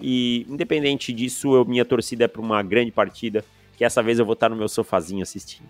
E 0.00 0.44
independente 0.48 1.12
disso, 1.12 1.54
eu, 1.54 1.64
minha 1.64 1.84
torcida 1.84 2.24
é 2.24 2.28
para 2.28 2.42
uma 2.42 2.62
grande 2.62 2.90
partida, 2.90 3.44
que 3.76 3.84
essa 3.84 4.02
vez 4.02 4.18
eu 4.18 4.24
vou 4.24 4.32
estar 4.32 4.48
no 4.48 4.56
meu 4.56 4.68
sofazinho 4.68 5.22
assistindo. 5.22 5.68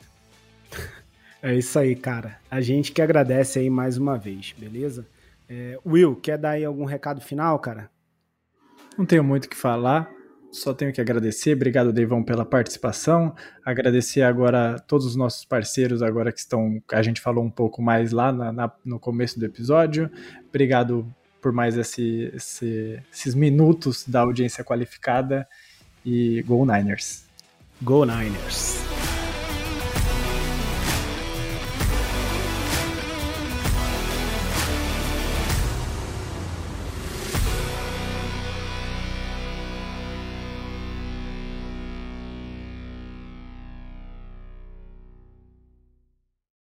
É 1.42 1.54
isso 1.54 1.78
aí, 1.78 1.94
cara. 1.94 2.38
A 2.50 2.60
gente 2.60 2.92
que 2.92 3.00
agradece 3.00 3.58
aí 3.58 3.70
mais 3.70 3.96
uma 3.96 4.18
vez, 4.18 4.54
beleza? 4.58 5.06
É, 5.48 5.78
Will, 5.86 6.16
quer 6.16 6.36
dar 6.36 6.50
aí 6.50 6.64
algum 6.64 6.84
recado 6.84 7.20
final, 7.20 7.58
cara? 7.58 7.90
Não 8.96 9.06
tenho 9.06 9.22
muito 9.22 9.44
o 9.44 9.48
que 9.48 9.56
falar, 9.56 10.10
só 10.50 10.74
tenho 10.74 10.92
que 10.92 11.00
agradecer. 11.00 11.54
Obrigado, 11.54 11.92
Deivão, 11.92 12.22
pela 12.22 12.44
participação. 12.44 13.34
Agradecer 13.64 14.22
agora 14.22 14.74
a 14.74 14.78
todos 14.78 15.06
os 15.06 15.14
nossos 15.14 15.44
parceiros 15.44 16.02
agora 16.02 16.32
que 16.32 16.40
estão. 16.40 16.82
A 16.92 17.02
gente 17.02 17.20
falou 17.20 17.44
um 17.44 17.50
pouco 17.50 17.80
mais 17.80 18.12
lá 18.12 18.32
na, 18.32 18.52
na, 18.52 18.72
no 18.84 18.98
começo 18.98 19.38
do 19.38 19.46
episódio. 19.46 20.10
Obrigado 20.48 21.06
por 21.40 21.52
mais 21.52 21.76
esse, 21.76 22.30
esse, 22.34 23.00
esses 23.12 23.34
minutos 23.34 24.04
da 24.06 24.20
audiência 24.20 24.64
qualificada. 24.64 25.46
E 26.04 26.42
Go 26.42 26.64
Niners! 26.64 27.24
Go 27.82 28.04
Niners! 28.04 28.97